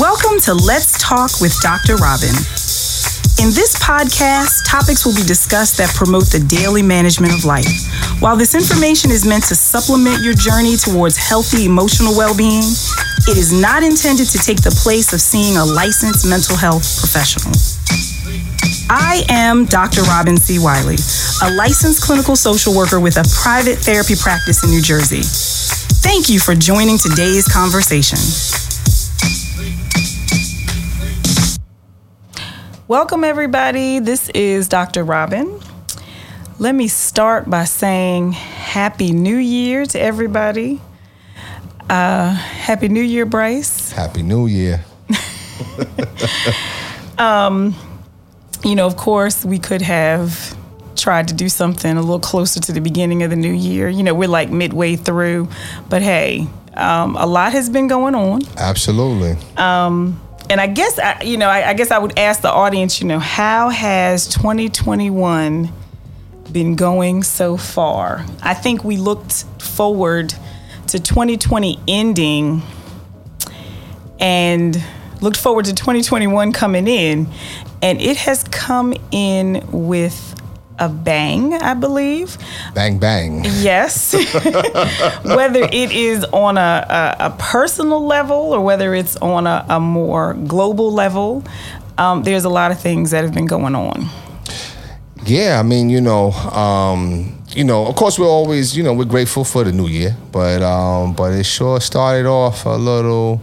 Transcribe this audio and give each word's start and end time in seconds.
Welcome 0.00 0.40
to 0.48 0.54
Let's 0.54 0.96
Talk 0.96 1.44
with 1.44 1.52
Dr. 1.60 1.96
Robin. 2.00 2.32
In 3.36 3.52
this 3.52 3.76
podcast, 3.76 4.64
topics 4.64 5.04
will 5.04 5.12
be 5.12 5.28
discussed 5.28 5.76
that 5.76 5.92
promote 5.92 6.32
the 6.32 6.40
daily 6.40 6.80
management 6.80 7.34
of 7.36 7.44
life. 7.44 7.68
While 8.16 8.34
this 8.40 8.56
information 8.56 9.10
is 9.10 9.28
meant 9.28 9.44
to 9.52 9.54
supplement 9.54 10.24
your 10.24 10.32
journey 10.32 10.80
towards 10.80 11.20
healthy 11.20 11.66
emotional 11.66 12.16
well 12.16 12.32
being, 12.32 12.64
it 13.28 13.36
is 13.36 13.52
not 13.52 13.82
intended 13.84 14.24
to 14.32 14.38
take 14.40 14.64
the 14.64 14.72
place 14.72 15.12
of 15.12 15.20
seeing 15.20 15.60
a 15.60 15.64
licensed 15.68 16.24
mental 16.24 16.56
health 16.56 16.88
professional. 16.96 17.52
I 18.88 19.28
am 19.28 19.68
Dr. 19.68 20.00
Robin 20.08 20.40
C. 20.40 20.56
Wiley, 20.56 20.96
a 21.44 21.52
licensed 21.60 22.00
clinical 22.00 22.36
social 22.36 22.72
worker 22.72 23.04
with 23.04 23.20
a 23.20 23.28
private 23.44 23.76
therapy 23.76 24.16
practice 24.16 24.64
in 24.64 24.72
New 24.72 24.80
Jersey. 24.80 25.20
Thank 26.00 26.32
you 26.32 26.40
for 26.40 26.56
joining 26.56 26.96
today's 26.96 27.44
conversation. 27.44 28.16
Welcome, 32.90 33.22
everybody. 33.22 34.00
This 34.00 34.30
is 34.30 34.66
Dr. 34.66 35.04
Robin. 35.04 35.60
Let 36.58 36.74
me 36.74 36.88
start 36.88 37.48
by 37.48 37.62
saying 37.62 38.32
Happy 38.32 39.12
New 39.12 39.36
Year 39.36 39.86
to 39.86 40.00
everybody. 40.00 40.80
Uh, 41.88 42.32
Happy 42.32 42.88
New 42.88 43.00
Year, 43.00 43.26
Bryce. 43.26 43.92
Happy 43.92 44.24
New 44.24 44.48
Year. 44.48 44.84
um, 47.18 47.76
you 48.64 48.74
know, 48.74 48.86
of 48.86 48.96
course, 48.96 49.44
we 49.44 49.60
could 49.60 49.82
have 49.82 50.56
tried 50.96 51.28
to 51.28 51.34
do 51.34 51.48
something 51.48 51.96
a 51.96 52.00
little 52.00 52.18
closer 52.18 52.58
to 52.58 52.72
the 52.72 52.80
beginning 52.80 53.22
of 53.22 53.30
the 53.30 53.36
new 53.36 53.54
year. 53.54 53.88
You 53.88 54.02
know, 54.02 54.14
we're 54.14 54.26
like 54.26 54.50
midway 54.50 54.96
through, 54.96 55.48
but 55.88 56.02
hey, 56.02 56.48
um, 56.74 57.14
a 57.14 57.26
lot 57.26 57.52
has 57.52 57.70
been 57.70 57.86
going 57.86 58.16
on. 58.16 58.42
Absolutely. 58.56 59.36
Um, 59.56 60.20
and 60.50 60.60
I 60.60 60.66
guess 60.66 60.98
I, 60.98 61.22
you 61.22 61.36
know, 61.36 61.48
I, 61.48 61.68
I, 61.68 61.74
guess 61.74 61.92
I 61.92 61.98
would 61.98 62.18
ask 62.18 62.42
the 62.42 62.50
audience, 62.50 63.00
you 63.00 63.06
know, 63.06 63.20
how 63.20 63.68
has 63.68 64.26
2021 64.26 65.72
been 66.50 66.74
going 66.74 67.22
so 67.22 67.56
far? 67.56 68.26
I 68.42 68.54
think 68.54 68.82
we 68.82 68.96
looked 68.96 69.44
forward 69.62 70.34
to 70.88 70.98
2020 70.98 71.78
ending 71.86 72.62
and 74.18 74.76
looked 75.20 75.36
forward 75.36 75.66
to 75.66 75.74
2021 75.74 76.52
coming 76.52 76.88
in, 76.88 77.28
and 77.80 78.00
it 78.00 78.16
has 78.16 78.42
come 78.42 78.92
in 79.12 79.64
with 79.70 80.29
a 80.80 80.88
bang, 80.88 81.54
I 81.54 81.74
believe. 81.74 82.36
Bang, 82.74 82.98
bang. 82.98 83.44
Yes. 83.44 84.14
whether 85.24 85.62
it 85.62 85.92
is 85.92 86.24
on 86.32 86.58
a, 86.58 86.60
a, 87.20 87.26
a, 87.26 87.36
personal 87.38 88.04
level 88.04 88.36
or 88.54 88.60
whether 88.62 88.94
it's 88.94 89.16
on 89.18 89.46
a, 89.46 89.64
a 89.68 89.78
more 89.78 90.34
global 90.34 90.92
level, 90.92 91.44
um, 91.98 92.22
there's 92.22 92.44
a 92.44 92.48
lot 92.48 92.72
of 92.72 92.80
things 92.80 93.10
that 93.10 93.22
have 93.22 93.34
been 93.34 93.46
going 93.46 93.74
on. 93.74 94.06
Yeah, 95.24 95.60
I 95.60 95.62
mean, 95.62 95.90
you 95.90 96.00
know, 96.00 96.32
um, 96.32 97.38
you 97.50 97.62
know, 97.62 97.86
of 97.86 97.94
course, 97.94 98.18
we're 98.18 98.26
always, 98.26 98.74
you 98.74 98.82
know, 98.82 98.94
we're 98.94 99.04
grateful 99.04 99.44
for 99.44 99.64
the 99.64 99.72
new 99.72 99.86
year, 99.86 100.16
but 100.32 100.62
um, 100.62 101.12
but 101.12 101.32
it 101.32 101.44
sure 101.44 101.78
started 101.78 102.26
off 102.26 102.64
a 102.64 102.70
little 102.70 103.40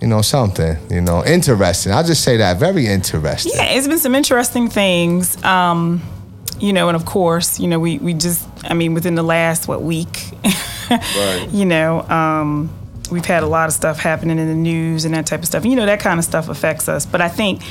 you 0.00 0.08
know, 0.08 0.22
something, 0.22 0.78
you 0.90 1.00
know, 1.00 1.24
interesting. 1.24 1.92
I'll 1.92 2.04
just 2.04 2.24
say 2.24 2.38
that, 2.38 2.56
very 2.58 2.86
interesting. 2.86 3.52
Yeah, 3.54 3.64
it's 3.72 3.86
been 3.86 3.98
some 3.98 4.14
interesting 4.14 4.68
things. 4.68 5.42
Um, 5.44 6.00
you 6.60 6.72
know, 6.72 6.88
and 6.88 6.96
of 6.96 7.04
course, 7.04 7.58
you 7.58 7.66
know, 7.66 7.78
we, 7.78 7.98
we 7.98 8.14
just, 8.14 8.46
I 8.64 8.74
mean, 8.74 8.94
within 8.94 9.14
the 9.14 9.22
last, 9.22 9.66
what, 9.66 9.82
week, 9.82 10.30
right. 10.90 11.48
you 11.52 11.64
know, 11.64 12.02
um, 12.02 12.70
we've 13.10 13.24
had 13.24 13.42
a 13.42 13.46
lot 13.46 13.68
of 13.68 13.74
stuff 13.74 13.98
happening 13.98 14.38
in 14.38 14.46
the 14.46 14.54
news 14.54 15.04
and 15.04 15.14
that 15.14 15.26
type 15.26 15.40
of 15.40 15.46
stuff. 15.46 15.64
You 15.64 15.76
know, 15.76 15.86
that 15.86 16.00
kind 16.00 16.18
of 16.18 16.24
stuff 16.24 16.48
affects 16.48 16.88
us. 16.88 17.06
But 17.06 17.20
I 17.20 17.28
think 17.28 17.62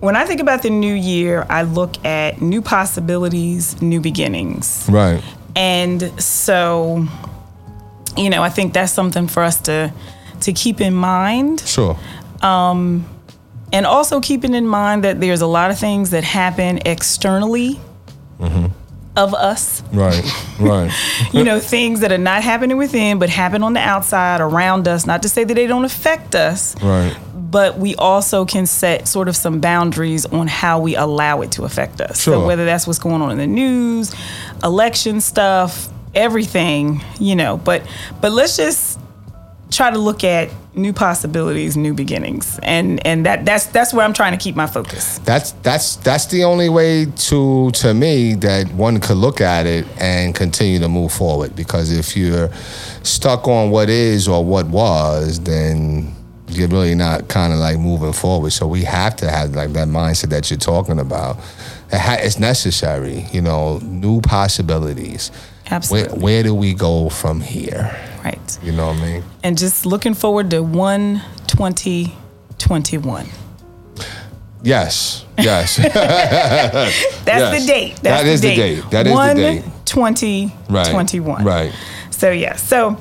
when 0.00 0.16
I 0.16 0.24
think 0.24 0.40
about 0.40 0.62
the 0.62 0.70
new 0.70 0.94
year, 0.94 1.46
I 1.48 1.62
look 1.62 2.04
at 2.04 2.42
new 2.42 2.60
possibilities, 2.60 3.80
new 3.80 4.00
beginnings. 4.00 4.86
Right. 4.90 5.22
And 5.54 6.20
so, 6.20 7.06
you 8.16 8.30
know, 8.30 8.42
I 8.42 8.48
think 8.48 8.72
that's 8.72 8.92
something 8.92 9.28
for 9.28 9.42
us 9.42 9.60
to 9.62 9.92
to 10.40 10.52
keep 10.52 10.80
in 10.80 10.92
mind. 10.94 11.60
Sure. 11.60 11.96
Um, 12.42 13.06
and 13.72 13.86
also 13.86 14.20
keeping 14.20 14.54
in 14.54 14.66
mind 14.66 15.04
that 15.04 15.20
there's 15.20 15.40
a 15.40 15.46
lot 15.46 15.70
of 15.70 15.78
things 15.78 16.10
that 16.10 16.24
happen 16.24 16.80
externally 16.84 17.80
mm-hmm. 18.38 18.66
of 19.16 19.34
us. 19.34 19.82
Right, 19.92 20.22
right. 20.60 20.92
you 21.32 21.42
know, 21.42 21.58
things 21.58 22.00
that 22.00 22.12
are 22.12 22.18
not 22.18 22.42
happening 22.42 22.76
within, 22.76 23.18
but 23.18 23.30
happen 23.30 23.62
on 23.62 23.72
the 23.72 23.80
outside 23.80 24.40
around 24.40 24.86
us. 24.86 25.06
Not 25.06 25.22
to 25.22 25.28
say 25.28 25.44
that 25.44 25.54
they 25.54 25.66
don't 25.66 25.86
affect 25.86 26.34
us. 26.34 26.80
Right. 26.82 27.16
But 27.34 27.78
we 27.78 27.94
also 27.96 28.46
can 28.46 28.66
set 28.66 29.06
sort 29.06 29.28
of 29.28 29.36
some 29.36 29.60
boundaries 29.60 30.24
on 30.24 30.46
how 30.46 30.80
we 30.80 30.96
allow 30.96 31.42
it 31.42 31.52
to 31.52 31.64
affect 31.64 32.00
us. 32.00 32.22
Sure. 32.22 32.34
So 32.34 32.46
whether 32.46 32.64
that's 32.64 32.86
what's 32.86 32.98
going 32.98 33.20
on 33.20 33.30
in 33.30 33.38
the 33.38 33.46
news, 33.46 34.14
election 34.62 35.20
stuff, 35.20 35.88
everything, 36.14 37.02
you 37.20 37.36
know. 37.36 37.58
But 37.58 37.86
but 38.20 38.32
let's 38.32 38.56
just 38.56 38.98
try 39.70 39.90
to 39.90 39.98
look 39.98 40.24
at 40.24 40.50
new 40.74 40.92
possibilities, 40.92 41.76
new 41.76 41.94
beginnings, 41.94 42.58
and 42.62 43.04
and 43.06 43.26
that 43.26 43.44
that's 43.44 43.66
that's 43.66 43.92
where 43.92 44.04
I'm 44.04 44.12
trying 44.12 44.32
to 44.32 44.42
keep 44.42 44.56
my 44.56 44.66
focus. 44.66 45.18
That's 45.20 45.52
that's 45.62 45.96
that's 45.96 46.26
the 46.26 46.44
only 46.44 46.68
way 46.68 47.06
to 47.06 47.70
to 47.70 47.94
me 47.94 48.34
that 48.36 48.72
one 48.72 49.00
could 49.00 49.16
look 49.16 49.40
at 49.40 49.66
it 49.66 49.86
and 49.98 50.34
continue 50.34 50.78
to 50.80 50.88
move 50.88 51.12
forward. 51.12 51.54
Because 51.54 51.92
if 51.92 52.16
you're 52.16 52.50
stuck 53.02 53.46
on 53.48 53.70
what 53.70 53.88
is 53.88 54.28
or 54.28 54.44
what 54.44 54.66
was, 54.66 55.40
then 55.40 56.14
you're 56.48 56.68
really 56.68 56.94
not 56.94 57.28
kind 57.28 57.52
of 57.52 57.58
like 57.58 57.78
moving 57.78 58.12
forward. 58.12 58.52
So 58.52 58.66
we 58.66 58.82
have 58.84 59.16
to 59.16 59.30
have 59.30 59.54
like 59.54 59.72
that 59.72 59.88
mindset 59.88 60.30
that 60.30 60.50
you're 60.50 60.58
talking 60.58 60.98
about. 60.98 61.38
It's 61.90 62.38
necessary, 62.38 63.26
you 63.32 63.42
know, 63.42 63.78
new 63.78 64.20
possibilities. 64.22 65.30
Absolutely. 65.70 66.12
Where, 66.12 66.20
where 66.20 66.42
do 66.42 66.54
we 66.54 66.74
go 66.74 67.08
from 67.08 67.40
here? 67.40 67.94
Right. 68.24 68.58
You 68.62 68.72
know 68.72 68.88
what 68.88 68.96
I 68.96 69.02
mean? 69.02 69.24
And 69.42 69.58
just 69.58 69.84
looking 69.86 70.14
forward 70.14 70.50
to 70.50 70.62
1 70.62 71.22
2021. 71.48 73.26
Yes. 74.62 75.24
Yes. 75.38 75.76
That's 75.76 75.94
yes. 77.26 77.60
the 77.60 77.66
date. 77.66 77.96
That's 78.02 78.22
that 78.22 78.24
the 78.24 78.40
date. 78.40 78.56
the 78.56 78.82
date. 78.82 78.90
That 78.90 79.06
is 79.06 79.12
1, 79.12 79.36
the 79.36 79.42
date. 79.42 79.64
2021. 79.86 81.44
Right. 81.44 81.44
right. 81.44 81.74
So, 82.10 82.30
yeah. 82.30 82.56
So, 82.56 82.96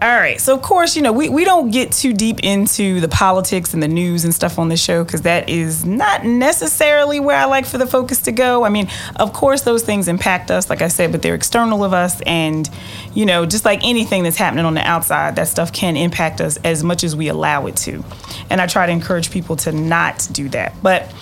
all 0.00 0.14
right. 0.14 0.40
So, 0.40 0.54
of 0.54 0.62
course, 0.62 0.94
you 0.94 1.02
know, 1.02 1.12
we, 1.12 1.28
we 1.28 1.44
don't 1.44 1.72
get 1.72 1.90
too 1.90 2.12
deep 2.12 2.44
into 2.44 3.00
the 3.00 3.08
politics 3.08 3.74
and 3.74 3.82
the 3.82 3.88
news 3.88 4.24
and 4.24 4.32
stuff 4.32 4.56
on 4.56 4.68
the 4.68 4.76
show 4.76 5.02
because 5.02 5.22
that 5.22 5.48
is 5.48 5.84
not 5.84 6.24
necessarily 6.24 7.18
where 7.18 7.36
I 7.36 7.46
like 7.46 7.66
for 7.66 7.78
the 7.78 7.86
focus 7.86 8.20
to 8.22 8.32
go. 8.32 8.64
I 8.64 8.68
mean, 8.68 8.88
of 9.16 9.32
course, 9.32 9.62
those 9.62 9.82
things 9.82 10.06
impact 10.06 10.52
us, 10.52 10.70
like 10.70 10.82
I 10.82 10.88
said, 10.88 11.10
but 11.10 11.22
they're 11.22 11.34
external 11.34 11.82
of 11.82 11.92
us. 11.92 12.20
And, 12.20 12.70
you 13.12 13.26
know, 13.26 13.44
just 13.44 13.64
like 13.64 13.80
anything 13.82 14.22
that's 14.22 14.36
happening 14.36 14.66
on 14.66 14.74
the 14.74 14.86
outside, 14.86 15.34
that 15.34 15.48
stuff 15.48 15.72
can 15.72 15.96
impact 15.96 16.40
us 16.40 16.58
as 16.58 16.84
much 16.84 17.02
as 17.02 17.16
we 17.16 17.26
allow 17.26 17.66
it 17.66 17.74
to. 17.78 18.04
And 18.50 18.60
I 18.60 18.68
try 18.68 18.86
to 18.86 18.92
encourage 18.92 19.32
people 19.32 19.56
to 19.56 19.72
not 19.72 20.28
do 20.30 20.48
that. 20.50 20.74
But 20.80 21.12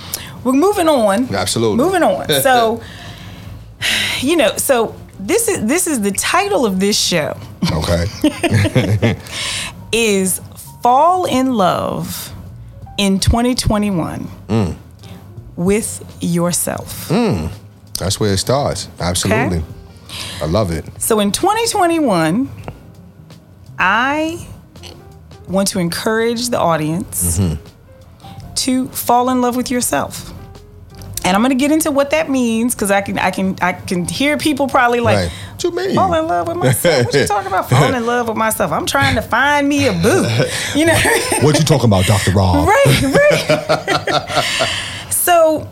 we're 0.44 0.52
moving 0.52 0.88
on. 0.88 1.34
Absolutely. 1.34 1.78
Moving 1.78 2.02
on. 2.02 2.26
So, 2.46 2.82
you 4.20 4.36
know, 4.36 4.56
so 4.56 4.94
this 5.18 5.48
is 5.48 5.64
this 5.66 5.86
is 5.86 6.00
the 6.00 6.12
title 6.12 6.66
of 6.66 6.80
this 6.80 6.98
show. 6.98 7.36
Okay. 7.72 9.18
is 9.92 10.40
fall 10.82 11.24
in 11.24 11.54
love 11.54 12.32
in 12.98 13.18
2021 13.18 14.28
mm. 14.48 14.76
with 15.56 16.16
yourself. 16.20 17.08
Mm. 17.08 17.50
That's 17.98 18.20
where 18.20 18.32
it 18.32 18.38
starts. 18.38 18.88
Absolutely. 19.00 19.58
Okay? 19.58 19.66
I 20.42 20.46
love 20.46 20.70
it. 20.70 20.84
So 21.00 21.20
in 21.20 21.32
2021, 21.32 22.48
I 23.78 24.46
want 25.48 25.68
to 25.68 25.78
encourage 25.78 26.48
the 26.48 26.58
audience 26.58 27.38
mm-hmm. 27.38 28.54
to 28.54 28.88
fall 28.88 29.30
in 29.30 29.40
love 29.40 29.56
with 29.56 29.70
yourself 29.70 30.32
and 31.26 31.34
I'm 31.34 31.42
gonna 31.42 31.56
get 31.56 31.72
into 31.72 31.90
what 31.90 32.10
that 32.10 32.30
means 32.30 32.72
because 32.74 32.92
I 32.92 33.00
can 33.00 33.18
I 33.18 33.32
can 33.32 33.56
I 33.60 33.72
can 33.72 34.06
hear 34.06 34.38
people 34.38 34.68
probably 34.68 35.00
like 35.00 35.16
right. 35.16 35.30
what 35.52 35.64
you 35.64 35.72
mean 35.72 35.94
fall 35.96 36.14
in 36.14 36.28
love 36.28 36.46
with 36.46 36.56
myself. 36.56 37.06
What 37.06 37.14
you 37.14 37.26
talking 37.34 37.48
about? 37.48 37.68
Falling 37.68 37.96
in 37.96 38.06
love 38.06 38.28
with 38.28 38.36
myself. 38.36 38.70
I'm 38.70 38.86
trying 38.86 39.16
to 39.16 39.22
find 39.22 39.68
me 39.68 39.88
a 39.88 39.92
boo. 39.92 40.24
You 40.76 40.86
know 40.86 40.94
what 41.42 41.58
you 41.58 41.64
talking 41.64 41.86
about, 41.86 42.06
Doctor 42.06 42.30
Rob? 42.30 42.68
Right, 42.76 43.02
right. 43.02 44.68
so 45.10 45.68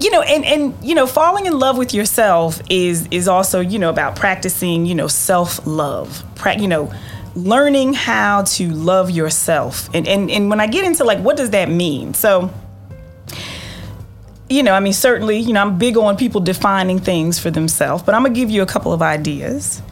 you 0.00 0.10
know 0.10 0.20
and 0.22 0.44
and 0.44 0.74
you 0.82 0.94
know 0.94 1.06
falling 1.06 1.46
in 1.46 1.58
love 1.58 1.78
with 1.78 1.94
yourself 1.94 2.60
is 2.68 3.08
is 3.10 3.28
also 3.28 3.60
you 3.60 3.78
know 3.78 3.88
about 3.90 4.14
practicing 4.14 4.84
you 4.86 4.94
know 4.94 5.08
self-love 5.08 6.22
pra- 6.34 6.58
you 6.58 6.68
know 6.68 6.92
learning 7.34 7.94
how 7.94 8.42
to 8.42 8.68
love 8.70 9.10
yourself 9.10 9.88
and 9.94 10.06
and 10.06 10.30
and 10.30 10.50
when 10.50 10.60
i 10.60 10.66
get 10.66 10.84
into 10.84 11.04
like 11.04 11.18
what 11.18 11.36
does 11.36 11.50
that 11.50 11.68
mean 11.68 12.14
so 12.14 12.50
you 14.50 14.62
know, 14.62 14.72
I 14.72 14.80
mean, 14.80 14.92
certainly, 14.92 15.38
you 15.38 15.52
know, 15.52 15.60
I'm 15.60 15.78
big 15.78 15.96
on 15.96 16.16
people 16.16 16.40
defining 16.40 16.98
things 16.98 17.38
for 17.38 17.50
themselves, 17.50 18.02
but 18.02 18.14
I'm 18.14 18.22
gonna 18.22 18.34
give 18.34 18.50
you 18.50 18.62
a 18.62 18.66
couple 18.66 18.92
of 18.92 19.02
ideas. 19.02 19.82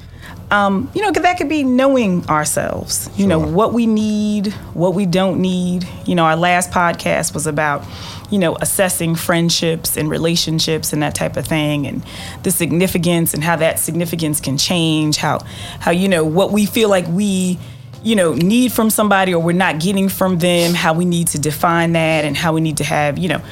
um, 0.50 0.88
you 0.94 1.02
know, 1.02 1.10
that 1.10 1.38
could 1.38 1.48
be 1.48 1.64
knowing 1.64 2.24
ourselves, 2.28 3.10
you 3.16 3.26
know, 3.26 3.38
what 3.38 3.72
we 3.72 3.84
need, 3.86 4.52
what 4.74 4.94
we 4.94 5.04
don't 5.04 5.40
need. 5.40 5.86
You 6.04 6.14
know, 6.14 6.24
our 6.24 6.36
last 6.36 6.70
podcast 6.70 7.34
was 7.34 7.48
about, 7.48 7.84
you 8.30 8.38
know, 8.38 8.56
assessing 8.60 9.16
friendships 9.16 9.96
and 9.96 10.08
relationships 10.08 10.92
and 10.92 11.02
that 11.02 11.16
type 11.16 11.36
of 11.36 11.46
thing 11.46 11.86
and 11.86 12.04
the 12.44 12.52
significance 12.52 13.34
and 13.34 13.42
how 13.42 13.56
that 13.56 13.80
significance 13.80 14.40
can 14.40 14.56
change, 14.56 15.16
how, 15.16 15.40
how, 15.80 15.90
you 15.90 16.08
know, 16.08 16.24
what 16.24 16.52
we 16.52 16.64
feel 16.64 16.88
like 16.88 17.06
we, 17.08 17.58
you 18.04 18.14
know, 18.14 18.32
need 18.34 18.70
from 18.72 18.88
somebody 18.88 19.34
or 19.34 19.42
we're 19.42 19.50
not 19.52 19.80
getting 19.80 20.08
from 20.08 20.38
them, 20.38 20.74
how 20.74 20.92
we 20.94 21.04
need 21.04 21.26
to 21.28 21.40
define 21.40 21.92
that 21.94 22.24
and 22.24 22.36
how 22.36 22.52
we 22.52 22.60
need 22.60 22.76
to 22.76 22.84
have, 22.84 23.18
you 23.18 23.28
know, 23.28 23.42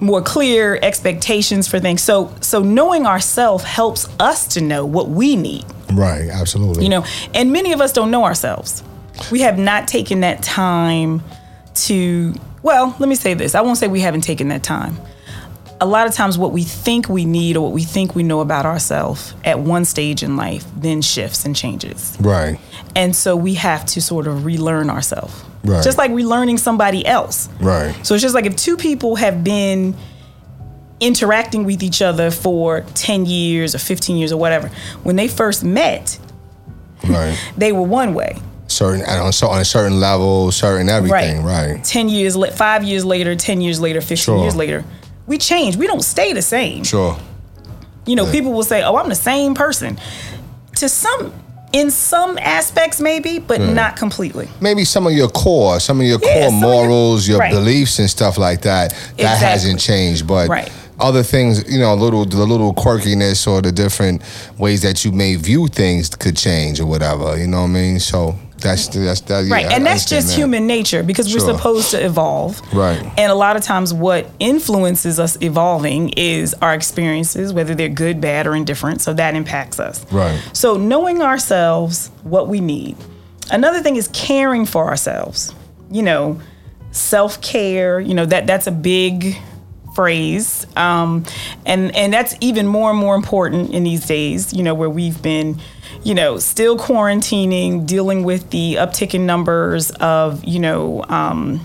more 0.00 0.22
clear 0.22 0.78
expectations 0.82 1.68
for 1.68 1.78
things. 1.78 2.02
So 2.02 2.34
so 2.40 2.62
knowing 2.62 3.06
ourselves 3.06 3.64
helps 3.64 4.08
us 4.18 4.46
to 4.54 4.60
know 4.60 4.84
what 4.84 5.08
we 5.08 5.36
need. 5.36 5.64
Right. 5.92 6.28
Absolutely. 6.28 6.84
You 6.84 6.90
know, 6.90 7.04
and 7.34 7.52
many 7.52 7.72
of 7.72 7.80
us 7.80 7.92
don't 7.92 8.10
know 8.10 8.24
ourselves. 8.24 8.82
We 9.30 9.40
have 9.40 9.58
not 9.58 9.88
taken 9.88 10.20
that 10.20 10.42
time 10.42 11.22
to 11.74 12.34
well, 12.62 12.94
let 12.98 13.08
me 13.08 13.14
say 13.14 13.34
this. 13.34 13.54
I 13.54 13.62
won't 13.62 13.78
say 13.78 13.88
we 13.88 14.00
haven't 14.00 14.20
taken 14.22 14.48
that 14.48 14.62
time. 14.62 14.96
A 15.82 15.86
lot 15.86 16.06
of 16.06 16.12
times 16.12 16.36
what 16.36 16.52
we 16.52 16.62
think 16.62 17.08
we 17.08 17.24
need 17.24 17.56
or 17.56 17.62
what 17.62 17.72
we 17.72 17.82
think 17.84 18.14
we 18.14 18.22
know 18.22 18.40
about 18.40 18.66
ourselves 18.66 19.34
at 19.44 19.60
one 19.60 19.84
stage 19.86 20.22
in 20.22 20.36
life 20.36 20.64
then 20.76 21.00
shifts 21.00 21.44
and 21.46 21.56
changes. 21.56 22.16
Right. 22.20 22.58
And 22.94 23.16
so 23.16 23.34
we 23.34 23.54
have 23.54 23.86
to 23.86 24.00
sort 24.02 24.26
of 24.26 24.44
relearn 24.44 24.90
ourselves. 24.90 25.42
Right. 25.64 25.82
Just 25.82 25.96
like 25.98 26.10
relearning 26.10 26.58
somebody 26.58 27.06
else. 27.06 27.48
Right. 27.60 27.94
So 28.04 28.14
it's 28.14 28.22
just 28.22 28.34
like 28.34 28.44
if 28.46 28.56
two 28.56 28.76
people 28.76 29.16
have 29.16 29.42
been 29.42 29.94
interacting 31.00 31.64
with 31.64 31.82
each 31.82 32.02
other 32.02 32.30
for 32.30 32.82
10 32.94 33.24
years 33.26 33.74
or 33.74 33.78
15 33.78 34.16
years 34.16 34.32
or 34.32 34.36
whatever, 34.36 34.68
when 35.02 35.16
they 35.16 35.28
first 35.28 35.64
met, 35.64 36.18
Right. 37.08 37.38
they 37.56 37.72
were 37.72 37.80
one 37.82 38.12
way. 38.12 38.36
certain 38.66 39.02
on, 39.06 39.32
so 39.32 39.48
on 39.48 39.60
a 39.60 39.64
certain 39.64 39.98
level, 39.98 40.52
certain 40.52 40.90
everything. 40.90 41.42
Right. 41.42 41.76
right. 41.76 41.84
10 41.84 42.08
years, 42.10 42.36
five 42.54 42.84
years 42.84 43.04
later, 43.06 43.34
10 43.34 43.62
years 43.62 43.80
later, 43.80 44.00
15 44.02 44.16
Sure. 44.18 44.42
years 44.42 44.54
later, 44.54 44.84
we 45.30 45.38
change. 45.38 45.76
We 45.76 45.86
don't 45.86 46.02
stay 46.02 46.32
the 46.32 46.42
same. 46.42 46.82
Sure. 46.82 47.16
You 48.04 48.16
know, 48.16 48.30
people 48.30 48.52
will 48.52 48.64
say, 48.64 48.82
oh, 48.82 48.96
I'm 48.96 49.08
the 49.08 49.14
same 49.14 49.54
person. 49.54 49.96
To 50.76 50.88
some, 50.88 51.32
in 51.72 51.92
some 51.92 52.36
aspects, 52.38 53.00
maybe, 53.00 53.38
but 53.38 53.60
not 53.60 53.94
completely. 53.96 54.48
Maybe 54.60 54.84
some 54.84 55.06
of 55.06 55.12
your 55.12 55.28
core, 55.28 55.78
some 55.78 56.00
of 56.00 56.06
your 56.06 56.18
Yeah, 56.20 56.32
core 56.34 56.46
of 56.48 56.52
your- 56.52 56.60
morals, 56.60 57.28
your 57.28 57.38
right. 57.38 57.52
beliefs 57.52 58.00
and 58.00 58.10
stuff 58.10 58.38
like 58.38 58.62
that. 58.62 58.90
That 58.90 59.00
Exactly. 59.18 59.46
hasn't 59.46 59.78
changed, 59.80 60.26
but 60.26 60.48
Right. 60.48 60.68
other 60.98 61.22
things, 61.22 61.62
you 61.68 61.78
know, 61.78 61.94
little 61.94 62.24
the 62.24 62.44
little 62.44 62.74
quirkiness 62.74 63.46
or 63.46 63.62
the 63.62 63.70
different 63.70 64.22
ways 64.58 64.82
that 64.82 65.04
you 65.04 65.12
may 65.12 65.36
view 65.36 65.68
things 65.68 66.08
could 66.08 66.36
change 66.36 66.80
or 66.80 66.86
whatever. 66.86 67.38
You 67.38 67.46
know 67.46 67.58
what 67.62 67.68
I 67.70 67.80
mean? 67.82 68.00
So 68.00 68.34
that's 68.60 68.88
that's 68.88 69.20
that. 69.22 69.44
yeah, 69.44 69.54
Right. 69.54 69.66
I 69.66 69.74
and 69.74 69.86
that's 69.86 70.04
just 70.04 70.28
that. 70.28 70.36
human 70.36 70.66
nature 70.66 71.02
because 71.02 71.32
we're 71.32 71.40
supposed 71.40 71.90
to 71.92 72.04
evolve. 72.04 72.60
Right. 72.74 73.00
And 73.18 73.32
a 73.32 73.34
lot 73.34 73.56
of 73.56 73.62
times, 73.62 73.92
what 73.92 74.30
influences 74.38 75.18
us 75.18 75.40
evolving 75.42 76.10
is 76.10 76.54
our 76.54 76.74
experiences, 76.74 77.52
whether 77.52 77.74
they're 77.74 77.88
good, 77.88 78.20
bad, 78.20 78.46
or 78.46 78.54
indifferent. 78.54 79.00
So 79.00 79.12
that 79.14 79.34
impacts 79.34 79.80
us. 79.80 80.04
Right. 80.12 80.40
So 80.52 80.76
knowing 80.76 81.22
ourselves, 81.22 82.08
what 82.22 82.48
we 82.48 82.60
need. 82.60 82.96
Another 83.50 83.80
thing 83.82 83.96
is 83.96 84.08
caring 84.12 84.64
for 84.66 84.86
ourselves. 84.86 85.54
You 85.90 86.02
know, 86.02 86.40
self 86.92 87.40
care. 87.42 87.98
You 88.00 88.14
know 88.14 88.26
that 88.26 88.46
that's 88.46 88.66
a 88.66 88.72
big 88.72 89.36
phrase, 89.94 90.66
um, 90.76 91.24
and 91.66 91.94
and 91.96 92.12
that's 92.12 92.36
even 92.40 92.66
more 92.66 92.90
and 92.90 92.98
more 92.98 93.14
important 93.16 93.70
in 93.74 93.82
these 93.84 94.06
days. 94.06 94.52
You 94.52 94.62
know, 94.62 94.74
where 94.74 94.90
we've 94.90 95.20
been, 95.20 95.60
you 96.02 96.14
know, 96.14 96.38
still 96.38 96.76
quarantining, 96.78 97.86
dealing 97.86 98.24
with 98.24 98.50
the 98.50 98.76
uptick 98.76 99.14
in 99.14 99.26
numbers 99.26 99.90
of 99.92 100.44
you 100.44 100.60
know. 100.60 101.04
Um, 101.08 101.60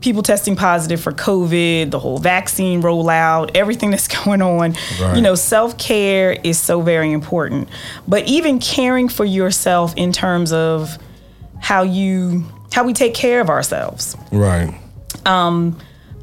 people 0.00 0.22
testing 0.22 0.56
positive 0.56 0.98
for 0.98 1.12
COVID, 1.12 1.90
the 1.90 1.98
whole 1.98 2.16
vaccine 2.18 2.80
rollout, 2.82 3.50
everything 3.54 3.90
that's 3.90 4.08
going 4.08 4.42
on. 4.42 4.74
Right. 5.00 5.16
You 5.16 5.22
know, 5.22 5.34
self 5.34 5.78
care 5.78 6.32
is 6.42 6.58
so 6.58 6.80
very 6.80 7.12
important. 7.12 7.68
But 8.08 8.26
even 8.26 8.58
caring 8.58 9.08
for 9.08 9.24
yourself 9.24 9.94
in 9.96 10.12
terms 10.12 10.52
of 10.52 10.98
how 11.60 11.82
you 11.82 12.44
how 12.72 12.84
we 12.84 12.92
take 12.92 13.14
care 13.14 13.40
of 13.40 13.50
ourselves. 13.50 14.16
Right. 14.32 14.78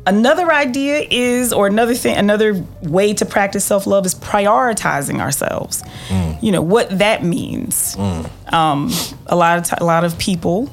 Another 0.07 0.51
idea 0.53 1.05
is, 1.11 1.51
or 1.51 1.67
another 1.67 1.93
thing, 1.93 2.15
another 2.15 2.63
way 2.81 3.13
to 3.13 3.25
practice 3.25 3.65
self 3.65 3.85
love 3.85 4.05
is 4.05 4.15
prioritizing 4.15 5.19
ourselves. 5.19 5.83
You 6.41 6.51
know 6.53 6.61
what 6.61 6.97
that 6.99 7.23
means. 7.25 7.95
Um, 8.53 8.89
a 9.27 9.35
lot 9.35 9.57
of 9.59 9.65
ti 9.65 9.75
a 9.79 9.83
lot 9.85 10.03
of 10.05 10.17
people, 10.17 10.69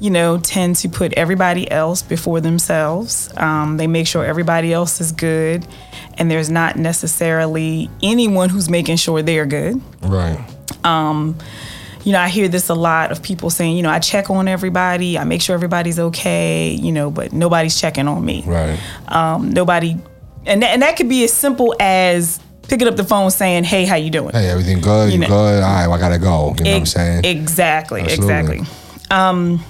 you 0.00 0.10
know, 0.10 0.38
tend 0.38 0.76
to 0.76 0.88
put 0.88 1.12
everybody 1.14 1.70
else 1.70 2.02
before 2.02 2.40
themselves. 2.40 3.30
Um, 3.36 3.76
they 3.76 3.86
make 3.86 4.06
sure 4.08 4.24
everybody 4.24 4.72
else 4.72 5.00
is 5.00 5.12
good, 5.12 5.64
and 6.18 6.28
there's 6.28 6.50
not 6.50 6.74
necessarily 6.76 7.88
anyone 8.02 8.48
who's 8.48 8.68
making 8.68 8.96
sure 8.96 9.22
they're 9.22 9.46
good. 9.46 9.80
Right. 10.02 10.40
You 12.06 12.12
know, 12.12 12.20
I 12.20 12.28
hear 12.28 12.46
this 12.46 12.68
a 12.68 12.74
lot 12.74 13.10
of 13.10 13.20
people 13.20 13.50
saying, 13.50 13.76
you 13.76 13.82
know, 13.82 13.90
I 13.90 13.98
check 13.98 14.30
on 14.30 14.46
everybody, 14.46 15.18
I 15.18 15.24
make 15.24 15.42
sure 15.42 15.54
everybody's 15.54 15.98
okay, 15.98 16.70
you 16.70 16.92
know, 16.92 17.10
but 17.10 17.32
nobody's 17.32 17.80
checking 17.80 18.06
on 18.06 18.24
me 18.24 18.44
Right. 18.46 18.78
um, 19.08 19.50
nobody 19.50 19.96
and 20.46 20.62
that, 20.62 20.68
and 20.70 20.82
that 20.82 20.96
could 20.96 21.08
be 21.08 21.24
as 21.24 21.32
simple 21.32 21.74
as 21.80 22.38
picking 22.68 22.86
up 22.86 22.94
the 22.94 23.02
phone 23.02 23.32
saying 23.32 23.64
hey 23.64 23.84
how 23.84 23.96
you 23.96 24.10
doing 24.10 24.30
Hey, 24.32 24.48
everything 24.48 24.80
good? 24.80 25.06
You, 25.08 25.14
You 25.14 25.18
know- 25.18 25.26
good? 25.26 25.62
All 25.64 25.68
right, 25.74 25.86
well, 25.88 25.96
I 25.96 25.98
gotta 26.00 26.18
go. 26.20 26.54
You 26.58 26.64
know 26.64 26.70
what 26.70 26.76
I'm 26.78 26.86
saying? 26.86 27.24
exactly 27.24 28.02
Absolutely. 28.02 28.58
exactly 28.60 29.06
um, 29.10 29.64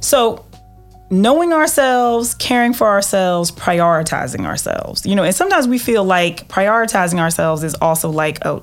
so 0.00 0.44
knowing 1.10 1.52
ourselves 1.54 2.34
caring 2.34 2.72
for 2.74 2.88
ourselves 2.88 3.50
prioritizing 3.50 4.44
ourselves 4.46 5.06
you 5.06 5.14
know 5.16 5.22
and 5.22 5.34
sometimes 5.34 5.66
we 5.68 5.78
feel 5.78 6.04
like 6.04 6.46
prioritizing 6.48 7.18
ourselves 7.18 7.62
is 7.62 7.74
also 7.76 8.10
like 8.10 8.44
oh 8.44 8.62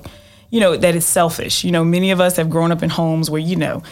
you 0.52 0.60
know 0.60 0.76
that 0.76 0.94
it's 0.94 1.06
selfish. 1.06 1.64
You 1.64 1.72
know 1.72 1.82
many 1.82 2.12
of 2.12 2.20
us 2.20 2.36
have 2.36 2.50
grown 2.50 2.70
up 2.70 2.82
in 2.82 2.90
homes 2.90 3.30
where 3.30 3.40
you 3.40 3.56
know 3.56 3.82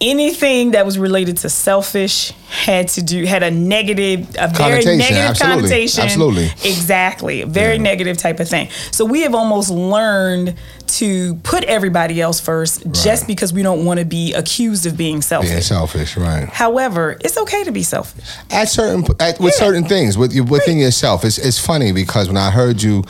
anything 0.00 0.72
that 0.72 0.84
was 0.84 0.98
related 0.98 1.36
to 1.36 1.48
selfish 1.48 2.32
had 2.48 2.88
to 2.88 3.02
do 3.02 3.24
had 3.24 3.42
a 3.42 3.50
negative 3.50 4.28
a 4.38 4.48
very 4.48 4.84
negative 4.84 5.16
absolutely, 5.16 5.62
connotation. 5.62 6.04
absolutely. 6.04 6.44
exactly 6.64 7.42
a 7.42 7.46
very 7.46 7.78
negative 7.78 8.16
type 8.16 8.40
of 8.40 8.48
thing. 8.48 8.68
So 8.90 9.04
we 9.04 9.20
have 9.20 9.34
almost 9.34 9.70
learned 9.70 10.56
to 10.86 11.34
put 11.36 11.64
everybody 11.64 12.20
else 12.20 12.40
first 12.40 12.90
just 12.90 13.26
because 13.26 13.52
we 13.52 13.62
don't 13.62 13.84
want 13.84 14.00
to 14.00 14.06
be 14.06 14.32
accused 14.34 14.86
of 14.86 14.96
being 14.96 15.20
selfish. 15.22 15.50
Being 15.50 15.62
selfish, 15.62 16.16
right? 16.16 16.48
however 16.48 17.16
it's 17.20 17.36
okay 17.36 17.62
to 17.64 17.72
be 17.72 17.82
selfish. 17.82 18.24
At 18.50 18.68
certain 18.68 19.04
at, 19.20 19.38
with 19.38 19.54
certain 19.54 19.84
things 19.84 20.16
with 20.16 20.32
you 20.32 20.44
within 20.44 20.78
yourself. 20.78 21.24
It's 21.26 21.36
it's 21.36 21.58
funny 21.58 21.92
because 21.92 22.28
when 22.28 22.38
I 22.38 22.50
heard 22.50 22.82
you 22.82 23.04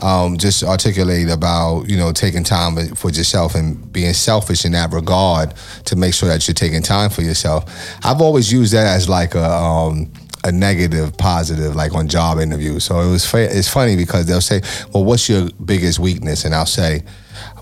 um, 0.00 0.38
just 0.38 0.62
articulate 0.62 1.28
about 1.28 1.88
you 1.88 1.96
know 1.96 2.12
taking 2.12 2.44
time 2.44 2.94
for 2.94 3.10
yourself 3.10 3.54
and 3.54 3.92
being 3.92 4.12
selfish 4.12 4.64
in 4.64 4.72
that 4.72 4.92
regard 4.92 5.54
to 5.86 5.96
make 5.96 6.14
sure 6.14 6.28
that 6.28 6.46
you're 6.46 6.54
taking 6.54 6.82
time 6.82 7.10
for 7.10 7.22
yourself, 7.22 7.64
I've 8.04 8.20
always 8.20 8.52
used 8.52 8.72
that 8.74 8.86
as 8.86 9.08
like 9.08 9.34
a. 9.34 9.44
Um, 9.44 10.12
a 10.44 10.52
negative, 10.52 11.16
positive, 11.18 11.74
like 11.74 11.94
on 11.94 12.06
job 12.06 12.38
interviews. 12.38 12.84
So 12.84 13.00
it 13.00 13.10
was 13.10 13.26
fa- 13.26 13.56
it's 13.58 13.68
funny 13.68 13.96
because 13.96 14.26
they'll 14.26 14.40
say, 14.40 14.62
"Well, 14.94 15.04
what's 15.04 15.28
your 15.28 15.48
biggest 15.64 15.98
weakness?" 15.98 16.44
And 16.44 16.54
I'll 16.54 16.64
say, 16.64 17.02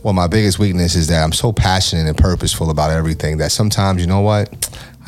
"Well, 0.02 0.12
my 0.12 0.26
biggest 0.26 0.59
weakness 0.59 0.95
is 0.95 1.07
that 1.07 1.25
I'm 1.25 1.33
so 1.33 1.52
passionate 1.52 2.07
and 2.07 2.16
purposeful 2.16 2.69
about 2.69 2.90
everything 2.90 3.38
that 3.38 3.50
sometimes, 3.50 4.02
you 4.02 4.07
know 4.07 4.21
what, 4.21 4.52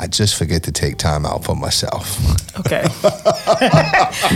I 0.01 0.07
just 0.07 0.37
forget 0.37 0.63
to 0.63 0.71
take 0.71 0.97
time 0.97 1.25
out 1.25 1.43
for 1.43 1.55
myself." 1.55 2.17
okay 2.59 2.81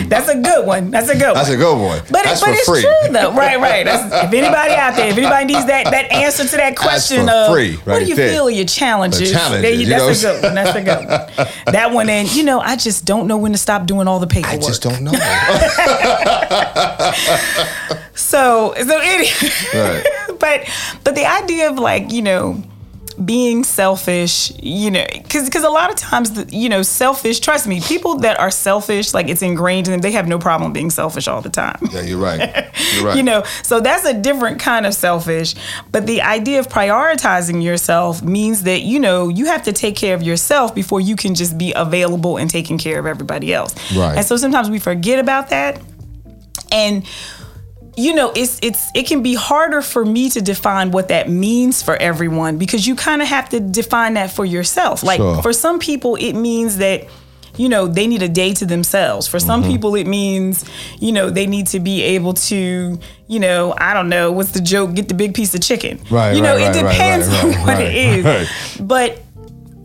that's 0.08 0.30
a 0.30 0.40
good 0.40 0.66
one 0.66 0.92
that's 0.92 1.10
a 1.10 1.14
good 1.14 1.36
That's 1.36 1.50
one 1.50 1.58
a 1.58 1.62
good 1.62 1.78
one. 1.78 2.00
But, 2.10 2.24
That's 2.24 2.42
it, 2.42 2.46
but 2.46 2.48
for 2.48 2.54
it's 2.54 2.66
free. 2.70 2.82
true 2.82 3.12
though, 3.12 3.34
right? 3.34 3.60
Right. 3.60 3.86
That's, 3.86 4.06
if 4.28 4.34
anybody 4.34 4.74
out 4.76 4.96
there, 4.96 5.10
if 5.10 5.18
anybody 5.18 5.46
needs 5.54 5.66
that 5.66 5.86
that 5.92 6.12
answer 6.12 6.46
to 6.46 6.58
that 6.58 6.78
question 6.78 7.28
of 7.30 7.52
free, 7.52 7.76
what 7.78 8.00
do 8.00 8.06
you 8.06 8.16
there. 8.16 8.30
feel 8.32 8.48
are 8.48 8.52
your 8.52 8.66
challenges? 8.66 9.20
The 9.20 9.32
challenges, 9.38 9.62
There 9.62 9.72
you- 9.74 9.80
you 9.80 9.86
that's 9.88 10.24
know? 10.24 10.30
a 10.30 10.34
good 10.34 10.44
one. 10.44 10.56
That's 10.56 10.76
a 10.78 10.82
good 10.82 11.08
one. 11.08 11.74
That 11.74 11.92
one, 11.92 12.10
and 12.10 12.34
you 12.36 12.44
know, 12.44 12.60
I 12.60 12.76
just 12.78 13.06
don't 13.06 13.28
know 13.28 13.38
when 13.38 13.52
to 13.52 13.58
stop 13.58 13.86
doing 13.86 14.08
all 14.08 14.20
the 14.20 14.28
paperwork. 14.28 14.64
I 14.64 14.68
just 14.68 14.82
don't 14.82 15.02
know. 15.02 15.12
So, 18.16 18.74
so 18.76 19.00
anyway, 19.00 19.30
Right. 19.74 20.06
but 20.40 20.62
but 21.04 21.16
the 21.16 21.26
idea 21.26 21.70
of 21.70 21.78
like 21.80 22.12
you 22.12 22.22
know 22.22 22.62
being 23.14 23.64
selfish, 23.64 24.52
you 24.62 24.92
know, 24.92 25.06
because 25.14 25.46
because 25.46 25.64
a 25.64 25.70
lot 25.70 25.90
of 25.90 25.96
times, 25.96 26.32
the, 26.32 26.56
you 26.56 26.70
know, 26.70 26.82
selfish. 26.82 27.40
Trust 27.40 27.68
me, 27.68 27.82
people 27.82 28.16
that 28.20 28.40
are 28.40 28.52
selfish, 28.52 29.14
like 29.14 29.28
it's 29.28 29.42
ingrained 29.42 29.88
in 29.88 29.92
them, 29.92 30.02
they 30.02 30.12
have 30.12 30.28
no 30.28 30.40
problem 30.40 30.74
being 30.74 30.90
selfish 30.90 31.28
all 31.28 31.42
the 31.42 31.50
time. 31.50 31.78
yeah, 31.92 32.02
you're 32.02 32.20
right. 32.20 32.72
You're 32.94 33.06
right. 33.06 33.18
You 33.18 33.24
know, 33.24 33.44
so 33.64 33.80
that's 33.80 34.06
a 34.06 34.14
different 34.14 34.60
kind 34.60 34.86
of 34.86 34.94
selfish. 34.94 35.56
But 35.92 36.06
the 36.06 36.22
idea 36.22 36.60
of 36.60 36.68
prioritizing 36.68 37.64
yourself 37.64 38.22
means 38.22 38.64
that, 38.64 38.82
you 38.82 39.00
know, 39.00 39.30
you 39.30 39.46
have 39.46 39.64
to 39.64 39.74
take 39.74 39.96
care 39.96 40.14
of 40.14 40.22
yourself 40.22 40.76
before 40.76 41.02
you 41.02 41.16
can 41.16 41.34
just 41.34 41.58
be 41.58 41.74
available 41.74 42.38
and 42.38 42.50
taking 42.50 42.78
care 42.78 43.00
of 43.00 43.06
everybody 43.06 43.54
else. 43.54 43.74
Right. 43.96 44.18
And 44.18 44.26
so 44.26 44.38
sometimes 44.38 44.70
we 44.70 44.80
forget 44.80 45.20
about 45.20 45.50
that. 45.50 45.82
And 46.72 47.06
you 47.96 48.14
know, 48.14 48.32
it's 48.36 48.60
it's 48.62 48.90
it 48.96 49.04
can 49.08 49.22
be 49.22 49.36
harder 49.36 49.82
for 49.82 50.04
me 50.06 50.30
to 50.32 50.42
define 50.42 50.92
what 50.92 51.10
that 51.10 51.30
means 51.30 51.82
for 51.84 51.96
everyone 51.96 52.58
because 52.58 52.88
you 52.88 52.96
kind 52.96 53.22
of 53.22 53.28
have 53.28 53.50
to 53.50 53.60
define 53.60 54.16
that 54.16 54.32
for 54.32 54.46
yourself. 54.46 55.04
Like 55.04 55.18
Sure. 55.20 55.42
for 55.42 55.54
some 55.54 55.80
people, 55.80 56.16
it 56.16 56.34
means 56.34 56.78
that 56.78 57.06
you 57.56 57.70
know 57.70 57.86
they 57.88 58.08
need 58.08 58.24
a 58.24 58.30
day 58.30 58.52
to 58.56 58.66
themselves. 58.66 59.28
For 59.28 59.40
some 59.40 59.62
Mm-hmm. 59.62 59.72
people, 59.72 59.94
it 59.96 60.08
means 60.08 60.66
you 61.00 61.12
know 61.12 61.30
they 61.30 61.46
need 61.46 61.68
to 61.68 61.80
be 61.80 62.02
able 62.02 62.34
to 62.50 63.00
you 63.28 63.40
know 63.40 63.76
I 63.78 63.94
don't 63.94 64.10
know 64.10 64.32
what's 64.32 64.52
the 64.52 64.62
joke? 64.62 64.96
Get 64.96 65.08
the 65.08 65.14
big 65.14 65.36
piece 65.36 65.54
of 65.54 65.62
chicken. 65.62 66.00
Right, 66.10 66.36
You 66.36 66.42
know, 66.42 66.56
right, 66.56 66.76
it 66.76 66.82
right, 66.82 66.92
depends 66.92 67.28
right, 67.28 67.44
on 67.58 67.62
what 67.68 67.80
it 67.80 67.94
is. 67.96 68.26
right. 68.26 68.48
But 68.80 69.22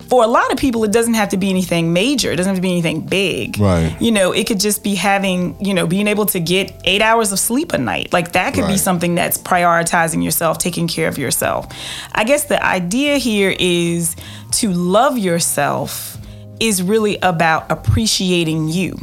for 0.09 0.25
a 0.25 0.27
lot 0.27 0.51
of 0.51 0.59
people, 0.59 0.85
it 0.85 0.93
doesn't 0.93 1.15
have 1.15 1.29
to 1.31 1.37
be 1.37 1.51
anything 1.51 1.93
major. 1.93 2.33
It 2.33 2.37
doesn't 2.37 2.51
have 2.51 2.57
to 2.57 2.63
be 2.63 2.71
anything 2.71 3.03
big. 3.03 3.59
Right. 3.59 3.95
You 4.01 4.11
know, 4.11 4.33
it 4.33 4.47
could 4.47 4.59
just 4.59 4.83
be 4.83 4.95
having, 4.95 5.63
you 5.63 5.75
know, 5.75 5.87
being 5.87 6.09
able 6.09 6.25
to 6.27 6.41
get 6.41 6.81
eight 6.85 7.03
hours 7.03 7.31
of 7.31 7.39
sleep 7.39 7.75
a 7.75 7.79
night. 7.79 8.13
Like 8.13 8.33
that 8.33 8.55
could 8.55 8.67
be 8.67 8.79
something 8.79 9.15
that's 9.15 9.37
prioritizing 9.37 10.25
yourself, 10.25 10.59
taking 10.59 10.89
care 10.89 11.09
of 11.09 11.19
yourself. 11.19 11.67
I 12.13 12.25
guess 12.25 12.45
the 12.45 12.65
idea 12.65 13.19
here 13.19 13.55
is 13.59 14.17
to 14.53 14.73
love 14.73 15.19
yourself 15.19 16.17
is 16.59 16.83
really 16.83 17.19
about 17.19 17.71
appreciating 17.71 18.69
you. 18.69 18.99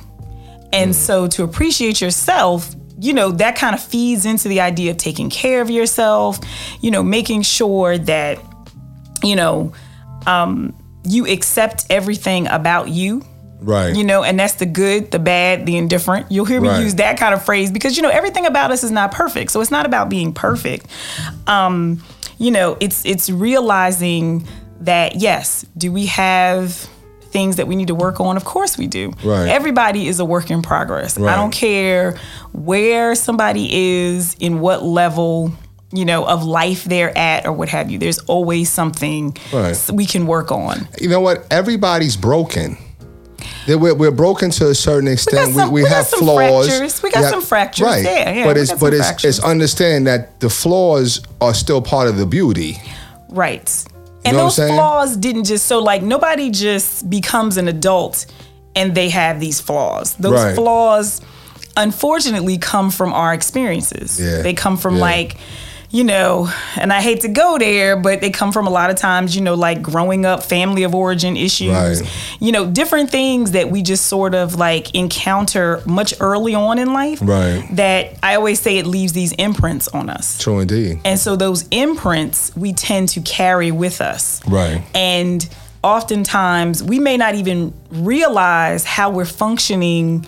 And 0.73 0.95
so 0.95 1.27
to 1.27 1.43
appreciate 1.43 2.01
yourself, 2.01 2.73
you 2.99 3.13
know, 3.13 3.31
that 3.31 3.55
kind 3.55 3.75
of 3.75 3.83
feeds 3.83 4.25
into 4.25 4.47
the 4.47 4.61
idea 4.61 4.91
of 4.91 4.97
taking 4.97 5.29
care 5.29 5.61
of 5.61 5.69
yourself, 5.69 6.39
you 6.81 6.89
know, 6.89 7.03
making 7.03 7.43
sure 7.43 7.97
that, 7.97 8.39
you 9.23 9.35
know, 9.35 9.71
um, 10.25 10.75
you 11.05 11.25
accept 11.27 11.85
everything 11.89 12.47
about 12.47 12.89
you 12.89 13.23
Right. 13.61 13.95
you 13.95 14.03
know, 14.03 14.21
and 14.23 14.39
that's 14.39 14.55
the 14.55 14.65
good, 14.65 15.09
the 15.11 15.17
bad, 15.17 15.65
the 15.65 15.75
indifferent. 15.77 16.31
You'll 16.31 16.45
hear 16.45 16.61
me 16.61 16.67
Right. 16.67 16.83
use 16.83 16.95
that 16.95 17.17
kind 17.17 17.33
of 17.33 17.43
phrase 17.43 17.71
because 17.71 17.95
you 17.97 18.03
know 18.03 18.09
everything 18.09 18.45
about 18.45 18.69
us 18.71 18.83
is 18.83 18.91
not 18.91 19.11
perfect. 19.11 19.49
So 19.51 19.61
it's 19.61 19.71
not 19.71 19.85
about 19.87 20.07
being 20.09 20.33
perfect. 20.33 20.85
Um, 21.47 22.03
you 22.37 22.51
know, 22.51 22.77
it's 22.79 23.03
it's 23.05 23.29
realizing 23.29 24.45
that 24.81 25.15
yes, 25.15 25.65
do 25.77 25.91
we 25.91 26.05
have 26.07 26.73
things 27.31 27.55
that 27.55 27.67
we 27.67 27.75
need 27.75 27.87
to 27.87 27.95
work 27.95 28.19
on? 28.19 28.37
Of 28.37 28.45
course 28.45 28.77
we 28.77 28.87
do. 28.87 29.13
Right. 29.23 29.47
Everybody 29.47 30.07
is 30.07 30.19
a 30.19 30.25
work 30.25 30.51
in 30.51 30.61
progress. 30.61 31.17
Right. 31.17 31.33
I 31.33 31.35
don't 31.35 31.51
care 31.51 32.17
where 32.51 33.15
somebody 33.15 33.69
is, 33.71 34.35
in 34.39 34.59
what 34.59 34.83
level, 34.83 35.51
you 35.91 36.05
know, 36.05 36.25
of 36.25 36.43
life 36.43 36.83
they're 36.83 37.15
at 37.17 37.45
or 37.45 37.51
what 37.53 37.69
have 37.69 37.89
you. 37.89 37.97
There's 37.97 38.19
always 38.19 38.69
something 38.71 39.35
Right. 39.53 39.77
we 39.93 40.05
can 40.05 40.25
work 40.27 40.51
on. 40.51 40.87
you 40.99 41.09
know 41.09 41.19
what? 41.21 41.45
Everybody's 41.51 42.17
broken. 42.17 42.77
We're, 43.67 43.93
we're 43.95 44.11
broken 44.11 44.51
to 44.51 44.69
a 44.69 44.75
certain 44.75 45.07
extent. 45.07 45.53
some- 45.55 45.71
we, 45.71 45.83
we 45.83 45.89
have 45.89 46.07
flaws. 46.07 46.67
fractures. 46.67 47.03
We 47.03 47.11
got 47.11 47.23
Yeah, 47.23 47.29
some 47.29 47.41
fractures 47.41 47.85
Right. 47.85 48.03
there. 48.03 48.35
Yeah, 48.35 48.45
but 48.45 48.57
we 48.57 48.65
but 48.79 48.93
it's 48.93 49.23
it's 49.23 49.39
understand 49.39 50.07
that 50.07 50.39
the 50.39 50.49
flaws 50.49 51.21
are 51.41 51.53
still 51.53 51.81
part 51.81 52.07
of 52.07 52.17
the 52.17 52.25
beauty. 52.25 52.81
Right. 53.29 53.67
And 54.23 54.35
what 54.37 54.41
I'm 54.41 54.45
those 54.47 54.55
flaws 54.55 55.17
didn't 55.17 55.45
just 55.45 55.65
so 55.67 55.79
like 55.79 56.01
nobody 56.01 56.49
just 56.49 57.07
becomes 57.09 57.57
an 57.57 57.67
adult 57.67 58.25
and 58.75 58.93
they 58.95 59.09
have 59.09 59.39
these 59.39 59.61
flaws. 59.61 60.15
Those 60.15 60.33
Right. 60.43 60.55
flaws 60.55 61.21
unfortunately 61.77 62.57
come 62.57 62.89
from 62.91 63.13
our 63.13 63.33
experiences. 63.33 64.19
Yeah. 64.19 64.41
They 64.41 64.53
come 64.53 64.77
from 64.77 64.95
Yeah. 64.95 65.01
like 65.01 65.37
you 65.95 66.03
know, 66.03 66.49
and 66.75 66.91
I 66.91 66.99
hate 66.99 67.21
to 67.21 67.29
go 67.29 67.57
there, 67.57 67.95
but 67.95 68.19
they 68.19 68.29
come 68.29 68.51
from 68.51 68.67
a 68.67 68.69
lot 68.69 68.89
of 68.89 68.97
times, 68.97 69.33
you 69.33 69.41
know, 69.41 69.53
like 69.53 69.81
growing 69.81 70.25
up, 70.25 70.43
family 70.43 70.83
of 70.83 70.93
origin 70.93 71.37
issues, 71.37 71.71
Right. 72.01 72.11
you 72.41 72.51
know, 72.51 72.65
different 72.69 73.11
things 73.11 73.51
that 73.51 73.71
we 73.71 73.81
just 73.81 74.07
sort 74.07 74.35
of 74.35 74.55
like 74.55 74.93
encounter 74.93 75.81
much 75.85 76.13
early 76.19 76.53
on 76.53 76.79
in 76.79 76.91
life. 76.91 77.19
Right. 77.21 77.65
That 77.71 78.17
I 78.21 78.35
always 78.35 78.59
say 78.59 78.77
it 78.77 78.85
leaves 78.85 79.13
these 79.13 79.31
imprints 79.33 79.87
on 79.87 80.09
us. 80.09 80.37
True 80.37 80.59
indeed. 80.59 80.99
And 81.05 81.17
so 81.17 81.37
those 81.37 81.65
imprints 81.69 82.51
we 82.57 82.73
tend 82.73 83.07
to 83.09 83.21
carry 83.21 83.71
with 83.71 84.01
us. 84.01 84.41
Right. 84.45 84.83
And 84.93 85.47
oftentimes 85.81 86.83
we 86.83 86.99
may 86.99 87.15
not 87.15 87.35
even 87.35 87.73
realize 87.89 88.83
how 88.83 89.11
we're 89.11 89.23
functioning 89.23 90.25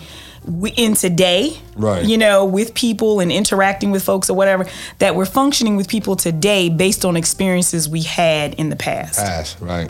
in 0.75 0.93
today. 0.93 1.59
Right. 1.75 2.05
You 2.05 2.17
know, 2.17 2.45
with 2.45 2.73
people 2.73 3.19
and 3.19 3.31
interacting 3.31 3.91
with 3.91 4.03
folks 4.03 4.29
or 4.29 4.35
whatever, 4.35 4.65
that 4.99 5.15
we're 5.15 5.25
functioning 5.25 5.75
with 5.75 5.87
people 5.87 6.15
today 6.15 6.69
based 6.69 7.05
on 7.05 7.15
experiences 7.15 7.87
we 7.89 8.01
had 8.01 8.53
in 8.55 8.69
the 8.69 8.75
past. 8.75 9.19
Pass. 9.19 9.59
Right. 9.61 9.89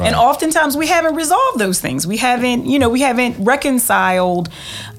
And 0.00 0.14
oftentimes 0.14 0.76
we 0.76 0.86
haven't 0.86 1.16
resolved 1.16 1.58
those 1.58 1.80
things. 1.80 2.06
We 2.06 2.18
haven't, 2.18 2.66
you 2.66 2.78
know, 2.78 2.88
we 2.88 3.00
haven't 3.00 3.42
reconciled. 3.42 4.48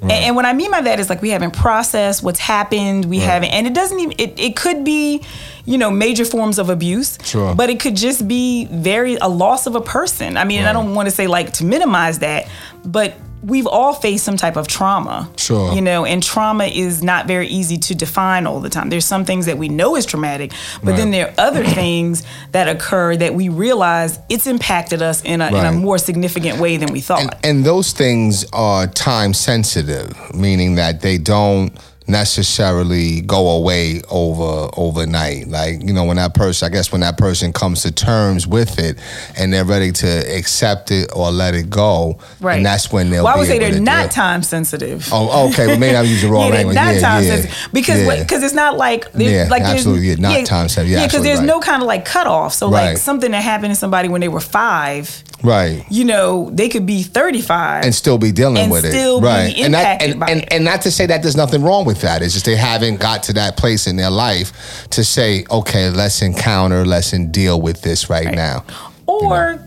And, 0.02 0.12
and 0.12 0.36
what 0.36 0.44
I 0.44 0.52
mean 0.52 0.72
by 0.72 0.82
that 0.82 1.00
is 1.00 1.10
like 1.10 1.22
we 1.22 1.30
haven't 1.30 1.52
processed 1.52 2.22
what's 2.22 2.40
happened. 2.40 3.06
We 3.06 3.20
haven't, 3.20 3.52
and 3.52 3.66
it 3.66 3.74
doesn't 3.74 3.98
even, 3.98 4.16
it, 4.18 4.38
it 4.38 4.56
could 4.58 4.84
be, 4.84 5.24
you 5.64 5.78
know, 5.78 5.90
major 5.90 6.26
forms 6.26 6.60
of 6.60 6.70
abuse. 6.70 7.18
Sure. 7.24 7.56
But 7.56 7.70
it 7.70 7.80
could 7.80 7.96
just 7.96 8.28
be 8.28 8.66
very, 8.66 9.16
a 9.16 9.30
loss 9.30 9.68
of 9.68 9.76
a 9.76 9.82
person. 9.82 10.36
I 10.36 10.44
mean, 10.44 10.66
I 10.66 10.74
don't 10.74 10.94
want 10.94 11.08
to 11.08 11.16
say 11.16 11.28
like 11.28 11.54
to 11.54 11.64
minimize 11.64 12.20
that, 12.20 12.50
but 12.84 13.14
we've 13.44 13.68
all 13.68 13.94
faced 13.94 14.26
some 14.26 14.38
type 14.38 14.58
of 14.58 14.68
trauma. 14.68 15.30
Sure. 15.38 15.74
You 15.74 15.82
know, 15.82 16.06
and 16.06 16.22
trauma 16.22 16.66
is 16.66 17.04
not 17.04 17.28
very 17.28 17.48
easy 17.48 17.78
to 17.78 17.96
define 17.96 18.46
all 18.46 18.60
the 18.60 18.70
time. 18.70 18.90
There's 18.90 19.06
some 19.06 19.26
things 19.26 19.46
that 19.46 19.58
we 19.58 19.70
know 19.70 19.96
is 19.96 20.06
traumatic, 20.06 20.52
but 20.84 20.96
then 20.96 21.12
there 21.12 21.28
are 21.28 21.34
other 21.38 21.64
things 21.64 22.24
that 22.52 22.68
occur 22.68 23.16
that 23.18 23.34
we 23.34 23.50
realize 23.50 24.20
it's 24.30 24.48
impacted 24.48 25.02
us 25.02 25.24
in 25.24 25.42
a, 25.42 25.48
in 25.48 25.66
a 25.66 25.72
more 25.72 25.98
significant 25.98 26.60
way 26.60 26.78
than 26.78 26.92
we 26.92 27.02
thought. 27.02 27.22
And, 27.22 27.36
and 27.44 27.66
those 27.66 27.94
things 27.94 28.46
are 28.52 28.88
time 28.88 29.34
sensitive, 29.34 30.14
meaning 30.34 30.76
that 30.76 31.02
they 31.02 31.18
don't 31.18 31.72
necessarily 32.10 33.22
go 33.22 33.50
away 33.52 34.02
over 34.10 34.70
overnight. 34.78 35.48
Like, 35.48 35.84
you 35.84 35.94
know, 35.94 36.04
when 36.06 36.18
that 36.18 36.34
person, 36.34 36.66
I 36.66 36.70
guess 36.70 36.92
when 36.92 37.02
that 37.02 37.18
person 37.18 37.54
comes 37.54 37.84
to 37.84 37.92
terms 37.92 38.48
with 38.48 38.80
it 38.80 38.98
and 39.38 39.54
they're 39.54 39.66
ready 39.66 39.92
to 39.92 40.38
accept 40.38 40.92
it 40.92 41.10
or 41.16 41.32
let 41.32 41.54
it 41.54 41.70
go, 41.70 42.20
right. 42.42 42.58
and 42.58 42.66
that's 42.66 42.92
when 42.92 43.10
they'll 43.10 43.24
Well, 43.24 43.36
I 43.36 43.38
would 43.38 43.48
say 43.48 43.60
they're 43.60 43.80
not 43.80 44.12
time 44.12 44.44
sensitive. 44.44 45.08
Oh, 45.12 45.50
okay. 45.50 45.68
Well, 45.68 45.80
maybe 45.80 45.96
I'm 45.96 46.06
using 46.06 46.30
the 46.30 46.34
wrong 46.34 46.48
yeah, 46.50 46.56
language. 46.56 46.76
not 46.76 46.96
yeah, 46.96 47.00
time 47.02 47.24
yeah. 47.24 47.30
sensitive 47.36 47.70
because 47.74 48.00
yeah. 48.00 48.24
because 48.24 48.44
it's 48.44 48.54
not 48.54 48.78
like 48.78 49.12
there's, 49.14 49.32
Yeah, 49.32 49.48
like 49.50 49.64
absolutely, 49.64 50.08
yeah, 50.10 50.16
not 50.16 50.46
time 50.46 50.68
sensitive. 50.70 50.90
Yeah, 50.92 51.00
Yeah, 51.02 51.08
because 51.08 51.24
there's 51.24 51.40
right. 51.40 51.46
no 51.48 51.60
kind 51.60 51.82
of 51.82 51.88
like 51.88 52.06
cutoff. 52.06 52.54
So 52.54 52.70
Right. 52.70 52.90
like 52.90 52.98
something 52.98 53.32
that 53.32 53.44
happened 53.44 53.72
to 53.72 53.76
somebody 53.76 54.10
when 54.10 54.22
they 54.22 54.28
were 54.28 54.40
five, 54.40 55.24
right. 55.44 55.86
you 55.90 56.06
know, 56.06 56.50
they 56.52 56.70
could 56.70 56.86
be 56.86 57.04
35 57.04 57.86
and 57.86 57.94
still 57.96 58.18
be 58.18 58.32
dealing 58.32 58.70
with 58.70 58.86
it. 58.86 58.92
still 58.92 59.20
be 59.22 59.28
right. 59.28 59.58
and 59.58 59.74
that 59.74 60.02
and, 60.02 60.20
by 60.20 60.28
and, 60.28 60.42
it. 60.42 60.54
and 60.54 60.66
not 60.66 60.82
to 60.84 60.92
say 60.92 61.06
that 61.06 61.22
there's 61.22 61.38
nothing 61.38 61.62
wrong 61.62 61.86
with 61.86 62.02
that. 62.02 62.22
It's 62.22 62.34
just 62.34 62.46
they 62.46 62.56
haven't 62.56 63.00
got 63.00 63.24
to 63.24 63.34
that 63.34 63.58
place 63.58 63.88
in 63.88 63.96
their 63.96 64.10
life 64.10 64.88
to 64.92 65.04
say, 65.04 65.46
okay, 65.52 65.90
let's 65.90 66.22
encounter, 66.22 66.86
let's 66.86 67.12
deal 67.12 67.62
with 67.62 67.82
this 67.82 68.10
right, 68.10 68.34
now. 68.34 68.66
or 69.08 69.60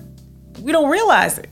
we 0.60 0.72
don't 0.72 0.90
realize 0.90 1.38
it. 1.38 1.48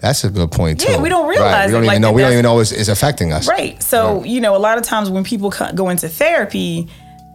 That's 0.00 0.22
a 0.24 0.30
good 0.30 0.52
point 0.52 0.80
too. 0.80 0.92
Yeah, 0.92 1.00
we 1.02 1.08
don't 1.08 1.26
Right. 1.26 1.38
realize 1.38 1.66
We 1.66 1.72
don't 1.72 1.82
it, 1.82 1.86
even 1.86 1.94
like 1.94 2.00
know. 2.00 2.12
We 2.12 2.22
don't 2.22 2.32
even 2.32 2.44
know 2.44 2.60
it's, 2.60 2.72
it's 2.72 2.88
affecting 2.88 3.32
us. 3.32 3.48
Right. 3.48 3.82
So, 3.82 4.22
you 4.24 4.40
know, 4.40 4.54
a 4.54 4.58
lot 4.58 4.78
of 4.78 4.84
times 4.84 5.10
when 5.10 5.24
people 5.24 5.52
go 5.74 5.88
into 5.88 6.08
therapy, 6.08 6.88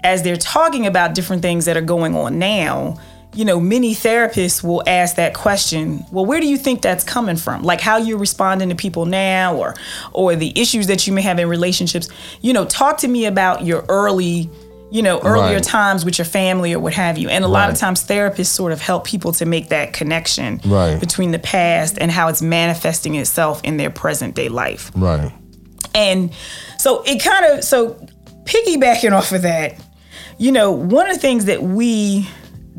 as 0.03 0.23
they're 0.23 0.37
talking 0.37 0.85
about 0.85 1.13
different 1.13 1.41
things 1.41 1.65
that 1.65 1.75
are 1.77 1.81
going 1.81 2.15
on 2.15 2.39
now, 2.39 2.97
you 3.33 3.45
know, 3.45 3.59
many 3.59 3.95
therapists 3.95 4.63
will 4.63 4.83
ask 4.87 5.15
that 5.15 5.33
question, 5.33 6.05
well, 6.11 6.25
where 6.25 6.39
do 6.39 6.47
you 6.47 6.57
think 6.57 6.81
that's 6.81 7.03
coming 7.03 7.35
from? 7.35 7.63
Like 7.63 7.81
how 7.81 7.97
you're 7.97 8.17
responding 8.17 8.69
to 8.69 8.75
people 8.75 9.05
now 9.05 9.55
or 9.55 9.75
or 10.11 10.35
the 10.35 10.57
issues 10.59 10.87
that 10.87 11.07
you 11.07 11.13
may 11.13 11.21
have 11.23 11.39
in 11.39 11.49
relationships. 11.49 12.09
You 12.41 12.53
know, 12.53 12.65
talk 12.65 12.97
to 12.99 13.07
me 13.07 13.25
about 13.25 13.63
your 13.65 13.83
early 13.89 14.49
you 14.91 15.01
know, 15.01 15.19
earlier 15.21 15.55
Right. 15.55 15.63
times 15.63 16.05
with 16.05 16.19
your 16.19 16.25
family 16.25 16.71
or 16.71 16.79
what 16.79 16.93
have 16.93 17.17
you. 17.17 17.27
And 17.27 17.43
a 17.43 17.47
lot 17.47 17.71
of 17.71 17.77
times 17.77 18.03
therapists 18.05 18.45
sort 18.53 18.71
of 18.71 18.79
help 18.79 19.05
people 19.05 19.31
to 19.31 19.45
make 19.45 19.69
that 19.69 19.91
connection 19.91 20.61
Right. 20.63 20.99
between 20.99 21.31
the 21.31 21.39
past 21.39 21.97
and 21.99 22.11
how 22.11 22.27
it's 22.27 22.43
manifesting 22.43 23.15
itself 23.15 23.59
in 23.63 23.77
their 23.77 23.89
present 23.89 24.35
day 24.35 24.49
life. 24.49 24.91
Right. 24.95 25.31
And 25.95 26.29
so 26.77 27.01
it 27.07 27.23
kind 27.23 27.43
of 27.43 27.63
so 27.63 27.95
piggybacking 28.43 29.13
off 29.13 29.31
of 29.31 29.41
that, 29.41 29.77
you 30.37 30.51
know, 30.51 30.71
one 30.71 31.07
of 31.09 31.15
the 31.15 31.19
things 31.21 31.45
that 31.45 31.63
we 31.63 32.27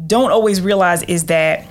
don't 0.06 0.30
always 0.30 0.60
realize 0.60 1.02
is 1.04 1.26
that 1.26 1.66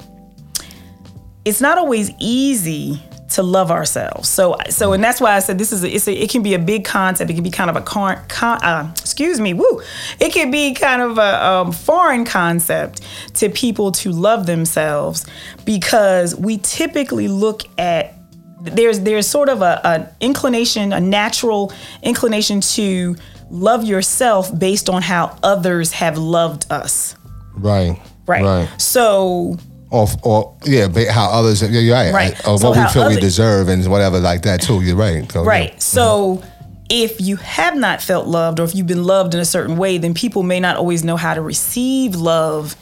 it's 1.46 1.62
not 1.62 1.78
always 1.78 2.12
easy 2.20 3.02
to 3.30 3.44
love 3.44 3.72
ourselves. 3.72 4.30
So 4.30 4.58
so 4.70 4.94
and 4.94 5.04
that's 5.04 5.20
why 5.20 5.36
I 5.36 5.40
said 5.40 5.58
this 5.58 5.72
is 5.72 5.84
a, 5.84 5.90
it's 5.90 6.08
a, 6.08 6.14
it 6.14 6.30
can 6.30 6.44
be 6.44 6.54
a 6.54 6.60
big 6.60 6.86
concept. 6.86 7.30
It 7.32 7.34
can 7.34 7.44
be 7.44 7.50
kind 7.50 7.70
of 7.70 7.76
a 7.76 7.82
con, 7.82 8.18
con 8.28 8.64
uh, 8.64 8.92
excuse 9.00 9.40
me, 9.40 9.54
woo. 9.54 9.82
It 10.20 10.32
can 10.34 10.52
be 10.52 10.74
kind 10.74 11.02
of 11.02 11.18
a 11.18 11.46
um, 11.46 11.72
foreign 11.72 12.26
concept 12.26 13.02
to 13.36 13.50
people 13.50 13.92
to 13.94 14.12
love 14.12 14.46
themselves 14.46 15.26
because 15.66 16.36
we 16.36 16.60
typically 16.60 17.28
look 17.28 17.64
at 17.80 18.14
there's 18.62 19.02
there's 19.02 19.28
sort 19.28 19.50
of 19.50 19.62
a 19.62 19.82
an 19.86 20.08
inclination, 20.22 20.94
a 20.94 21.00
natural 21.00 21.74
inclination 22.02 22.62
to 22.62 23.16
love 23.50 23.84
yourself 23.84 24.58
based 24.58 24.90
on 24.90 25.02
how 25.02 25.38
others 25.44 25.92
have 25.92 26.18
loved 26.18 26.72
us. 26.72 27.16
Right. 27.56 28.00
Right. 28.26 28.44
Right. 28.44 28.82
So 28.82 29.58
Or, 29.92 30.08
or 30.24 30.58
yeah, 30.66 30.88
how 31.12 31.30
others. 31.30 31.62
Yeah, 31.62 31.80
you're 31.80 31.96
right. 31.96 32.14
Right. 32.14 32.48
Or 32.48 32.58
So 32.58 32.70
what 32.70 32.78
we 32.78 32.94
feel 32.94 33.10
we 33.10 33.20
deserve 33.20 33.68
and 33.70 33.86
whatever 33.90 34.20
like 34.20 34.42
that 34.44 34.62
too. 34.62 34.82
You're 34.82 34.96
right. 34.96 35.30
So, 35.32 35.42
yeah. 35.44 35.48
Right. 35.48 35.82
So 35.82 36.38
mm-hmm. 36.38 36.86
if 36.90 37.22
you 37.22 37.36
have 37.38 37.76
not 37.76 38.02
felt 38.02 38.28
loved 38.28 38.60
or 38.60 38.64
if 38.64 38.76
you've 38.76 38.88
been 38.88 39.04
loved 39.04 39.34
in 39.34 39.40
a 39.40 39.46
certain 39.46 39.78
way, 39.78 39.98
then 39.98 40.14
people 40.14 40.44
may 40.44 40.60
not 40.60 40.78
always 40.78 41.04
know 41.04 41.18
how 41.18 41.34
to 41.34 41.42
receive 41.42 42.16
love 42.16 42.76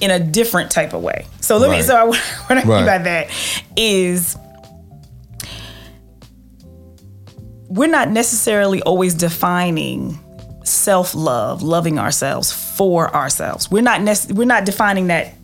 in 0.00 0.10
a 0.10 0.20
different 0.20 0.70
type 0.70 0.92
of 0.92 1.02
way. 1.02 1.26
So 1.40 1.56
let 1.56 1.70
me. 1.70 1.82
So 1.82 1.96
I, 1.96 2.04
what 2.06 2.18
I 2.50 2.54
mean 2.56 2.68
Right. 2.68 2.86
by 2.86 2.98
that 2.98 3.30
is 3.76 4.36
we're 7.68 7.88
not 7.88 8.10
necessarily 8.10 8.82
always 8.82 9.14
defining 9.14 10.18
self 10.64 11.14
love, 11.14 11.62
loving 11.62 11.98
ourselves 11.98 12.67
for 12.78 13.14
ourselves. 13.14 13.70
We're 13.70 13.82
not 13.82 14.00
nec- 14.02 14.30
we're 14.30 14.46
not 14.46 14.64
defining 14.64 15.08
that 15.08 15.34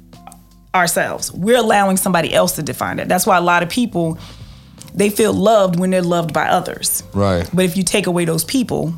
ourselves. 0.75 1.33
We're 1.33 1.59
allowing 1.59 1.97
somebody 1.97 2.33
else 2.33 2.53
to 2.53 2.63
define 2.63 2.99
it. 3.01 3.09
That's 3.09 3.27
why 3.27 3.37
a 3.37 3.43
lot 3.43 3.63
of 3.63 3.69
people 3.69 4.19
they 4.95 5.11
feel 5.11 5.33
loved 5.33 5.79
when 5.79 5.91
they're 5.91 6.03
loved 6.03 6.33
by 6.33 6.47
others. 6.47 7.03
Right. 7.13 7.49
But 7.53 7.65
if 7.65 7.77
you 7.77 7.83
take 7.83 8.07
away 8.07 8.25
those 8.25 8.45
people, 8.45 8.95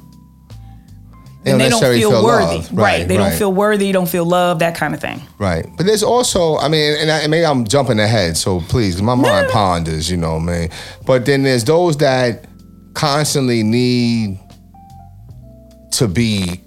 They 1.43 1.53
then 1.53 1.59
they 1.59 1.71
don't 1.71 1.81
necessarily 1.81 2.01
feel, 2.01 2.23
worthy. 2.23 2.57
loved. 2.57 2.73
Right. 2.75 3.09
They 3.09 3.17
right. 3.17 3.31
don't 3.31 3.39
feel 3.39 3.53
worthy, 3.53 3.93
don't 3.93 4.09
feel 4.09 4.27
loved, 4.27 4.61
that 4.61 4.75
kind 4.77 4.93
of 4.93 5.01
thing. 5.01 5.23
Right. 5.39 5.67
But 5.79 5.87
there's 5.87 6.03
also, 6.03 6.59
I 6.59 6.69
mean, 6.69 6.97
and, 6.99 7.11
I, 7.11 7.21
and 7.21 7.31
maybe 7.31 7.47
I'm 7.47 7.65
jumping 7.65 7.99
ahead, 7.99 8.37
so 8.37 8.61
please, 8.61 9.01
my 9.01 9.15
mind 9.15 9.49
ponders, 9.51 10.11
you 10.11 10.19
know, 10.19 10.39
man. 10.39 10.69
But 11.07 11.25
then 11.25 11.45
there's 11.45 11.65
those 11.65 11.97
that 11.99 12.47
constantly 12.93 13.63
need 13.63 14.39
to 15.93 16.09
be 16.09 16.61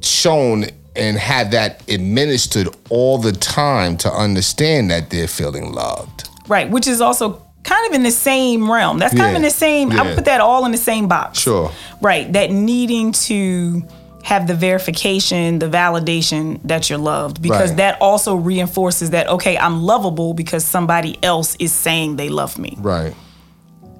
shown 0.00 0.64
and 0.96 1.18
have 1.18 1.50
that 1.52 1.82
administered 1.88 2.68
all 2.90 3.18
the 3.18 3.32
time 3.32 3.96
to 3.98 4.10
understand 4.10 4.90
that 4.90 5.10
they're 5.10 5.28
feeling 5.28 5.72
loved. 5.72 6.28
Right. 6.48 6.70
Which 6.70 6.86
is 6.86 7.00
also 7.00 7.42
kind 7.64 7.86
of 7.88 7.94
in 7.94 8.02
the 8.04 8.10
same 8.12 8.70
realm. 8.70 8.98
That's 8.98 9.14
kind 9.14 9.30
of 9.30 9.36
in 9.36 9.42
the 9.42 9.50
same, 9.50 9.90
I 9.90 9.96
Yeah. 9.96 10.02
would 10.04 10.14
put 10.14 10.24
that 10.26 10.40
all 10.40 10.64
in 10.66 10.72
the 10.72 10.78
same 10.78 11.08
box. 11.08 11.38
Sure. 11.40 11.70
Right. 12.00 12.32
That 12.32 12.50
needing 12.52 13.10
to 13.12 13.82
have 14.22 14.46
the 14.46 14.54
verification, 14.54 15.58
the 15.58 15.68
validation 15.68 16.58
that 16.64 16.88
you're 16.90 16.98
loved, 16.98 17.40
because 17.42 17.70
Right. 17.70 17.76
that 17.78 18.00
also 18.00 18.34
reinforces 18.34 19.10
that, 19.10 19.28
okay, 19.28 19.56
I'm 19.56 19.82
lovable 19.82 20.34
because 20.34 20.64
somebody 20.64 21.16
else 21.22 21.56
is 21.58 21.72
saying 21.72 22.16
they 22.16 22.28
love 22.28 22.58
me 22.58 22.76
Right. 22.80 23.14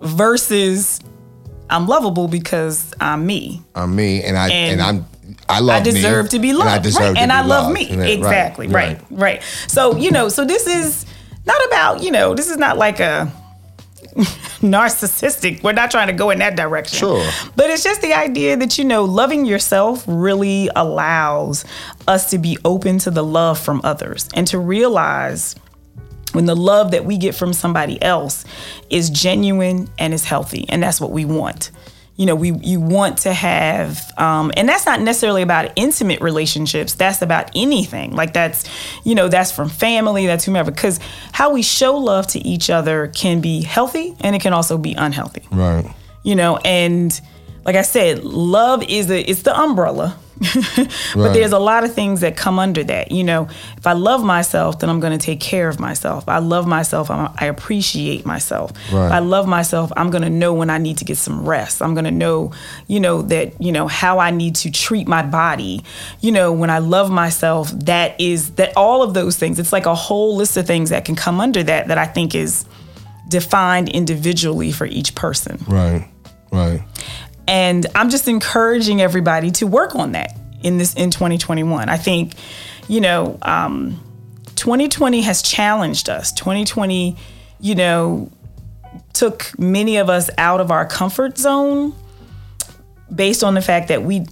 versus 0.01 1.01
I'm 1.69 1.87
lovable 1.89 2.29
because 2.29 2.93
I'm 3.01 3.27
me. 3.27 3.63
I'm 3.75 3.97
me, 3.97 4.23
and 4.23 4.37
I 4.39 4.49
and, 4.51 4.81
And 4.81 4.83
I'm 4.83 5.07
I 5.49 5.61
love 5.61 5.81
I 5.81 5.85
deserve 5.85 6.27
me, 6.27 6.31
to 6.31 6.39
be 6.39 6.51
and 6.51 6.59
loved. 6.59 6.71
I 6.71 6.79
deserve 6.79 7.03
right. 7.03 7.15
to 7.15 7.21
and 7.21 7.31
be 7.31 7.35
I 7.35 7.41
love 7.43 7.65
loved. 7.65 7.75
me. 7.75 7.97
Right, 7.97 8.11
Exactly. 8.11 8.69
Right, 8.69 9.01
right. 9.11 9.43
So, 9.67 9.97
you 9.97 10.11
know, 10.11 10.29
so 10.29 10.45
this 10.45 10.67
is 10.67 11.07
not 11.47 11.65
about, 11.67 12.03
you 12.03 12.11
know, 12.11 12.35
this 12.35 12.51
is 12.51 12.57
not 12.57 12.77
like 12.79 13.01
a 13.01 13.33
narcissistic. 14.61 15.63
We're 15.63 15.73
not 15.73 15.91
trying 15.91 16.09
to 16.09 16.13
go 16.13 16.31
in 16.31 16.39
that 16.39 16.57
direction. 16.57 16.99
Sure. 16.99 17.31
But 17.55 17.71
it's 17.71 17.85
just 17.85 18.03
the 18.03 18.15
idea 18.15 18.57
that, 18.57 18.79
you 18.79 18.85
know, 18.85 19.05
loving 19.05 19.45
yourself 19.45 20.05
really 20.07 20.69
allows 20.75 21.65
us 22.09 22.31
to 22.31 22.39
be 22.39 22.59
open 22.65 22.99
to 23.01 23.11
the 23.11 23.23
love 23.23 23.59
from 23.59 23.81
others 23.85 24.29
and 24.35 24.47
to 24.49 24.59
realize 24.59 25.55
when 26.33 26.47
the 26.47 26.57
love 26.57 26.91
that 26.91 27.05
we 27.05 27.17
get 27.17 27.35
from 27.35 27.53
somebody 27.53 28.01
else 28.03 28.45
is 28.91 29.11
genuine 29.11 29.89
and 29.99 30.13
is 30.13 30.25
healthy 30.25 30.67
and 30.69 30.83
that's 30.83 31.01
what 31.01 31.11
we 31.11 31.25
want 31.25 31.71
you 32.17 32.27
know 32.27 32.35
we 32.35 32.53
you 32.53 32.81
want 32.81 33.19
to 33.19 33.33
have 33.33 34.13
um, 34.19 34.51
and 34.57 34.69
that's 34.69 34.87
not 34.87 35.01
necessarily 35.01 35.43
about 35.43 35.71
intimate 35.77 36.21
relationships. 36.21 36.95
That's 36.95 37.23
about 37.23 37.51
anything. 37.55 38.15
Like 38.15 38.33
that's 38.33 38.65
you 39.05 39.15
know 39.15 39.29
that's 39.29 39.53
from 39.53 39.69
family 39.69 40.27
that's 40.27 40.45
whomever. 40.45 40.71
Because 40.71 40.99
how 41.33 41.53
we 41.53 41.63
show 41.63 41.97
love 41.97 42.27
to 42.29 42.39
each 42.41 42.71
other 42.71 43.09
can 43.09 43.41
be 43.41 43.63
healthy 43.63 44.17
and 44.21 44.35
it 44.35 44.41
can 44.43 44.53
also 44.53 44.79
be 44.79 44.95
unhealthy. 44.95 45.43
Right. 45.51 45.87
you 46.23 46.35
know 46.35 46.57
and 46.59 47.21
like 47.67 47.77
i 47.77 47.83
said 47.83 48.25
love 48.25 48.83
is 48.89 49.11
a 49.11 49.21
it's 49.31 49.43
the 49.43 49.55
umbrella 49.55 50.17
but 50.39 50.89
Right. 51.17 51.33
there's 51.33 51.53
a 51.53 51.59
lot 51.59 51.83
of 51.85 51.95
things 51.95 52.21
that 52.21 52.37
come 52.37 52.59
under 52.59 52.85
that 52.85 53.11
you 53.11 53.25
know 53.25 53.49
if 53.79 53.87
i 53.87 53.93
love 53.95 54.23
myself 54.23 54.79
then 54.79 54.91
i'm 54.91 55.01
going 55.01 55.19
to 55.19 55.25
take 55.31 55.41
care 55.41 55.67
of 55.69 55.81
myself 55.81 56.25
If 56.25 56.29
i 56.29 56.39
love 56.39 56.67
myself 56.67 57.11
I'm, 57.11 57.33
i 57.39 57.47
appreciate 57.47 58.27
myself 58.27 58.73
Right. 58.93 59.07
if 59.07 59.13
i 59.13 59.19
love 59.21 59.49
myself 59.49 59.91
i'm 59.97 60.11
going 60.11 60.23
to 60.25 60.29
know 60.31 60.53
when 60.53 60.69
i 60.69 60.77
need 60.77 60.99
to 60.99 61.07
get 61.07 61.17
some 61.17 61.49
rest 61.49 61.81
i'm 61.81 61.95
going 61.95 62.05
to 62.05 62.11
know 62.11 62.53
you 62.87 63.01
know 63.01 63.23
that 63.23 63.59
you 63.63 63.73
know 63.73 63.89
how 63.89 64.19
i 64.19 64.31
need 64.31 64.57
to 64.57 64.71
treat 64.71 65.09
my 65.09 65.23
body 65.23 65.83
you 66.21 66.31
know 66.33 66.53
when 66.53 66.69
i 66.69 66.81
love 66.81 67.11
myself 67.11 67.71
that 67.71 68.21
is 68.21 68.51
that 68.57 68.77
all 68.77 69.03
of 69.03 69.15
those 69.15 69.39
things 69.39 69.59
it's 69.59 69.73
like 69.73 69.87
a 69.87 69.95
whole 69.95 70.37
list 70.37 70.55
of 70.59 70.67
things 70.67 70.91
that 70.91 71.07
can 71.07 71.17
come 71.17 71.41
under 71.41 71.63
that 71.63 71.89
that 71.89 71.97
i 71.99 72.05
think 72.07 72.35
is 72.35 72.67
defined 73.29 73.89
individually 73.89 74.71
for 74.71 74.87
each 74.87 75.15
person 75.15 75.59
Right. 75.67 76.09
Right. 76.53 76.83
And 77.49 77.87
I'm 77.95 78.11
just 78.11 78.29
encouraging 78.29 79.01
everybody 79.01 79.51
to 79.53 79.67
work 79.67 79.95
on 79.95 80.13
that 80.13 80.37
in 80.63 80.79
this 80.79 80.95
in 80.95 81.11
2021. 81.11 81.89
I 81.89 81.97
think, 81.97 82.35
you 82.89 83.01
know, 83.01 83.39
um, 83.43 84.01
2020 84.57 85.23
has 85.23 85.43
challenged 85.43 86.09
us. 86.09 86.33
2020, 86.33 87.17
you 87.61 87.75
know, 87.75 88.31
took 89.13 89.59
many 89.59 89.97
of 89.97 90.11
us 90.11 90.31
out 90.39 90.61
of 90.61 90.71
our 90.71 90.87
comfort 90.87 91.39
zone 91.39 91.95
based 93.15 93.45
on 93.45 93.55
the 93.55 93.63
fact 93.63 93.89
that 93.89 94.03
we 94.03 94.27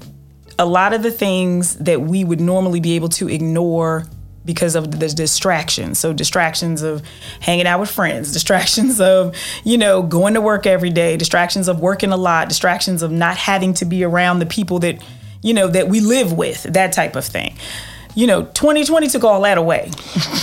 a 0.59 0.67
lot 0.67 0.93
of 0.93 1.03
the 1.03 1.11
things 1.11 1.77
that 1.77 2.01
we 2.01 2.25
would 2.25 2.41
normally 2.41 2.81
be 2.81 2.95
able 2.95 3.09
to 3.09 3.29
ignore 3.29 4.07
because 4.45 4.75
of 4.75 4.91
the 4.91 5.09
distractions. 5.09 5.99
So 5.99 6.13
distractions 6.13 6.83
of 6.83 7.03
hanging 7.41 7.67
out 7.67 7.81
with 7.81 7.91
friends, 7.91 8.33
distractions 8.33 9.01
of, 9.01 9.35
you 9.65 9.79
know, 9.79 10.03
going 10.03 10.35
to 10.35 10.41
work 10.41 10.67
every 10.67 10.91
day, 10.91 11.17
distractions 11.17 11.69
of 11.69 11.81
working 11.81 12.11
a 12.11 12.17
lot, 12.17 12.49
distractions 12.49 13.03
of 13.03 13.11
not 13.11 13.37
having 13.37 13.75
to 13.75 13.85
be 13.85 14.05
around 14.05 14.39
the 14.39 14.47
people 14.47 14.79
that, 14.81 15.03
you 15.43 15.55
know, 15.55 15.69
that 15.69 15.89
we 15.89 16.01
live 16.01 16.33
with, 16.33 16.63
that 16.65 16.93
type 16.93 17.17
of 17.17 17.25
thing. 17.25 17.57
You 18.17 18.29
know, 18.29 18.45
2020 18.45 19.09
took 19.09 19.25
all 19.25 19.41
that 19.43 19.59
away. 19.59 19.91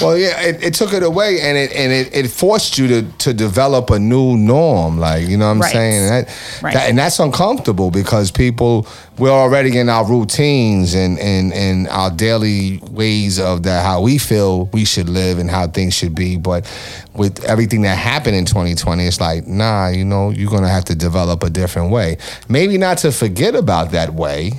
Well, 0.01 0.17
yeah, 0.17 0.41
it, 0.41 0.61
it 0.61 0.73
took 0.73 0.91
it 0.93 1.03
away, 1.03 1.39
and 1.41 1.57
it 1.57 1.71
and 1.71 1.91
it, 1.91 2.13
it 2.13 2.27
forced 2.29 2.77
you 2.77 2.87
to 2.89 3.01
to 3.19 3.33
develop 3.33 3.89
a 3.91 3.97
new 3.99 4.35
norm. 4.35 4.97
Like 4.99 5.27
you 5.27 5.37
know 5.37 5.45
what 5.45 5.51
I'm 5.51 5.61
Right. 5.61 5.71
saying, 5.71 6.01
and, 6.01 6.09
that, 6.27 6.35
Right. 6.61 6.73
that- 6.73 6.89
and 6.89 6.97
that's 6.97 7.19
uncomfortable 7.19 7.89
because 7.89 8.29
people 8.29 8.85
we're 9.17 9.29
already 9.29 9.77
in 9.77 9.87
our 9.87 10.05
routines 10.05 10.93
and 10.95 11.17
and 11.19 11.53
and 11.53 11.87
our 11.89 12.09
daily 12.09 12.81
ways 12.91 13.39
of 13.39 13.63
that 13.63 13.85
how 13.85 14.01
we 14.01 14.17
feel 14.17 14.65
we 14.73 14.83
should 14.83 15.07
live 15.07 15.39
and 15.39 15.49
how 15.49 15.67
things 15.67 15.93
should 15.93 16.13
be. 16.15 16.35
But 16.37 16.65
with 17.13 17.43
everything 17.45 17.83
that 17.83 17.97
happened 17.97 18.35
in 18.35 18.45
2020, 18.45 19.05
it's 19.05 19.21
like 19.21 19.47
nah, 19.47 19.87
you 19.87 20.03
know, 20.03 20.29
you're 20.31 20.49
gonna 20.51 20.67
have 20.67 20.85
to 20.85 20.95
develop 20.95 21.41
a 21.43 21.49
different 21.49 21.89
way. 21.91 22.17
Maybe 22.49 22.77
not 22.77 22.97
to 22.99 23.11
forget 23.13 23.55
about 23.55 23.91
that 23.91 24.13
way. 24.13 24.53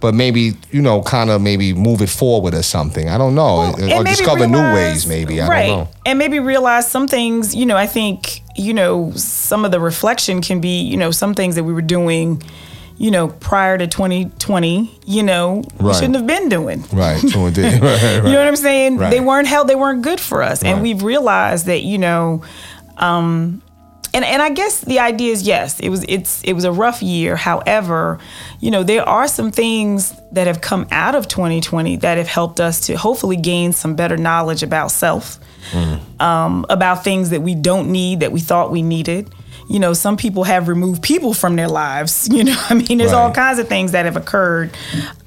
But 0.00 0.14
maybe 0.14 0.54
you 0.70 0.80
know, 0.80 1.02
kind 1.02 1.30
of 1.30 1.42
maybe 1.42 1.74
move 1.74 2.00
it 2.00 2.08
forward 2.08 2.54
or 2.54 2.62
something. 2.62 3.08
I 3.08 3.18
don't 3.18 3.34
know, 3.34 3.74
and 3.78 3.92
or 3.92 4.04
discover 4.04 4.46
new 4.46 4.58
ways. 4.74 5.06
Maybe 5.06 5.40
I 5.40 5.48
right. 5.48 5.66
don't 5.66 5.78
know. 5.80 5.88
And 6.06 6.18
maybe 6.18 6.38
realize 6.38 6.90
some 6.90 7.06
things, 7.06 7.54
you 7.54 7.66
know, 7.66 7.76
I 7.76 7.86
think, 7.86 8.42
you 8.56 8.74
know, 8.74 9.12
some 9.14 9.64
of 9.64 9.70
the 9.70 9.80
reflection 9.80 10.40
can 10.40 10.60
be, 10.60 10.80
you 10.82 10.96
know, 10.96 11.10
some 11.10 11.34
things 11.34 11.54
that 11.54 11.64
we 11.64 11.72
were 11.72 11.82
doing, 11.82 12.42
you 12.96 13.10
know, 13.10 13.28
prior 13.28 13.78
to 13.78 13.86
2020, 13.86 15.00
you 15.06 15.22
know, 15.22 15.62
we 15.78 15.94
shouldn't 15.94 16.16
have 16.16 16.26
been 16.26 16.48
doing. 16.48 16.84
Right, 16.92 17.22
right, 17.34 17.34
right. 17.34 18.16
You 18.16 18.22
know 18.22 18.38
what 18.38 18.48
I'm 18.48 18.56
saying? 18.56 18.98
Right. 18.98 19.10
They 19.10 19.20
weren't 19.20 19.48
held, 19.48 19.68
they 19.68 19.76
weren't 19.76 20.02
good 20.02 20.20
for 20.20 20.42
us. 20.42 20.62
And 20.62 20.82
we've 20.82 21.02
realized 21.02 21.66
that, 21.66 21.82
you 21.82 21.98
know, 21.98 22.42
um, 22.96 23.62
and, 24.12 24.24
and 24.24 24.42
I 24.42 24.50
guess 24.50 24.80
the 24.80 24.98
idea 24.98 25.32
is 25.32 25.42
yes, 25.42 25.78
it 25.80 25.88
was 25.88 26.04
it's 26.08 26.42
it 26.42 26.52
was 26.54 26.64
a 26.64 26.72
rough 26.72 27.02
year. 27.02 27.36
However, 27.36 28.18
you 28.60 28.70
know, 28.70 28.82
there 28.82 29.08
are 29.08 29.28
some 29.28 29.50
things 29.52 30.14
that 30.32 30.46
have 30.46 30.60
come 30.60 30.86
out 30.90 31.14
of 31.14 31.28
2020 31.28 31.96
that 31.98 32.18
have 32.18 32.28
helped 32.28 32.60
us 32.60 32.80
to 32.86 32.96
hopefully 32.96 33.36
gain 33.36 33.72
some 33.72 33.94
better 33.94 34.16
knowledge 34.16 34.62
about 34.62 34.90
self, 34.90 35.38
um, 36.20 36.66
about 36.68 37.04
things 37.04 37.30
that 37.30 37.42
we 37.42 37.54
don't 37.54 37.90
need 37.90 38.20
that 38.20 38.32
we 38.32 38.40
thought 38.40 38.70
we 38.70 38.82
needed. 38.82 39.32
You 39.68 39.78
know, 39.78 39.92
some 39.92 40.16
people 40.16 40.42
have 40.42 40.66
removed 40.66 41.00
people 41.00 41.32
from 41.32 41.54
their 41.54 41.68
lives. 41.68 42.28
You 42.32 42.42
know, 42.44 42.56
I 42.68 42.74
mean, 42.74 42.98
there's 42.98 43.12
all 43.12 43.30
kinds 43.30 43.58
of 43.60 43.68
things 43.68 43.92
that 43.92 44.04
have 44.06 44.16
occurred. 44.16 44.76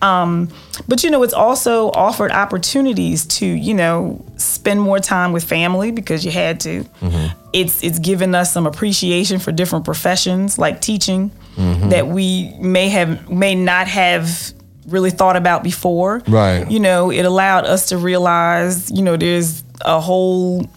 Um, 0.02 0.50
but 0.88 1.04
you 1.04 1.10
know, 1.12 1.24
it's 1.24 1.34
also 1.34 1.90
offered 1.92 2.32
opportunities 2.32 3.26
to 3.38 3.46
you 3.46 3.74
know 3.74 4.24
spend 4.36 4.82
more 4.82 5.00
time 5.00 5.32
with 5.32 5.46
family 5.46 5.92
because 5.92 6.26
you 6.26 6.32
had 6.32 6.60
to. 6.62 6.84
It's 7.54 7.84
it's 7.84 8.00
given 8.00 8.34
us 8.36 8.52
some 8.52 8.66
appreciation 8.68 9.40
for 9.40 9.52
different 9.52 9.86
professions 9.86 10.58
like 10.58 10.82
teaching 10.82 11.32
that 11.56 12.08
we 12.08 12.52
may 12.60 12.90
have 12.90 13.30
may 13.30 13.54
not 13.56 13.88
have 13.88 14.54
really 14.88 15.12
thought 15.12 15.36
about 15.36 15.64
before. 15.64 16.22
Right. 16.28 16.70
You 16.70 16.80
know, 16.80 17.12
it 17.12 17.24
allowed 17.26 17.66
us 17.66 17.90
to 17.90 17.98
realize 17.98 18.90
you 18.92 19.04
know 19.04 19.16
there's 19.18 19.64
a 19.82 20.00
whole 20.00 20.68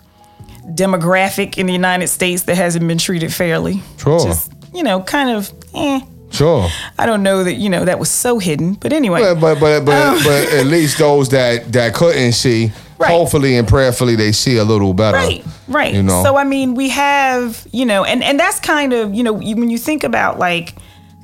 demographic 0.75 1.59
in 1.59 1.67
the 1.67 1.73
United 1.73 2.09
States 2.09 2.43
that 2.45 2.57
hasn't 2.57 2.87
been 2.87 2.99
treated 2.99 3.33
fairly. 3.33 3.83
Sure. 3.99 4.21
Just, 4.21 4.53
you 4.75 4.83
know, 4.83 5.01
kind 5.03 5.31
of. 5.31 5.51
Eh, 5.75 6.01
Sure. 6.29 6.69
I 6.99 7.07
don't 7.07 7.23
know 7.23 7.45
that 7.45 7.55
you 7.55 7.71
know 7.71 7.85
that 7.85 8.01
was 8.01 8.11
so 8.11 8.39
hidden, 8.41 8.75
but 8.75 8.93
anyway. 8.93 9.21
But 9.21 9.41
but 9.41 9.61
but 9.61 9.85
but, 9.85 10.25
but 10.25 10.53
at 10.53 10.67
least 10.67 10.99
those 10.99 11.29
that 11.29 11.73
that 11.73 11.95
couldn't 11.95 12.33
see, 12.33 12.73
Right. 12.99 13.11
hopefully 13.11 13.57
and 13.57 13.69
prayerfully 13.69 14.17
they 14.17 14.33
see 14.33 14.57
a 14.57 14.65
little 14.65 14.95
better. 14.95 15.19
Right, 15.19 15.45
right. 15.69 15.93
You 15.95 16.03
know. 16.03 16.23
So 16.23 16.37
I 16.37 16.45
mean, 16.45 16.75
we 16.75 16.89
have, 16.89 17.67
you 17.73 17.85
know, 17.85 18.05
and 18.05 18.23
and 18.25 18.41
that's 18.41 18.59
kind 18.61 18.93
of, 18.93 19.15
you 19.15 19.23
know, 19.23 19.35
when 19.35 19.69
you 19.71 19.79
think 19.79 20.03
about 20.05 20.39
like 20.39 20.75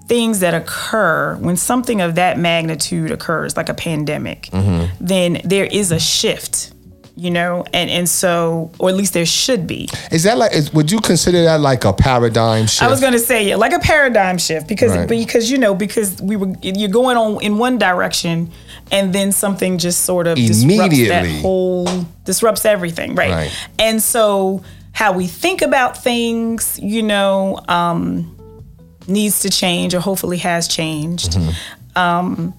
things 0.06 0.40
that 0.40 0.52
occur 0.52 1.37
when 1.37 1.56
something 1.56 2.00
of 2.02 2.16
that 2.16 2.38
magnitude 2.38 3.11
occurs, 3.11 3.56
like 3.56 3.68
a 3.70 3.74
pandemic, 3.74 4.42
Mm-hmm. 4.52 4.94
then 5.00 5.40
there 5.44 5.64
is 5.64 5.90
a 5.92 5.98
shift, 6.00 6.72
you 7.16 7.30
know, 7.30 7.64
and 7.72 7.88
and 7.88 8.06
so, 8.08 8.70
or 8.78 8.88
at 8.90 8.94
least 8.96 9.14
there 9.14 9.24
should 9.24 9.66
be. 9.66 9.88
Is 10.11 10.24
that 10.24 10.37
like? 10.37 10.52
Is, 10.54 10.72
would 10.74 10.90
you 10.90 11.00
consider 11.00 11.42
that 11.44 11.61
like 11.61 11.85
a 11.85 11.92
paradigm 11.92 12.66
shift? 12.66 12.82
I 12.82 12.88
was 12.88 13.00
going 13.00 13.12
to 13.14 13.18
say 13.18 13.48
yeah, 13.48 13.56
like 13.56 13.72
a 13.72 13.78
paradigm 13.78 14.37
shift 14.38 14.66
because 14.68 14.92
Right. 14.94 15.08
because 15.08 15.50
you 15.50 15.56
know 15.58 15.74
because 15.74 16.20
we 16.20 16.37
were 16.37 16.52
you're 16.62 16.90
going 16.90 17.16
on 17.16 17.40
in 17.42 17.56
one 17.58 17.78
direction 17.78 18.50
and 18.92 19.12
then 19.12 19.33
something 19.33 19.78
just 19.78 20.02
sort 20.02 20.26
of 20.28 20.37
disrupts 20.37 20.62
Immediately. 20.62 21.09
that 21.09 21.40
whole 21.42 21.88
disrupts 22.24 22.64
everything 22.64 23.16
right, 23.16 23.31
Right. 23.33 23.68
and 23.81 24.00
so 24.00 24.62
how 24.92 25.12
we 25.12 25.26
think 25.26 25.62
about 25.62 25.96
things 25.96 26.78
you 26.81 27.02
know 27.02 27.59
um, 27.66 28.37
needs 29.09 29.40
to 29.40 29.50
change 29.50 29.94
or 29.94 30.00
hopefully 30.00 30.37
has 30.38 30.68
changed. 30.68 31.33
Mm-hmm. 31.33 31.98
Um, 31.98 32.55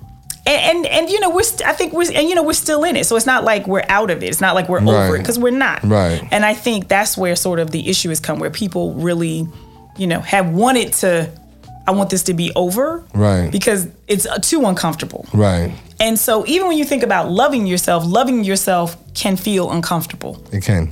and, 0.45 0.77
and 0.77 0.85
and 0.87 1.09
you 1.09 1.19
know 1.21 1.29
we're 1.29 1.43
st- 1.43 1.65
I 1.67 1.71
think 1.71 1.93
we're 1.93 2.11
and 2.13 2.27
you 2.27 2.35
know 2.35 2.43
we're 2.43 2.53
still 2.53 2.83
in 2.83 2.97
it, 2.97 3.05
so 3.05 3.15
it's 3.15 3.25
not 3.25 3.45
like 3.45 3.65
we're 3.65 3.85
out 3.87 4.11
of 4.11 4.21
it. 4.23 4.27
It's 4.27 4.41
not 4.41 4.55
like 4.55 4.67
we're 4.67 4.81
over 4.81 5.15
it 5.15 5.19
because 5.19 5.39
we're 5.39 5.57
not. 5.57 5.81
Right. 5.83 6.21
And 6.31 6.43
I 6.45 6.53
think 6.53 6.89
that's 6.89 7.17
where 7.17 7.35
sort 7.37 7.59
of 7.59 7.71
the 7.71 7.87
issue 7.89 8.09
has 8.09 8.19
come, 8.19 8.39
where 8.39 8.49
people 8.49 8.93
really, 8.95 9.47
you 9.97 10.05
know, 10.07 10.19
have 10.19 10.49
wanted 10.49 10.91
to. 10.93 11.31
I 11.87 11.91
want 11.91 12.09
this 12.09 12.23
to 12.23 12.33
be 12.33 12.51
over. 12.55 13.03
Right. 13.13 13.51
Because 13.51 13.87
it's 14.07 14.25
uh, 14.25 14.37
too 14.39 14.65
uncomfortable. 14.65 15.25
right. 15.33 15.73
And 15.99 16.17
so 16.19 16.45
even 16.47 16.67
when 16.67 16.77
you 16.77 16.85
think 16.85 17.03
about 17.03 17.29
loving 17.31 17.65
yourself, 17.67 18.03
loving 18.05 18.43
yourself 18.43 18.97
can 19.13 19.37
feel 19.37 19.71
uncomfortable 19.71 20.43
It 20.51 20.63
can. 20.63 20.91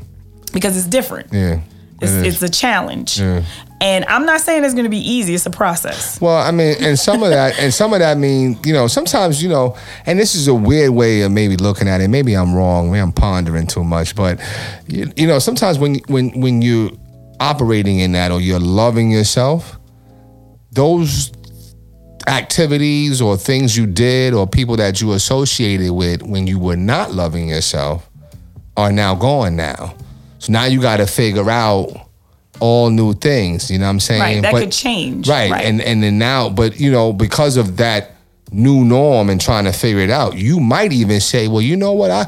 because 0.54 0.78
it's 0.78 0.88
different. 0.88 1.34
Yeah. 1.34 1.62
It's, 2.02 2.12
it 2.14 2.26
it's 2.28 2.42
a 2.42 2.50
challenge. 2.50 3.20
Yeah. 3.20 3.44
And 3.82 4.06
I'm 4.06 4.26
not 4.26 4.42
saying 4.42 4.64
it's 4.64 4.74
going 4.74 4.86
to 4.86 4.90
be 4.90 4.98
easy. 5.00 5.34
It's 5.34 5.46
a 5.46 5.50
process. 5.52 6.22
Well, 6.22 6.38
I 6.38 6.52
mean, 6.52 6.76
and 6.80 6.98
some 7.00 7.24
of 7.24 7.30
that, 7.30 7.58
and 7.60 7.74
some 7.74 7.94
of 7.94 8.00
that 8.00 8.18
mean, 8.18 8.58
you 8.64 8.74
know, 8.74 8.88
sometimes, 8.88 9.42
you 9.42 9.50
know, 9.50 9.76
and 10.06 10.20
this 10.20 10.36
is 10.36 10.48
a 10.48 10.54
weird 10.54 10.92
way 10.92 11.22
of 11.22 11.32
maybe 11.32 11.58
looking 11.58 11.88
at 11.88 12.00
it. 12.02 12.08
Maybe 12.08 12.34
I'm 12.36 12.54
wrong. 12.56 12.92
Maybe 12.92 13.02
I'm 13.02 13.12
pondering 13.12 13.68
too 13.68 13.84
much, 13.84 14.16
but 14.16 14.40
you, 14.88 15.12
you 15.16 15.28
know, 15.28 15.40
sometimes 15.40 15.78
when 15.80 15.96
when 16.08 16.30
when 16.40 16.62
you're 16.62 16.92
operating 17.40 18.00
in 18.00 18.12
that 18.14 18.32
or 18.32 18.40
you're 18.40 18.60
loving 18.60 19.10
yourself, 19.12 19.78
those 20.72 21.32
activities 22.28 23.22
or 23.22 23.36
things 23.38 23.76
you 23.76 23.86
did 23.88 24.34
or 24.34 24.48
people 24.48 24.78
that 24.78 25.02
you 25.02 25.14
associated 25.14 25.92
with 25.92 26.22
when 26.22 26.48
you 26.48 26.60
were 26.60 26.76
not 26.78 27.12
loving 27.12 27.50
yourself 27.50 28.10
are 28.78 28.92
now 28.92 29.16
gone 29.16 29.56
now. 29.56 29.96
So 30.40 30.52
now 30.54 30.66
you 30.66 30.82
got 30.82 30.98
to 30.98 31.08
figure 31.08 31.50
out 31.50 31.90
all 32.60 32.90
new 32.90 33.14
things. 33.14 33.70
You 33.72 33.80
know 33.80 33.86
what 33.86 33.92
I'm 33.92 34.00
saying? 34.00 34.22
Right. 34.22 34.42
That 34.42 34.52
But- 34.54 34.62
could 34.62 34.72
change. 34.72 35.28
Right. 35.28 35.52
And 35.52 35.82
and 35.82 36.02
then 36.04 36.18
now, 36.18 36.50
but 36.50 36.80
you 36.80 36.92
know, 36.92 37.12
because 37.12 37.58
of 37.58 37.78
that 37.78 38.12
new 38.52 38.84
norm 38.84 39.30
and 39.30 39.40
trying 39.42 39.66
to 39.66 39.72
figure 39.72 40.02
it 40.02 40.10
out, 40.10 40.38
you 40.38 40.60
might 40.60 40.94
even 40.94 41.20
say, 41.22 41.48
well, 41.48 41.62
you 41.62 41.76
know 41.76 41.94
what, 41.94 42.12
I 42.12 42.28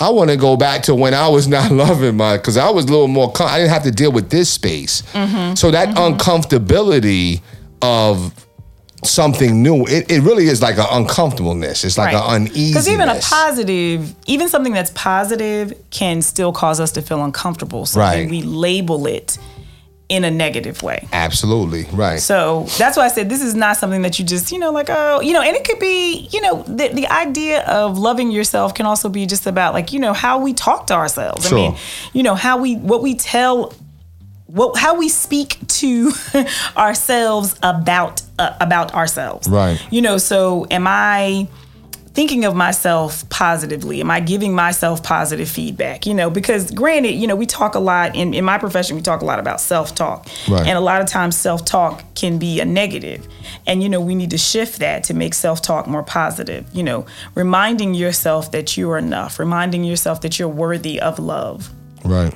I 0.00 0.08
want 0.10 0.30
to 0.30 0.36
go 0.36 0.56
back 0.56 0.82
to 0.84 0.94
when 0.94 1.14
I 1.14 1.28
was 1.28 1.46
not 1.56 1.70
loving 1.70 2.16
my, 2.16 2.36
because 2.38 2.56
I 2.56 2.70
was 2.70 2.86
a 2.86 2.88
little 2.88 3.08
more, 3.08 3.30
com- 3.30 3.48
I 3.48 3.58
didn't 3.58 3.70
have 3.72 3.84
to 3.84 3.90
deal 3.92 4.10
with 4.10 4.30
this 4.30 4.50
space. 4.50 5.02
Mm-hmm. 5.12 5.54
So 5.54 5.70
that 5.70 5.94
uncomfortability 5.96 7.40
of 7.84 8.32
something 9.04 9.62
new, 9.62 9.84
it, 9.86 10.10
it 10.10 10.22
really 10.22 10.46
is 10.46 10.62
like 10.62 10.78
an 10.78 10.86
uncomfortableness. 10.90 11.84
It's 11.84 11.98
like 11.98 12.14
an 12.14 12.22
uneasiness. 12.22 12.70
Because 12.70 12.88
even 12.88 13.08
a 13.10 13.20
positive, 13.20 14.14
even 14.26 14.48
something 14.48 14.72
that's 14.72 14.90
positive 14.94 15.74
can 15.90 16.22
still 16.22 16.52
cause 16.52 16.80
us 16.80 16.92
to 16.92 17.02
feel 17.02 17.22
uncomfortable. 17.22 17.84
So 17.86 18.00
Right. 18.00 18.28
we 18.30 18.40
label 18.42 19.06
it 19.06 19.38
in 20.08 20.24
a 20.24 20.30
negative 20.30 20.82
way. 20.82 21.06
Absolutely. 21.12 21.84
Right. 21.92 22.20
So 22.20 22.66
that's 22.78 22.96
why 22.96 23.04
I 23.04 23.08
said 23.08 23.28
this 23.28 23.42
is 23.42 23.54
not 23.54 23.76
something 23.76 24.02
that 24.02 24.18
you 24.18 24.24
just, 24.24 24.52
you 24.52 24.58
know, 24.58 24.70
like, 24.70 24.88
oh, 24.90 25.20
you 25.20 25.32
know, 25.32 25.42
and 25.42 25.56
it 25.56 25.64
could 25.64 25.78
be, 25.78 26.28
you 26.30 26.40
know, 26.40 26.62
the, 26.62 26.88
the 26.88 27.06
idea 27.08 27.62
of 27.64 27.98
loving 27.98 28.30
yourself 28.30 28.74
can 28.74 28.86
also 28.86 29.08
be 29.08 29.26
just 29.26 29.46
about 29.46 29.74
like, 29.74 29.92
you 29.92 29.98
know, 30.00 30.12
how 30.12 30.38
we 30.38 30.52
talk 30.54 30.86
to 30.88 30.94
ourselves. 30.94 31.48
Sure. 31.48 31.58
I 31.58 31.62
mean, 31.62 31.76
you 32.12 32.22
know, 32.22 32.34
how 32.34 32.58
we, 32.58 32.76
what 32.76 33.02
we 33.02 33.14
tell, 33.14 33.72
what, 34.54 34.78
how 34.78 34.96
we 34.96 35.08
speak 35.08 35.58
to 35.66 36.12
ourselves 36.76 37.58
about, 37.62 38.22
uh, 38.38 38.56
about 38.60 38.94
ourselves. 38.94 39.48
Right. 39.48 39.80
You 39.90 40.00
know, 40.00 40.18
so 40.18 40.66
am 40.70 40.86
I, 40.86 41.48
thinking 42.14 42.44
of 42.44 42.54
myself 42.54 43.28
positively? 43.28 44.00
Am 44.00 44.10
I 44.10 44.20
giving 44.20 44.54
myself 44.54 45.02
positive 45.02 45.48
feedback? 45.48 46.06
You 46.06 46.14
know, 46.14 46.30
because 46.30 46.70
granted, 46.70 47.14
you 47.14 47.26
know, 47.26 47.36
we 47.36 47.44
talk 47.44 47.74
a 47.74 47.80
lot 47.80 48.14
in, 48.14 48.32
in 48.32 48.44
my 48.44 48.56
profession, 48.56 48.96
we 48.96 49.02
talk 49.02 49.20
a 49.20 49.24
lot 49.24 49.40
about 49.40 49.60
self 49.60 49.94
talk. 49.94 50.28
Right. 50.48 50.66
And 50.66 50.78
a 50.78 50.80
lot 50.80 51.02
of 51.02 51.08
times 51.08 51.36
self 51.36 51.64
talk 51.64 52.02
can 52.14 52.38
be 52.38 52.60
a 52.60 52.64
negative. 52.64 53.26
And, 53.66 53.82
you 53.82 53.88
know, 53.88 54.00
we 54.00 54.14
need 54.14 54.30
to 54.30 54.38
shift 54.38 54.78
that 54.78 55.04
to 55.04 55.14
make 55.14 55.34
self 55.34 55.60
talk 55.60 55.86
more 55.86 56.04
positive. 56.04 56.64
You 56.72 56.84
know, 56.84 57.06
reminding 57.34 57.94
yourself 57.94 58.52
that 58.52 58.76
you 58.76 58.90
are 58.90 58.98
enough, 58.98 59.38
reminding 59.38 59.84
yourself 59.84 60.20
that 60.22 60.38
you're 60.38 60.48
worthy 60.48 61.00
of 61.00 61.18
love. 61.18 61.70
right. 62.04 62.34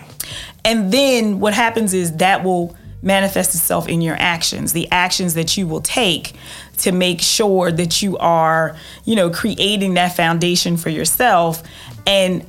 And 0.64 0.92
then 0.92 1.40
what 1.40 1.54
happens 1.54 1.94
is 1.94 2.16
that 2.16 2.44
will 2.44 2.76
manifest 3.02 3.54
itself 3.54 3.88
in 3.88 4.00
your 4.00 4.16
actions, 4.18 4.72
the 4.72 4.88
actions 4.90 5.34
that 5.34 5.56
you 5.56 5.66
will 5.66 5.80
take 5.80 6.34
to 6.78 6.92
make 6.92 7.20
sure 7.20 7.70
that 7.70 8.02
you 8.02 8.16
are, 8.18 8.76
you 9.04 9.16
know, 9.16 9.30
creating 9.30 9.94
that 9.94 10.16
foundation 10.16 10.76
for 10.76 10.90
yourself. 10.90 11.62
And 12.06 12.44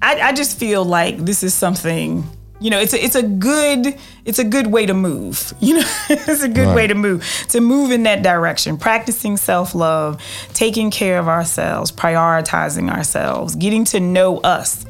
I, 0.00 0.20
I 0.20 0.32
just 0.32 0.58
feel 0.58 0.84
like 0.84 1.18
this 1.18 1.42
is 1.42 1.54
something, 1.54 2.24
you 2.60 2.70
know, 2.70 2.78
it's 2.78 2.92
a, 2.92 3.02
it's 3.02 3.14
a 3.14 3.22
good 3.22 3.96
it's 4.24 4.38
a 4.38 4.44
good 4.44 4.68
way 4.68 4.86
to 4.86 4.94
move. 4.94 5.52
You 5.60 5.76
know, 5.76 5.88
it's 6.10 6.42
a 6.42 6.48
good 6.48 6.74
way 6.74 6.86
to 6.86 6.94
move 6.94 7.26
to 7.50 7.60
move 7.60 7.92
in 7.92 8.02
that 8.02 8.22
direction, 8.22 8.76
practicing 8.76 9.36
self 9.36 9.74
love, 9.74 10.22
taking 10.54 10.90
care 10.90 11.18
of 11.18 11.28
ourselves, 11.28 11.92
prioritizing 11.92 12.90
ourselves, 12.90 13.54
getting 13.54 13.84
to 13.86 14.00
know 14.00 14.38
us 14.38 14.84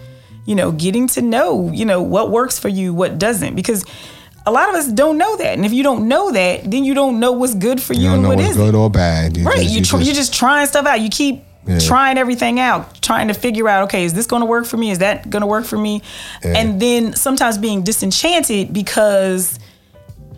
you 0.45 0.55
know, 0.55 0.73
getting 0.73 1.07
to 1.09 1.23
know, 1.23 1.71
you 1.73 1.85
know, 1.85 2.03
what 2.03 2.31
works 2.31 2.59
for 2.59 2.69
you, 2.69 2.93
what 2.95 3.19
doesn't, 3.19 3.55
because 3.55 3.85
a 4.45 4.51
lot 4.51 4.69
of 4.69 4.75
us 4.75 4.89
don't 4.91 5.19
know 5.19 5.37
that, 5.37 5.55
and 5.57 5.65
if 5.65 5.73
you 5.73 5.83
don't 5.85 6.09
know 6.09 6.33
that, 6.33 6.69
then 6.71 6.83
you 6.85 6.95
don't 6.95 7.21
know 7.21 7.31
what's 7.33 7.55
good 7.55 7.81
for 7.81 7.93
you, 7.95 8.09
You 8.09 8.15
and 8.15 8.27
what's 8.27 8.43
isn't. 8.43 8.57
good 8.65 8.75
or 8.75 8.91
bad. 8.91 9.37
You 9.37 9.45
Right, 9.45 9.61
just- 9.63 9.75
you 9.75 9.83
tr- 9.83 9.99
you're 9.99 10.15
just 10.15 10.35
trying 10.35 10.67
stuff 10.67 10.85
out. 10.87 11.01
You 11.01 11.11
keep 11.11 11.45
Yeah. 11.65 11.79
trying 11.79 12.19
everything 12.19 12.59
out, 12.59 13.01
trying 13.03 13.29
to 13.29 13.35
figure 13.35 13.69
out, 13.69 13.85
okay, 13.85 14.05
is 14.05 14.15
this 14.15 14.27
going 14.27 14.41
to 14.41 14.47
work 14.47 14.67
for 14.67 14.77
me? 14.77 14.91
Is 14.91 14.99
that 14.99 15.31
going 15.31 15.43
to 15.43 15.47
work 15.47 15.65
for 15.65 15.79
me? 15.79 16.03
Yeah. 16.45 16.55
And 16.59 16.81
then 16.83 17.15
sometimes 17.15 17.57
being 17.57 17.83
disenchanted 17.83 18.73
because 18.73 19.61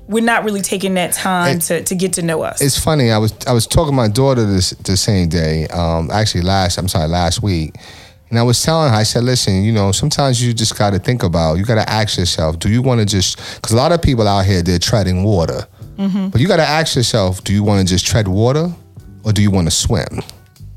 we're 0.07 0.23
not 0.23 0.45
really 0.45 0.61
taking 0.61 0.93
that 0.95 1.15
time 1.15 1.57
It- 1.57 1.63
to, 1.63 1.83
to 1.85 1.95
get 1.95 2.13
to 2.15 2.23
know 2.23 2.43
us. 2.43 2.61
it's 2.61 2.79
funny. 2.79 3.11
I 3.11 3.17
was 3.17 3.33
I 3.47 3.53
was 3.53 3.67
talking 3.67 3.93
to 3.93 3.97
my 3.97 4.09
daughter 4.09 4.45
this 4.45 4.71
the 4.85 4.99
same 4.99 5.29
day. 5.31 5.67
Um, 5.69 6.11
actually 6.13 6.43
last 6.43 6.77
I'm 6.77 6.89
sorry 6.89 7.09
last 7.09 7.43
week, 7.43 7.75
and 8.31 8.39
I 8.39 8.43
was 8.43 8.63
telling 8.63 8.91
her. 8.91 8.97
I 8.97 9.03
said, 9.03 9.25
listen, 9.25 9.63
you 9.63 9.73
know, 9.73 9.93
sometimes 9.93 10.43
you 10.45 10.53
just 10.53 10.77
got 10.77 10.91
to 10.91 10.99
think 10.99 11.23
about. 11.23 11.55
You 11.55 11.65
got 11.65 11.77
to 11.77 11.89
ask 11.89 12.19
yourself, 12.19 12.59
do 12.59 12.69
you 12.69 12.83
want 12.83 13.01
to 13.01 13.07
just? 13.07 13.37
Because 13.57 13.73
a 13.73 13.77
lot 13.77 13.93
of 13.93 14.03
people 14.03 14.27
out 14.27 14.45
here 14.45 14.63
they're 14.63 14.79
treading 14.79 15.25
water, 15.25 15.67
mm-hmm. 15.97 16.29
but 16.29 16.41
you 16.41 16.49
got 16.49 16.57
to 16.57 16.67
ask 16.67 16.97
yourself, 16.97 17.45
do 17.45 17.53
you 17.53 17.63
want 17.63 17.87
to 17.87 17.93
just 17.93 18.07
tread 18.07 18.29
water, 18.29 18.73
or 19.25 19.33
do 19.33 19.43
you 19.43 19.51
want 19.51 19.67
to 19.67 19.71
swim? 19.71 20.23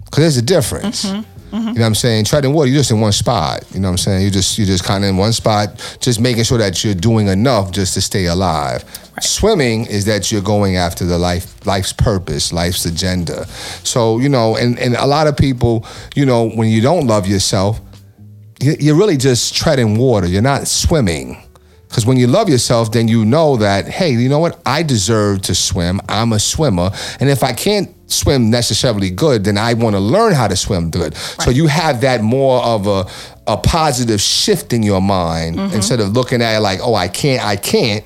Because 0.05 0.23
there's 0.23 0.37
a 0.37 0.41
difference. 0.41 1.05
Mm-hmm. 1.05 1.36
You 1.51 1.59
know 1.59 1.71
what 1.73 1.81
I'm 1.83 1.95
saying? 1.95 2.25
Treading 2.25 2.53
water, 2.53 2.67
you're 2.67 2.79
just 2.79 2.91
in 2.91 2.99
one 2.99 3.13
spot. 3.13 3.63
You 3.73 3.79
know 3.79 3.87
what 3.87 3.93
I'm 3.93 3.97
saying? 3.97 4.21
you're 4.21 4.31
just 4.31 4.57
you're 4.57 4.67
just 4.67 4.83
kind 4.83 5.03
of 5.03 5.09
in 5.09 5.17
one 5.17 5.31
spot, 5.31 5.97
just 6.01 6.19
making 6.19 6.43
sure 6.43 6.57
that 6.57 6.83
you're 6.83 6.93
doing 6.93 7.27
enough 7.27 7.71
just 7.71 7.93
to 7.93 8.01
stay 8.01 8.25
alive. 8.25 8.83
Swimming 9.21 9.85
is 9.85 10.05
that 10.05 10.31
you're 10.31 10.41
going 10.41 10.75
after 10.75 11.05
the 11.05 11.17
life 11.17 11.65
life's 11.65 11.93
purpose, 11.93 12.51
life's 12.51 12.85
agenda. 12.85 13.45
So 13.83 14.19
you 14.19 14.29
know, 14.29 14.57
and 14.57 14.77
and 14.79 14.95
a 14.95 15.07
lot 15.07 15.27
of 15.27 15.37
people, 15.37 15.85
you 16.15 16.25
know, 16.25 16.49
when 16.49 16.69
you 16.69 16.81
don't 16.81 17.07
love 17.07 17.27
yourself, 17.27 17.79
you're 18.59 18.97
really 18.97 19.17
just 19.17 19.55
treading 19.55 19.97
water. 19.97 20.27
You're 20.27 20.41
not 20.41 20.67
swimming. 20.67 21.43
Because 21.87 22.05
when 22.05 22.17
you 22.17 22.27
love 22.27 22.49
yourself, 22.49 22.91
then 22.91 23.07
you 23.07 23.23
know 23.23 23.55
that, 23.57 23.87
hey, 23.87 24.11
you 24.11 24.27
know 24.27 24.39
what? 24.39 24.61
I 24.65 24.83
deserve 24.83 25.41
to 25.43 25.55
swim. 25.55 26.01
I'm 26.09 26.33
a 26.33 26.39
swimmer. 26.39 26.91
And 27.19 27.29
if 27.29 27.43
I 27.43 27.53
can't 27.53 27.95
swim 28.07 28.49
necessarily 28.49 29.09
good, 29.09 29.43
then 29.43 29.57
I 29.57 29.73
want 29.73 29.95
to 29.95 29.99
learn 29.99 30.33
how 30.33 30.47
to 30.47 30.55
swim 30.55 30.89
good. 30.89 31.15
So 31.15 31.49
you 31.49 31.67
have 31.67 32.01
that 32.01 32.21
more 32.21 32.61
of 32.63 32.87
a, 32.87 33.05
a 33.47 33.57
positive 33.57 34.21
shift 34.21 34.73
in 34.73 34.83
your 34.83 35.01
mind 35.01 35.57
mm-hmm. 35.57 35.75
instead 35.75 35.99
of 35.99 36.13
looking 36.13 36.41
at 36.41 36.57
it 36.57 36.59
like, 36.61 36.79
oh, 36.81 36.95
I 36.95 37.07
can't, 37.07 37.43
I 37.45 37.55
can't, 37.55 38.03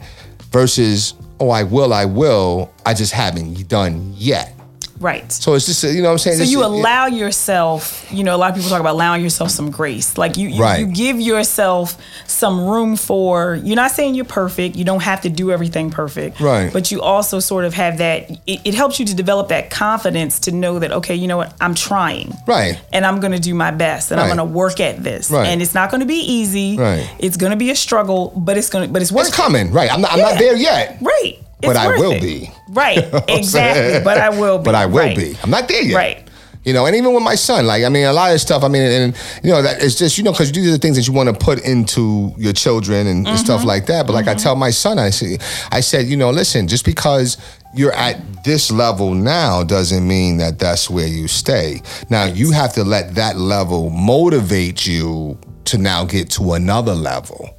versus, 0.51 1.13
oh, 1.39 1.49
I 1.49 1.63
will, 1.63 1.93
I 1.93 2.05
will. 2.05 2.71
I 2.85 2.93
just 2.93 3.13
haven't 3.13 3.67
done 3.67 4.13
yet. 4.15 4.55
Right. 5.01 5.29
So 5.31 5.53
it's 5.55 5.65
just, 5.65 5.83
you 5.83 6.01
know 6.01 6.09
what 6.09 6.11
I'm 6.13 6.17
saying? 6.19 6.37
So 6.37 6.43
you 6.43 6.61
it- 6.61 6.65
allow 6.65 7.07
yourself, 7.07 8.05
you 8.11 8.23
know, 8.23 8.35
a 8.35 8.37
lot 8.37 8.49
of 8.51 8.55
people 8.55 8.69
talk 8.69 8.79
about 8.79 8.93
allowing 8.93 9.21
yourself 9.23 9.51
some 9.51 9.71
grace. 9.71 10.17
Like 10.17 10.37
you, 10.37 10.47
you, 10.49 10.61
Right. 10.61 10.79
you 10.79 10.85
give 10.85 11.19
yourself 11.19 11.97
some 12.27 12.65
room 12.65 12.95
for. 12.95 13.55
You're 13.63 13.75
not 13.75 13.91
saying 13.91 14.15
you're 14.15 14.25
perfect. 14.25 14.75
You 14.75 14.85
don't 14.85 15.01
have 15.03 15.21
to 15.21 15.29
do 15.29 15.51
everything 15.51 15.89
perfect. 15.89 16.39
Right. 16.39 16.71
But 16.71 16.91
you 16.91 17.01
also 17.01 17.39
sort 17.39 17.65
of 17.65 17.73
have 17.73 17.97
that. 17.97 18.29
It, 18.47 18.61
it 18.65 18.73
helps 18.73 18.99
you 18.99 19.05
to 19.07 19.15
develop 19.15 19.49
that 19.49 19.69
confidence 19.69 20.39
to 20.41 20.51
know 20.51 20.79
that 20.79 20.91
okay, 20.91 21.15
you 21.15 21.27
know 21.27 21.37
what, 21.37 21.53
I'm 21.59 21.73
trying. 21.75 22.33
Right. 22.47 22.79
And 22.93 23.05
I'm 23.05 23.19
going 23.19 23.33
to 23.33 23.39
do 23.39 23.53
my 23.53 23.71
best, 23.71 24.11
and 24.11 24.19
I'm 24.19 24.27
going 24.27 24.37
to 24.37 24.43
work 24.45 24.79
at 24.79 25.03
this. 25.03 25.29
Right. 25.31 25.47
And 25.47 25.61
it's 25.61 25.73
not 25.73 25.89
going 25.91 26.01
to 26.01 26.05
be 26.07 26.19
easy. 26.19 26.77
Right. 26.77 27.09
It's 27.19 27.37
going 27.37 27.51
to 27.51 27.57
be 27.57 27.71
a 27.71 27.75
struggle, 27.75 28.33
but 28.35 28.57
it's 28.57 28.69
going 28.69 28.87
to, 28.87 28.93
but 28.93 29.01
it's 29.01 29.11
worth 29.11 29.27
It's 29.27 29.35
coming, 29.35 29.71
right? 29.71 29.91
I'm 29.91 30.01
not, 30.01 30.11
I'm 30.13 30.19
not 30.19 30.37
there 30.37 30.55
yet. 30.55 30.97
Right. 31.01 31.39
But 31.61 31.77
I 31.77 31.87
will 31.97 32.11
it. 32.13 32.21
be. 32.21 32.51
Right. 32.69 32.97
exactly. 33.29 34.03
But 34.03 34.17
I 34.17 34.29
will 34.29 34.57
be. 34.59 34.63
But 34.63 34.75
I 34.75 34.85
will 34.85 34.97
Right. 34.99 35.15
be. 35.17 35.37
I'm 35.43 35.49
not 35.49 35.67
there 35.67 35.81
yet. 35.83 35.95
Right. 35.95 36.27
You 36.63 36.73
know, 36.73 36.85
and 36.85 36.95
even 36.95 37.11
with 37.13 37.23
my 37.23 37.33
son, 37.33 37.65
like 37.65 37.83
I 37.83 37.89
mean, 37.89 38.05
a 38.05 38.13
lot 38.13 38.31
of 38.33 38.39
stuff. 38.39 38.63
I 38.63 38.67
mean, 38.67 38.83
and 38.83 39.15
you 39.43 39.49
know, 39.49 39.63
that 39.63 39.81
it's 39.81 39.95
just 39.95 40.19
you 40.19 40.23
know 40.23 40.31
because 40.31 40.51
these 40.51 40.67
are 40.67 40.71
the 40.71 40.77
things 40.77 40.95
that 40.95 41.07
you 41.07 41.13
want 41.13 41.27
to 41.27 41.33
put 41.45 41.59
into 41.65 42.31
your 42.37 42.53
children 42.53 43.07
and, 43.07 43.25
and 43.25 43.27
Mm-hmm. 43.27 43.35
stuff 43.37 43.63
like 43.65 43.87
that. 43.87 44.05
But 44.05 44.13
like 44.13 44.27
I 44.27 44.35
tell 44.35 44.55
my 44.55 44.69
son, 44.69 44.99
I 44.99 45.09
say, 45.09 45.39
I 45.71 45.79
said, 45.79 46.05
you 46.05 46.15
know, 46.17 46.29
listen, 46.29 46.67
just 46.67 46.85
because 46.85 47.37
you're 47.73 47.93
at 47.93 48.43
this 48.43 48.69
level 48.71 49.15
now 49.15 49.63
doesn't 49.63 50.07
mean 50.07 50.37
that 50.37 50.59
that's 50.59 50.87
where 50.87 51.07
you 51.07 51.27
stay. 51.27 51.81
Now 52.11 52.25
you 52.25 52.51
have 52.51 52.73
to 52.73 52.83
let 52.83 53.15
that 53.15 53.37
level 53.37 53.89
motivate 53.89 54.85
you 54.85 55.39
to 55.65 55.79
now 55.79 56.05
get 56.05 56.29
to 56.31 56.53
another 56.53 56.93
level. 56.93 57.49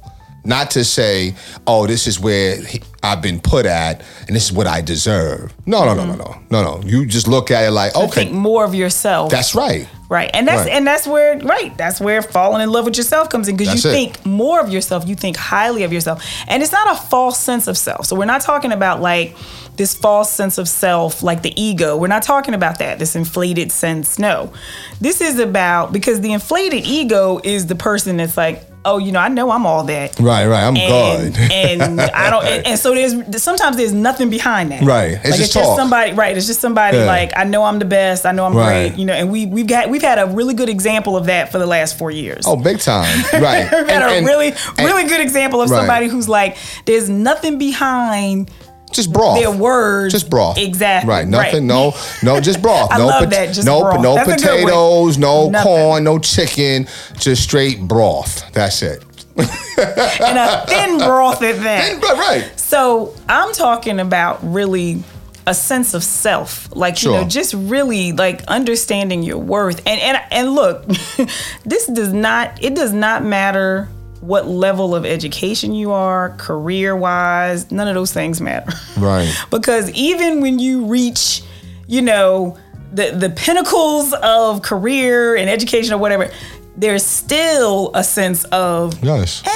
Not 0.45 0.71
to 0.71 0.83
say, 0.83 1.35
oh, 1.67 1.87
this 1.87 2.05
is 2.05 2.19
where 2.19 2.57
he- 2.61 2.81
I've 3.01 3.21
been 3.21 3.39
put 3.39 3.65
at, 3.65 4.01
and 4.27 4.35
this 4.35 4.45
is 4.45 4.51
what 4.51 4.67
I 4.67 4.81
deserve. 4.81 5.53
No, 5.65 5.85
no, 5.85 5.93
no, 5.93 6.05
no, 6.05 6.13
mm-hmm. 6.23 6.53
no, 6.53 6.61
no, 6.63 6.79
no. 6.81 6.87
You 6.87 7.05
just 7.05 7.27
look 7.27 7.49
at 7.51 7.63
it 7.63 7.71
like, 7.71 7.95
okay, 7.95 8.25
think 8.25 8.31
more 8.33 8.65
of 8.65 8.75
yourself. 8.75 9.31
that's 9.31 9.55
right. 9.55 9.87
Right. 10.09 10.29
And 10.33 10.47
that's 10.47 10.63
Right. 10.65 10.73
and 10.73 10.85
that's 10.85 11.07
where 11.07 11.39
right, 11.39 11.75
that's 11.77 11.99
where 11.99 12.21
falling 12.21 12.61
in 12.61 12.69
love 12.69 12.85
with 12.85 12.97
yourself 12.97 13.29
comes 13.29 13.47
in 13.47 13.55
because 13.57 13.83
you 13.83 13.89
it. 13.89 13.93
think 13.93 14.25
more 14.25 14.59
of 14.59 14.69
yourself, 14.69 15.07
you 15.07 15.15
think 15.15 15.37
highly 15.37 15.83
of 15.83 15.91
yourself. 15.93 16.23
And 16.47 16.61
it's 16.61 16.71
not 16.71 16.91
a 16.95 16.99
false 17.09 17.39
sense 17.39 17.67
of 17.67 17.77
self. 17.77 18.05
So 18.05 18.15
we're 18.15 18.25
not 18.25 18.41
talking 18.41 18.71
about 18.71 19.01
like 19.01 19.35
this 19.75 19.95
false 19.95 20.29
sense 20.31 20.59
of 20.59 20.67
self 20.69 21.23
like 21.23 21.41
the 21.41 21.59
ego. 21.59 21.97
We're 21.97 22.07
not 22.07 22.21
talking 22.21 22.53
about 22.53 22.77
that, 22.79 22.99
this 22.99 23.15
inflated 23.15 23.71
sense. 23.71 24.19
No. 24.19 24.53
This 25.01 25.19
is 25.19 25.39
about 25.39 25.91
because 25.93 26.21
the 26.21 26.31
inflated 26.33 26.85
ego 26.85 27.39
is 27.43 27.65
the 27.65 27.75
person 27.75 28.17
that's 28.17 28.37
like, 28.37 28.61
"Oh, 28.85 28.97
you 28.97 29.11
know, 29.11 29.19
I 29.19 29.27
know 29.29 29.51
I'm 29.51 29.65
all 29.65 29.83
that." 29.85 30.19
Right, 30.19 30.45
right. 30.47 30.63
I'm 30.63 30.75
and, 30.77 31.33
good. 31.35 31.41
and 31.51 32.01
I 32.01 32.29
don't, 32.29 32.45
and, 32.45 32.67
and 32.67 32.79
so 32.79 32.93
there's 32.93 33.41
sometimes 33.43 33.77
there's 33.77 33.93
nothing 33.93 34.29
behind 34.29 34.71
that. 34.71 34.83
Right. 34.83 35.11
It's 35.13 35.23
like 35.23 35.31
just 35.31 35.41
it's 35.41 35.53
just 35.53 35.75
somebody. 35.75 36.13
Right. 36.13 36.35
It's 36.37 36.47
just 36.47 36.61
somebody 36.61 36.97
Yeah. 36.97 37.05
like 37.05 37.31
I 37.35 37.43
know 37.43 37.63
I'm 37.63 37.79
the 37.79 37.85
best. 37.85 38.25
I 38.25 38.31
know 38.31 38.45
I'm 38.45 38.55
Right. 38.55 38.89
great. 38.89 38.99
You 38.99 39.05
know, 39.05 39.13
and 39.13 39.31
we 39.31 39.45
we've 39.45 39.67
got 39.67 39.89
we've 39.89 40.01
had 40.01 40.19
a 40.19 40.25
really 40.27 40.53
good 40.53 40.69
example 40.69 41.15
of 41.17 41.25
that 41.27 41.51
for 41.51 41.59
the 41.59 41.65
last 41.67 41.97
four 41.97 42.11
years. 42.11 42.45
oh, 42.47 42.55
big 42.55 42.79
time. 42.79 43.23
Right. 43.33 43.63
We've 43.71 43.87
had 43.89 44.01
And- 44.03 44.25
a 44.25 44.27
really, 44.27 44.53
really 44.77 45.03
good 45.09 45.19
example 45.21 45.61
of 45.61 45.69
Right. 45.69 45.77
somebody 45.79 46.07
who's 46.07 46.29
like, 46.29 46.57
there's 46.85 47.09
nothing 47.09 47.57
behind 47.57 48.49
just 48.93 49.11
broth. 49.11 49.39
their 49.39 49.51
words. 49.51 50.13
Just 50.13 50.29
broth. 50.29 50.57
Exactly. 50.57 51.09
Right. 51.09 51.27
Nothing. 51.27 51.53
Right. 51.53 51.63
No. 51.63 51.93
No. 52.23 52.39
Just 52.39 52.61
broth. 52.61 52.89
No. 52.91 53.25
just 53.27 53.65
no. 53.65 53.81
broth. 53.81 54.01
No 54.01 54.15
That's 54.15 54.43
a 54.43 54.45
good 54.45 54.45
one. 54.45 54.61
potatoes. 54.61 55.17
No 55.17 55.49
Nothing. 55.49 55.63
corn. 55.67 56.03
No 56.03 56.19
chicken. 56.19 56.87
Just 57.17 57.43
straight 57.43 57.81
broth. 57.81 58.51
That's 58.53 58.81
it. 58.81 59.03
and 59.37 60.37
a 60.37 60.65
thin 60.67 60.99
broth 60.99 61.41
at 61.41 61.57
that. 61.63 62.01
Right. 62.01 62.17
Right. 62.17 62.59
So 62.59 63.15
I'm 63.27 63.51
talking 63.53 63.99
about 63.99 64.39
really 64.43 65.03
a 65.45 65.53
sense 65.53 65.93
of 65.93 66.03
self, 66.03 66.73
like 66.75 67.03
you 67.03 67.11
know, 67.11 67.25
just 67.25 67.53
really 67.53 68.11
like 68.13 68.43
understanding 68.45 69.23
your 69.23 69.37
worth. 69.37 69.81
And 69.85 69.99
and 69.99 70.21
and 70.31 70.51
look, 70.51 70.85
this 71.65 71.87
does 71.87 72.13
not 72.13 72.63
it 72.63 72.75
does 72.75 72.93
not 72.93 73.23
matter 73.23 73.89
what 74.23 74.47
level 74.47 74.95
of 74.95 75.05
education 75.05 75.73
you 75.75 75.91
are, 75.91 76.29
career 76.37 76.95
wise, 76.95 77.71
none 77.71 77.87
of 77.87 77.93
those 77.95 78.13
things 78.13 78.39
matter. 78.39 78.71
Right. 78.97 79.29
because 79.51 79.91
even 79.91 80.39
when 80.41 80.59
you 80.59 80.85
reach, 80.85 81.43
you 81.87 82.01
know, 82.01 82.57
the 82.93 83.11
the 83.11 83.29
pinnacles 83.29 84.13
of 84.13 84.61
career 84.61 85.35
and 85.35 85.49
education 85.49 85.93
or 85.93 85.97
whatever, 85.97 86.29
there's 86.77 87.05
still 87.05 87.91
a 87.93 88.03
sense 88.03 88.45
of 88.45 89.03
Yes. 89.03 89.43
eh, 89.45 89.49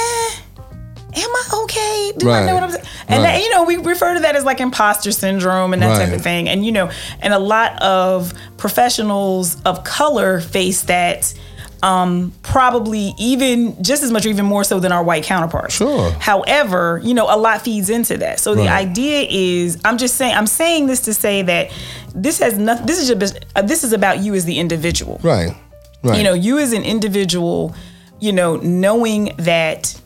am 1.15 1.29
I 1.29 1.61
okay? 1.63 2.11
Do 2.17 2.29
I 2.29 2.45
know 2.45 2.53
what 2.55 2.63
I'm 2.63 2.71
saying? 2.71 2.85
And 3.07 3.23
Right. 3.23 3.33
that, 3.33 3.41
you 3.43 3.49
know, 3.51 3.63
we 3.63 3.77
refer 3.77 4.15
to 4.15 4.19
that 4.21 4.35
as 4.35 4.43
like 4.43 4.59
imposter 4.59 5.11
syndrome 5.11 5.71
and 5.73 5.81
that 5.81 5.97
type 5.97 6.13
of 6.13 6.21
thing. 6.21 6.49
And 6.49 6.65
you 6.65 6.71
know, 6.73 6.89
and 7.21 7.33
a 7.33 7.39
lot 7.39 7.81
of 7.81 8.33
professionals 8.57 9.55
of 9.63 9.83
color 9.83 10.41
face 10.41 10.81
that 10.83 11.33
um, 11.83 12.33
probably 12.41 13.13
even 13.19 13.81
just 13.83 14.01
as 14.03 14.11
much 14.11 14.25
or 14.25 14.29
even 14.29 14.45
more 14.45 14.63
so 14.63 14.79
than 14.79 14.91
our 14.91 15.03
white 15.03 15.23
counterparts. 15.23 15.75
Sure. 15.75 16.11
However, 16.19 16.99
you 17.03 17.13
know, 17.13 17.25
a 17.33 17.37
lot 17.37 17.61
feeds 17.61 17.89
into 17.89 18.17
that. 18.17 18.39
So 18.39 18.55
the 18.55 18.67
idea 18.67 19.27
is, 19.29 19.79
I'm 19.85 19.97
just 19.97 20.15
saying, 20.15 20.33
I'm 20.35 20.47
saying 20.47 20.87
this 20.87 21.01
to 21.01 21.13
say 21.13 21.43
that 21.43 21.71
this 22.15 22.39
has 22.39 22.57
nothing. 22.57 22.85
This 22.87 22.99
is 22.99 23.07
just, 23.07 23.45
uh, 23.55 23.61
this 23.61 23.83
is 23.83 23.93
about 23.93 24.19
you 24.19 24.33
as 24.33 24.45
the 24.45 24.57
individual 24.59 25.19
Right. 25.23 25.55
Right. 26.03 26.17
you 26.17 26.23
know 26.23 26.33
you 26.33 26.59
as 26.59 26.73
an 26.73 26.83
individual 26.83 27.75
you 28.19 28.31
know 28.31 28.57
knowing 28.57 29.33
that 29.37 29.99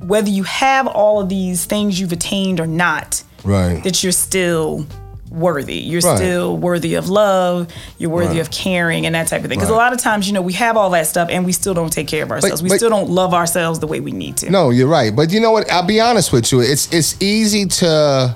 whether 0.00 0.28
you 0.30 0.42
have 0.44 0.86
all 0.86 1.20
of 1.20 1.28
these 1.28 1.64
things 1.64 2.00
you've 2.00 2.12
attained 2.12 2.58
or 2.60 2.66
not 2.66 3.22
Right. 3.44 3.82
that 3.84 4.02
you're 4.02 4.12
still 4.12 4.84
worthy 5.30 5.76
you're 5.76 6.00
Right. 6.00 6.16
still 6.18 6.56
worthy 6.56 6.94
of 6.96 7.08
love 7.08 7.68
you're 7.98 8.10
worthy 8.10 8.34
Right. 8.34 8.40
of 8.40 8.50
caring 8.50 9.06
and 9.06 9.14
that 9.14 9.28
type 9.28 9.44
of 9.44 9.48
thing 9.48 9.58
because 9.58 9.70
Right. 9.70 9.76
a 9.76 9.84
lot 9.84 9.92
of 9.92 10.00
times 10.00 10.26
you 10.26 10.32
know 10.32 10.42
we 10.42 10.54
have 10.54 10.76
all 10.76 10.90
that 10.90 11.06
stuff 11.06 11.28
and 11.30 11.46
we 11.46 11.52
still 11.52 11.72
don't 11.72 11.92
take 11.92 12.08
care 12.08 12.24
of 12.24 12.32
ourselves 12.32 12.62
we 12.62 12.68
but- 12.68 12.78
still 12.78 12.90
don't 12.90 13.08
love 13.10 13.32
ourselves 13.32 13.78
the 13.78 13.86
way 13.86 14.00
we 14.00 14.10
need 14.10 14.36
to 14.38 14.50
No, 14.50 14.70
you're 14.70 14.88
right. 14.88 15.14
But 15.14 15.30
you 15.32 15.38
know 15.40 15.52
what? 15.52 15.70
I'll 15.70 15.86
be 15.86 16.00
honest 16.00 16.32
with 16.32 16.50
you. 16.50 16.60
It's 16.60 16.88
it's 16.90 17.14
easy 17.22 17.66
to 17.66 18.34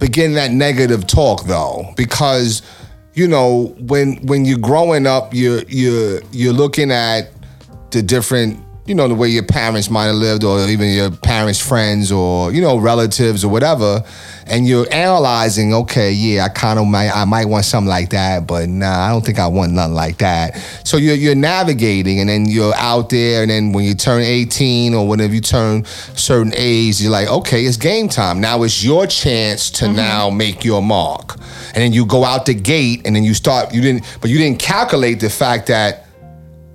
begin 0.00 0.34
that 0.34 0.50
negative 0.52 1.06
talk 1.06 1.44
though, 1.46 1.86
because 1.96 2.62
you 3.14 3.28
know 3.28 3.74
when 3.78 4.16
when 4.26 4.44
you're 4.44 4.58
growing 4.58 5.06
up, 5.06 5.32
you're 5.32 5.62
you're 5.68 6.20
you're 6.32 6.52
looking 6.52 6.90
at 6.90 7.30
the 7.92 8.02
different 8.02 8.58
you 8.84 8.96
know 8.96 9.06
the 9.06 9.14
way 9.14 9.28
your 9.28 9.44
parents 9.44 9.88
might 9.90 10.06
have 10.06 10.16
lived, 10.16 10.42
or 10.42 10.66
even 10.66 10.88
your 10.88 11.10
parents' 11.10 11.60
friends, 11.60 12.10
or 12.10 12.52
you 12.52 12.60
know 12.60 12.78
relatives 12.78 13.44
or 13.44 13.48
whatever, 13.48 14.02
and 14.46 14.66
you're 14.66 14.92
analyzing. 14.92 15.72
Okay, 15.72 16.10
yeah, 16.10 16.46
I 16.46 16.48
kind 16.48 16.80
of 16.80 16.86
might 16.86 17.10
I 17.10 17.24
might 17.24 17.44
want 17.44 17.64
something 17.64 17.88
like 17.88 18.10
that, 18.10 18.48
but 18.48 18.68
nah, 18.68 19.06
I 19.06 19.10
don't 19.10 19.24
think 19.24 19.38
I 19.38 19.46
want 19.46 19.72
nothing 19.72 19.94
like 19.94 20.18
that. 20.18 20.56
So 20.84 20.96
you're 20.96 21.14
you're 21.14 21.36
navigating, 21.36 22.18
and 22.18 22.28
then 22.28 22.46
you're 22.46 22.74
out 22.74 23.08
there, 23.10 23.42
and 23.42 23.50
then 23.50 23.72
when 23.72 23.84
you 23.84 23.94
turn 23.94 24.22
18 24.22 24.94
or 24.94 25.06
whenever 25.06 25.32
you 25.32 25.40
turn 25.40 25.84
certain 25.84 26.52
age, 26.56 27.00
you're 27.00 27.12
like, 27.12 27.28
okay, 27.28 27.64
it's 27.64 27.76
game 27.76 28.08
time. 28.08 28.40
Now 28.40 28.64
it's 28.64 28.82
your 28.82 29.06
chance 29.06 29.70
to 29.72 29.84
mm-hmm. 29.84 29.96
now 29.96 30.28
make 30.28 30.64
your 30.64 30.82
mark, 30.82 31.36
and 31.66 31.76
then 31.76 31.92
you 31.92 32.04
go 32.04 32.24
out 32.24 32.46
the 32.46 32.54
gate, 32.54 33.02
and 33.04 33.14
then 33.14 33.22
you 33.22 33.34
start. 33.34 33.72
You 33.72 33.80
didn't, 33.80 34.18
but 34.20 34.28
you 34.28 34.38
didn't 34.38 34.58
calculate 34.58 35.20
the 35.20 35.30
fact 35.30 35.68
that 35.68 36.06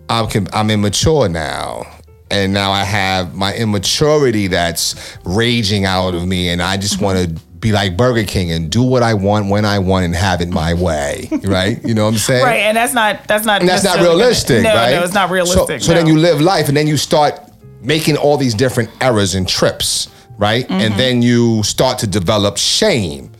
I'm 0.09 0.29
I'm 0.53 0.71
immature 0.71 1.27
now. 1.27 1.96
And 2.29 2.53
now 2.53 2.71
I 2.71 2.83
have 2.83 3.35
my 3.35 3.55
immaturity 3.55 4.47
that's 4.47 5.17
raging 5.23 5.85
out 5.85 6.13
of 6.13 6.27
me, 6.27 6.49
and 6.49 6.61
I 6.61 6.77
just 6.77 7.01
want 7.01 7.19
to 7.19 7.41
be 7.59 7.71
like 7.71 7.97
Burger 7.97 8.23
King 8.23 8.51
and 8.51 8.69
do 8.69 8.83
what 8.83 9.01
I 9.01 9.13
want 9.15 9.49
when 9.49 9.65
I 9.65 9.79
want 9.79 10.05
and 10.05 10.15
have 10.15 10.41
it 10.41 10.49
my 10.49 10.73
way, 10.73 11.27
right? 11.43 11.83
You 11.83 11.93
know 11.95 12.03
what 12.05 12.11
I'm 12.13 12.17
saying? 12.19 12.43
right 12.43 12.59
and 12.59 12.77
that's 12.77 12.93
not 12.93 13.27
that's 13.27 13.45
not 13.45 13.61
And 13.61 13.69
that's 13.69 13.83
not 13.83 13.99
realistic, 13.99 14.61
no 14.61 14.75
right? 14.75 14.91
no 14.91 15.03
it's 15.03 15.13
not 15.13 15.31
realistic 15.31 15.81
So, 15.81 15.93
then 15.93 16.05
no. 16.05 16.11
you 16.11 16.19
live 16.19 16.39
life, 16.39 16.67
and 16.67 16.77
then 16.77 16.85
you 16.85 16.97
start 16.97 17.39
making 17.81 18.15
all 18.17 18.37
these 18.37 18.53
different 18.53 18.89
errors 19.01 19.33
and 19.33 19.47
trips, 19.47 20.07
right? 20.37 20.65
Mm-hmm. 20.65 20.73
And 20.81 20.93
then 20.99 21.21
you 21.23 21.63
start 21.63 21.97
to 21.99 22.07
develop 22.07 22.57
shame 22.57 23.31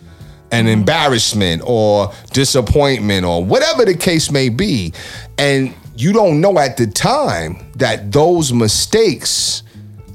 and 0.52 0.66
Mm-hmm. 0.68 0.80
embarrassment 0.80 1.62
or 1.66 2.12
disappointment 2.32 3.26
or 3.26 3.44
whatever 3.44 3.84
the 3.86 3.96
case 3.96 4.32
may 4.32 4.48
be. 4.50 4.94
And 5.38 5.74
you 5.98 6.14
don't 6.14 6.40
know 6.40 6.60
at 6.60 6.78
the 6.78 6.88
time 6.88 7.72
that 7.76 8.12
those 8.12 8.54
mistakes 8.54 9.64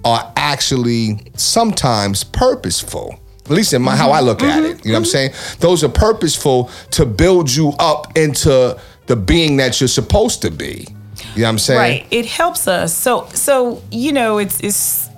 are 0.05 0.33
actually 0.37 1.21
sometimes 1.35 2.25
purposeful. 2.25 3.19
At 3.45 3.51
least 3.51 3.73
in 3.73 3.83
my, 3.83 3.97
how 3.97 4.13
I 4.13 4.19
mm-hmm. 4.19 4.27
look 4.27 4.43
at 4.43 4.63
mm-hmm. 4.63 4.79
it. 4.79 4.85
You 4.85 4.93
know 4.93 4.99
what 4.99 4.99
I'm 4.99 5.03
mm-hmm. 5.05 5.35
saying? 5.35 5.59
Those 5.59 5.83
are 5.83 5.89
purposeful 5.89 6.71
to 6.93 7.05
build 7.05 7.53
you 7.53 7.71
up 7.79 8.17
into 8.17 8.79
the 9.07 9.17
being 9.17 9.57
that 9.57 9.81
you're 9.81 9.89
supposed 9.89 10.43
to 10.43 10.51
be. 10.51 10.87
You 11.35 11.43
know 11.43 11.47
what 11.47 11.49
I'm 11.51 11.59
saying? 11.59 11.79
Right. 11.79 12.07
It 12.11 12.27
helps 12.27 12.69
us. 12.69 12.97
So 12.97 13.29
so 13.35 13.83
you 13.91 14.13
know 14.13 14.39
it's 14.39 14.61
it's 14.61 15.09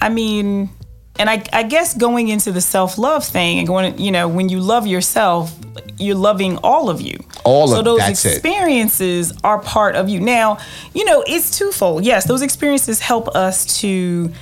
I 0.00 0.08
mean 0.08 0.70
and 1.18 1.28
I, 1.28 1.42
I 1.52 1.64
guess 1.64 1.94
going 1.94 2.28
into 2.28 2.50
the 2.52 2.60
self 2.60 2.96
love 2.96 3.24
thing 3.24 3.58
and 3.58 3.66
going, 3.66 3.98
you 3.98 4.10
know, 4.10 4.28
when 4.28 4.48
you 4.48 4.60
love 4.60 4.86
yourself, 4.86 5.54
you're 5.98 6.16
loving 6.16 6.56
all 6.58 6.88
of 6.88 7.00
you. 7.00 7.18
All 7.44 7.68
so 7.68 7.80
of- 7.80 7.84
those 7.84 7.98
that's 7.98 8.24
it. 8.24 8.32
experiences 8.32 9.32
are 9.44 9.58
part 9.58 9.96
of 9.96 10.08
you. 10.08 10.20
Now, 10.20 10.58
you 10.94 11.04
know, 11.04 11.22
it's 11.26 11.58
twofold. 11.58 12.04
Yes, 12.04 12.26
those 12.26 12.42
experiences 12.42 13.00
help 13.00 13.28
us 13.28 13.80
to, 13.80 14.32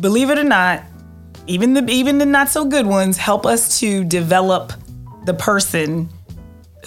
believe 0.00 0.30
it 0.30 0.38
or 0.38 0.44
not, 0.44 0.82
even 1.46 1.74
the 1.74 1.88
even 1.88 2.18
the 2.18 2.26
not 2.26 2.48
so 2.48 2.64
good 2.64 2.86
ones 2.86 3.16
help 3.16 3.46
us 3.46 3.78
to 3.80 4.02
develop 4.04 4.72
the 5.26 5.34
person 5.34 6.08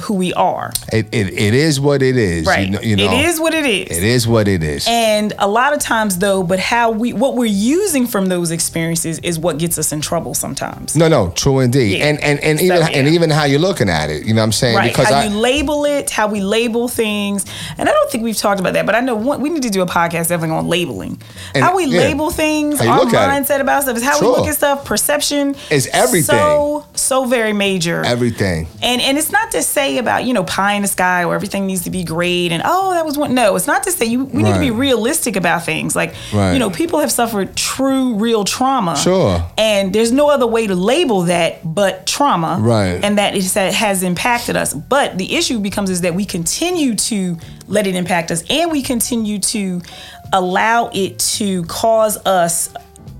who 0.01 0.13
we 0.13 0.33
are. 0.33 0.71
It, 0.91 1.07
it, 1.11 1.27
it 1.33 1.53
is 1.53 1.79
what 1.79 2.01
it 2.01 2.17
is. 2.17 2.45
Right. 2.47 2.65
You 2.67 2.71
know, 2.71 2.81
you 2.81 2.95
know, 2.95 3.11
it 3.11 3.25
is 3.25 3.39
what 3.39 3.53
it 3.53 3.65
is. 3.65 3.97
It 3.97 4.03
is 4.03 4.27
what 4.27 4.47
it 4.47 4.63
is. 4.63 4.85
And 4.87 5.33
a 5.39 5.47
lot 5.47 5.73
of 5.73 5.79
times 5.79 6.17
though, 6.19 6.43
but 6.43 6.59
how 6.59 6.91
we 6.91 7.13
what 7.13 7.35
we're 7.35 7.45
using 7.45 8.07
from 8.07 8.27
those 8.27 8.51
experiences 8.51 9.19
is 9.19 9.37
what 9.37 9.57
gets 9.59 9.77
us 9.77 9.91
in 9.91 10.01
trouble 10.01 10.33
sometimes. 10.33 10.95
no, 10.95 11.07
no, 11.07 11.31
true 11.31 11.59
indeed. 11.59 11.97
Yeah. 11.97 12.05
And 12.07 12.19
and 12.23 12.39
and 12.39 12.59
So, 12.59 12.65
even 12.65 12.77
yeah. 12.77 12.87
and 12.97 13.07
even 13.07 13.29
how 13.29 13.43
you're 13.45 13.59
looking 13.59 13.89
at 13.89 14.09
it. 14.09 14.25
You 14.25 14.33
know 14.33 14.41
what 14.41 14.45
I'm 14.45 14.51
saying? 14.51 14.75
Right. 14.77 14.91
Because 14.91 15.07
how 15.09 15.19
I, 15.19 15.25
you 15.25 15.35
label 15.37 15.85
it, 15.85 16.09
how 16.09 16.27
we 16.27 16.41
label 16.41 16.87
things. 16.87 17.45
And 17.77 17.87
I 17.89 17.91
don't 17.91 18.09
think 18.11 18.23
we've 18.23 18.37
talked 18.37 18.59
about 18.59 18.73
that, 18.73 18.85
but 18.85 18.95
I 18.95 19.01
know 19.01 19.15
one, 19.15 19.41
we 19.41 19.49
need 19.49 19.63
to 19.63 19.69
do 19.69 19.81
a 19.81 19.85
podcast 19.85 20.29
definitely 20.29 20.55
on 20.55 20.67
labeling. 20.67 21.21
And, 21.53 21.63
how 21.63 21.75
we 21.75 21.85
yeah. 21.85 21.99
label 21.99 22.29
things, 22.31 22.79
our 22.81 22.99
look 23.03 23.13
at 23.13 23.27
it. 23.29 23.43
mindset 23.43 23.59
about 23.61 23.83
stuff 23.83 23.97
is 23.97 24.03
how 24.03 24.17
Sure. 24.17 24.31
we 24.31 24.37
look 24.37 24.47
at 24.47 24.55
stuff, 24.55 24.85
perception 24.85 25.55
It's 25.69 25.87
everything. 25.93 26.35
So 26.35 26.85
so 26.93 27.25
very 27.25 27.53
major. 27.53 28.03
everything. 28.05 28.67
And 28.81 29.01
and 29.01 29.17
it's 29.17 29.31
not 29.31 29.51
to 29.51 29.61
say 29.61 29.88
about 29.97 30.23
you 30.25 30.33
know 30.33 30.43
pie 30.43 30.73
in 30.73 30.81
the 30.83 30.87
sky 30.87 31.23
or 31.23 31.33
everything 31.35 31.65
needs 31.65 31.83
to 31.83 31.89
be 31.89 32.03
great 32.03 32.51
and 32.51 32.61
oh 32.65 32.93
that 32.93 33.05
was 33.05 33.17
one. 33.17 33.33
No, 33.33 33.55
it's 33.55 33.67
not 33.67 33.83
to 33.83 33.91
say 33.91 34.05
you. 34.05 34.25
We 34.25 34.43
need 34.43 34.53
to 34.53 34.59
be 34.59 34.71
realistic 34.71 35.35
about 35.35 35.65
things. 35.65 35.95
Like 35.95 36.13
Right. 36.33 36.53
you 36.53 36.59
know 36.59 36.69
people 36.69 36.99
have 36.99 37.11
suffered 37.11 37.55
true 37.55 38.15
real 38.15 38.43
trauma. 38.43 38.95
Sure. 38.97 39.43
And 39.57 39.93
there's 39.93 40.11
no 40.11 40.29
other 40.29 40.47
way 40.47 40.67
to 40.67 40.75
label 40.75 41.23
that 41.23 41.59
but 41.63 42.05
trauma. 42.05 42.57
Right. 42.59 43.03
And 43.03 43.17
that 43.17 43.35
is 43.35 43.53
that 43.53 43.73
has 43.73 44.03
impacted 44.03 44.55
us. 44.55 44.73
But 44.73 45.17
the 45.17 45.35
issue 45.35 45.59
becomes 45.59 45.89
is 45.89 46.01
that 46.01 46.13
we 46.15 46.25
continue 46.25 46.95
to 46.95 47.37
let 47.67 47.87
it 47.87 47.95
impact 47.95 48.31
us 48.31 48.43
and 48.49 48.71
we 48.71 48.81
continue 48.81 49.39
to 49.39 49.81
allow 50.33 50.89
it 50.93 51.17
to 51.19 51.63
cause 51.65 52.17
us 52.25 52.69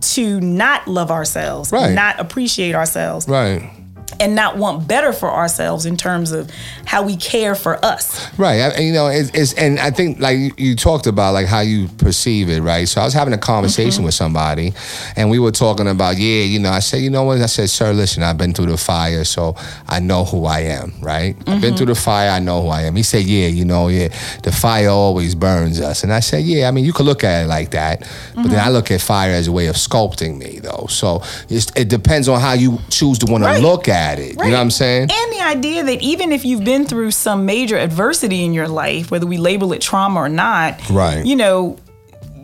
to 0.02 0.40
not 0.40 0.88
love 0.88 1.12
ourselves, 1.12 1.72
Right. 1.72 1.94
not 1.94 2.20
appreciate 2.20 2.74
ourselves 2.76 3.28
Right. 3.28 3.70
And 4.19 4.36
not 4.36 4.58
want 4.58 4.88
better 4.88 5.13
for 5.13 5.30
ourselves 5.30 5.86
in 5.86 5.98
terms 5.98 6.32
of 6.32 6.50
how 6.86 7.04
we 7.04 7.15
care 7.15 7.56
for 7.56 7.84
us. 7.84 8.28
Right. 8.38 8.62
I, 8.62 8.67
and, 8.69 8.86
you 8.86 8.93
know, 8.93 9.08
it's, 9.08 9.30
it's 9.34 9.54
and 9.54 9.80
I 9.80 9.91
think 9.91 10.19
like 10.19 10.38
you, 10.58 10.76
talked 10.76 11.08
about 11.08 11.34
like 11.34 11.48
how 11.48 11.60
you 11.60 11.88
perceive 11.98 12.50
it, 12.50 12.62
right? 12.62 12.88
So 12.88 13.02
I 13.02 13.04
was 13.04 13.13
having 13.13 13.34
a 13.34 13.38
conversation 13.38 14.00
mm-hmm. 14.00 14.06
with 14.06 14.13
somebody, 14.13 14.74
and 15.17 15.30
we 15.30 15.39
were 15.39 15.52
talking 15.52 15.88
about 15.88 16.17
yeah, 16.17 16.43
you 16.43 16.60
know, 16.60 16.69
I 16.69 16.80
said, 16.80 17.02
you 17.02 17.10
know 17.10 17.24
what? 17.24 17.39
I 17.39 17.48
said, 17.48 17.69
sir, 17.69 17.91
listen, 17.91 18.24
I've 18.24 18.38
been 18.38 18.54
through 18.54 18.67
the 18.67 18.78
fire, 18.78 19.26
so 19.26 19.56
I 19.88 20.00
know 20.00 20.24
who 20.24 20.45
I 20.45 20.60
am, 20.62 20.93
right? 21.02 21.36
I've 21.39 21.45
been 21.45 21.60
mm-hmm. 21.60 21.76
through 21.76 21.88
the 21.88 21.95
fire, 21.95 22.30
I 22.30 22.39
know 22.39 22.62
who 22.62 22.69
I 22.69 22.84
am. 22.84 22.95
He 22.95 23.04
said, 23.04 23.24
yeah, 23.24 23.48
you 23.48 23.65
know, 23.65 23.89
yeah, 23.89 24.08
the 24.43 24.52
fire 24.52 24.89
always 24.89 25.36
burns 25.36 25.82
us, 25.82 26.04
and 26.04 26.13
I 26.13 26.22
said, 26.22 26.43
yeah, 26.45 26.67
I 26.67 26.72
mean, 26.72 26.86
you 26.86 26.93
could 26.93 27.06
look 27.06 27.24
at 27.24 27.43
it 27.43 27.48
like 27.48 27.72
that, 27.72 28.02
but 28.36 28.43
then 28.43 28.56
I 28.56 28.63
mm-hmm. 28.63 28.74
look 28.74 28.91
at 28.91 29.02
fire 29.02 29.32
as 29.32 29.48
a 29.48 29.52
way 29.52 29.67
of 29.67 29.76
sculpting 29.76 30.38
me, 30.38 30.60
though. 30.60 30.88
So 30.89 31.22
it's, 31.50 31.72
it 31.76 31.89
depends 31.89 32.30
on 32.30 32.39
how 32.39 32.54
you 32.54 32.80
choose 32.89 33.17
to 33.19 33.26
want 33.26 33.39
Right. 33.50 33.58
to 33.58 33.62
look 33.62 33.88
at 33.88 33.99
it. 34.20 34.30
You 34.30 34.36
know 34.36 34.44
what 34.52 34.54
I'm 34.56 34.72
saying? 34.72 35.10
And 35.12 35.34
the 35.34 35.42
idea 35.42 35.84
that 35.84 36.02
even 36.02 36.32
if 36.32 36.46
you've 36.46 36.64
been 36.64 36.86
through 36.86 37.12
some 37.12 37.46
major 37.46 37.78
adversity 37.78 38.46
in 38.46 38.54
your 38.54 38.68
life, 38.70 39.12
whether 39.12 39.26
we 39.28 39.38
label 39.38 39.74
it 39.74 39.82
trauma 39.82 40.20
or 40.22 40.30
not, 40.30 40.90
Right. 40.90 41.26
you 41.26 41.36
know, 41.36 41.78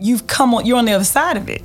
you've 0.02 0.28
come 0.28 0.54
on 0.54 0.66
you're 0.66 0.78
on 0.78 0.86
the 0.86 0.92
other 0.94 1.06
side 1.06 1.38
of 1.38 1.50
it. 1.50 1.64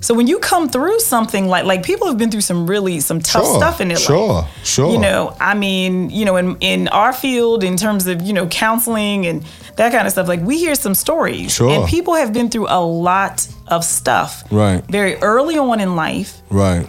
So 0.00 0.14
when 0.14 0.26
you 0.28 0.38
come 0.38 0.68
through 0.68 1.00
something 1.00 1.48
like 1.48 1.64
like 1.64 1.82
people 1.82 2.06
have 2.06 2.16
been 2.18 2.30
through 2.30 2.42
some 2.42 2.66
really 2.68 3.00
some 3.00 3.20
tough 3.20 3.44
Sure, 3.44 3.56
stuff 3.56 3.80
in 3.80 3.88
their 3.88 3.96
sure, 3.96 4.32
life. 4.34 4.50
sure. 4.64 4.92
You 4.92 4.98
know, 4.98 5.34
I 5.40 5.54
mean, 5.54 6.10
you 6.10 6.24
know, 6.24 6.36
in 6.36 6.56
in 6.60 6.88
our 6.88 7.12
field 7.12 7.64
in 7.64 7.76
terms 7.76 8.06
of, 8.06 8.22
you 8.22 8.32
know, 8.32 8.46
counseling 8.48 9.26
and 9.26 9.44
that 9.76 9.90
kind 9.92 10.06
of 10.06 10.12
stuff, 10.12 10.28
like 10.28 10.40
we 10.40 10.58
hear 10.58 10.74
some 10.76 10.94
stories. 10.94 11.52
Sure. 11.52 11.70
And 11.70 11.88
people 11.88 12.14
have 12.14 12.32
been 12.32 12.48
through 12.48 12.66
a 12.68 12.80
lot 12.84 13.46
of 13.68 13.84
stuff. 13.84 14.44
Right. 14.52 14.84
Very 14.88 15.16
early 15.16 15.56
on 15.58 15.80
in 15.80 15.96
life. 15.96 16.42
Right. 16.50 16.86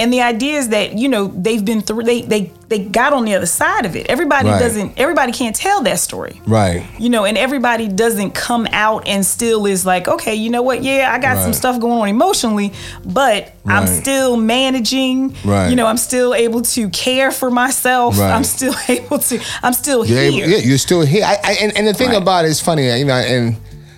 And 0.00 0.12
the 0.12 0.22
idea 0.22 0.58
is 0.58 0.70
that 0.70 0.94
you 0.98 1.08
know 1.08 1.26
they've 1.28 1.64
been 1.64 1.80
through 1.82 2.02
they 2.04 2.22
they 2.22 2.50
they 2.68 2.78
got 2.78 3.12
on 3.12 3.24
the 3.24 3.34
other 3.34 3.46
side 3.46 3.84
of 3.86 3.94
it. 3.96 4.06
Everybody 4.08 4.48
Right. 4.48 4.58
doesn't 4.58 4.98
everybody 4.98 5.30
can't 5.32 5.54
tell 5.54 5.82
that 5.82 5.98
story. 6.00 6.40
Right. 6.46 6.84
You 6.98 7.10
know, 7.10 7.24
and 7.24 7.36
everybody 7.36 7.86
doesn't 7.86 8.30
come 8.32 8.66
out 8.72 9.06
and 9.06 9.24
still 9.26 9.66
is 9.66 9.84
like, 9.84 10.08
okay, 10.08 10.34
you 10.34 10.48
know 10.50 10.62
what? 10.62 10.82
Yeah, 10.82 11.10
I 11.12 11.18
got 11.18 11.36
some 11.42 11.52
stuff 11.52 11.78
going 11.80 12.00
on 12.00 12.08
emotionally, 12.08 12.72
but 13.04 13.52
I'm 13.66 13.86
still 13.86 14.36
managing. 14.36 15.34
Right. 15.44 15.68
You 15.68 15.76
know, 15.76 15.86
I'm 15.86 15.98
still 15.98 16.34
able 16.34 16.62
to 16.62 16.88
care 16.90 17.30
for 17.30 17.50
myself. 17.50 18.18
Right. 18.18 18.32
I'm 18.32 18.44
still 18.44 18.74
able 18.88 19.18
to. 19.18 19.40
I'm 19.62 19.72
still 19.74 20.04
You're 20.06 20.18
here. 20.30 20.44
able- 20.44 20.52
yeah, 20.52 20.58
you're 20.68 20.78
still 20.78 21.02
here. 21.02 21.24
I, 21.24 21.36
I, 21.44 21.52
and, 21.60 21.76
and 21.76 21.86
the 21.86 21.94
thing 21.94 22.08
Right. 22.08 22.22
about 22.22 22.44
it 22.46 22.48
is 22.48 22.60
funny, 22.60 22.86
you 22.98 23.04
know, 23.04 23.14
and 23.14 23.56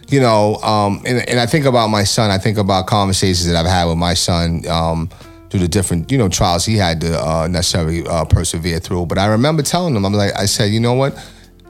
you 0.08 0.20
know, 0.20 0.56
um, 0.56 1.02
and, 1.06 1.26
and 1.28 1.38
I 1.40 1.46
think 1.46 1.64
about 1.64 1.88
my 1.88 2.04
son. 2.04 2.30
I 2.30 2.38
think 2.38 2.58
about 2.58 2.86
conversations 2.86 3.46
that 3.46 3.56
I've 3.56 3.66
had 3.70 3.84
with 3.86 3.96
my 3.98 4.14
son 4.14 4.62
um, 4.68 5.08
through 5.52 5.60
the 5.60 5.68
different, 5.68 6.10
you 6.10 6.16
know, 6.16 6.30
trials 6.30 6.64
he 6.64 6.78
had 6.78 6.98
to 7.02 7.22
uh, 7.22 7.46
necessarily 7.46 8.06
uh, 8.06 8.24
persevere 8.24 8.78
through. 8.78 9.04
But 9.04 9.18
I 9.18 9.26
remember 9.26 9.62
telling 9.62 9.94
him, 9.94 10.06
I'm 10.06 10.14
like, 10.14 10.32
I 10.34 10.46
said, 10.46 10.72
you 10.72 10.80
know 10.80 10.94
what? 10.94 11.14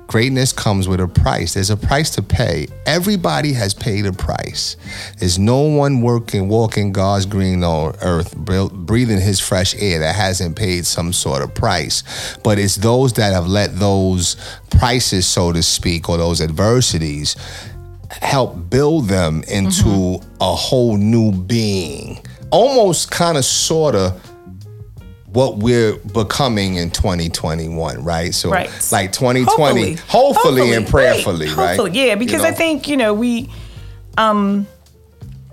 Greatness 0.07 0.53
comes 0.53 0.87
with 0.87 1.01
a 1.01 1.09
price. 1.09 1.55
There's 1.55 1.71
a 1.71 1.77
price 1.77 2.11
to 2.11 2.23
pay. 2.23 2.69
Everybody 2.87 3.53
has 3.55 3.75
paid 3.75 4.07
a 4.07 4.13
price. 4.13 4.77
There's 5.19 5.37
no 5.37 5.63
one 5.63 6.01
working, 6.01 6.49
walking 6.49 6.93
God's 6.93 7.27
green 7.27 7.65
on 7.65 7.97
earth, 8.03 8.37
breathing 8.37 9.21
His 9.21 9.41
fresh 9.41 9.75
air 9.75 9.99
that 9.99 10.15
hasn't 10.15 10.55
paid 10.55 10.87
some 10.87 11.13
sort 11.13 11.43
of 11.43 11.53
price. 11.53 12.37
But 12.45 12.61
it's 12.61 12.77
those 12.77 13.15
that 13.15 13.33
have 13.33 13.49
let 13.49 13.75
those 13.81 14.37
prices, 14.71 15.27
so 15.27 15.51
to 15.51 15.63
speak, 15.63 16.09
or 16.09 16.19
those 16.19 16.41
adversities, 16.41 17.35
help 18.11 18.71
build 18.71 19.09
them 19.09 19.43
into 19.49 20.21
a 20.41 20.55
whole 20.55 20.97
new 20.97 21.33
being. 21.33 22.25
Almost, 22.53 23.11
kind 23.11 23.37
of, 23.37 23.45
sort 23.45 23.95
of 23.95 24.13
what 25.27 25.57
we're 25.57 25.97
becoming 25.97 26.75
in 26.77 26.91
2021, 26.91 28.05
right? 28.05 28.35
So, 28.35 28.51
Right. 28.51 28.69
like 28.93 29.13
2020, 29.13 29.95
hopefully, 30.07 30.73
and 30.75 30.87
prayerfully, 30.87 31.47
right? 31.47 31.69
Hopefully, 31.77 31.91
yeah, 32.09 32.15
because 32.17 32.43
You 32.43 32.49
I 32.49 32.53
think 32.53 32.87
you 32.89 32.99
know 32.99 33.15
we, 33.15 33.49
um, 34.19 34.67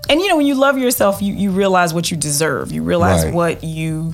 and 0.09 0.19
you 0.19 0.27
know 0.27 0.35
when 0.35 0.45
you 0.45 0.55
love 0.55 0.77
yourself, 0.77 1.21
you 1.21 1.33
you 1.33 1.51
realize 1.51 1.93
what 1.93 2.11
you 2.11 2.17
deserve. 2.17 2.71
You 2.73 2.83
realize 2.83 3.23
Right. 3.23 3.33
what 3.33 3.63
you, 3.63 4.11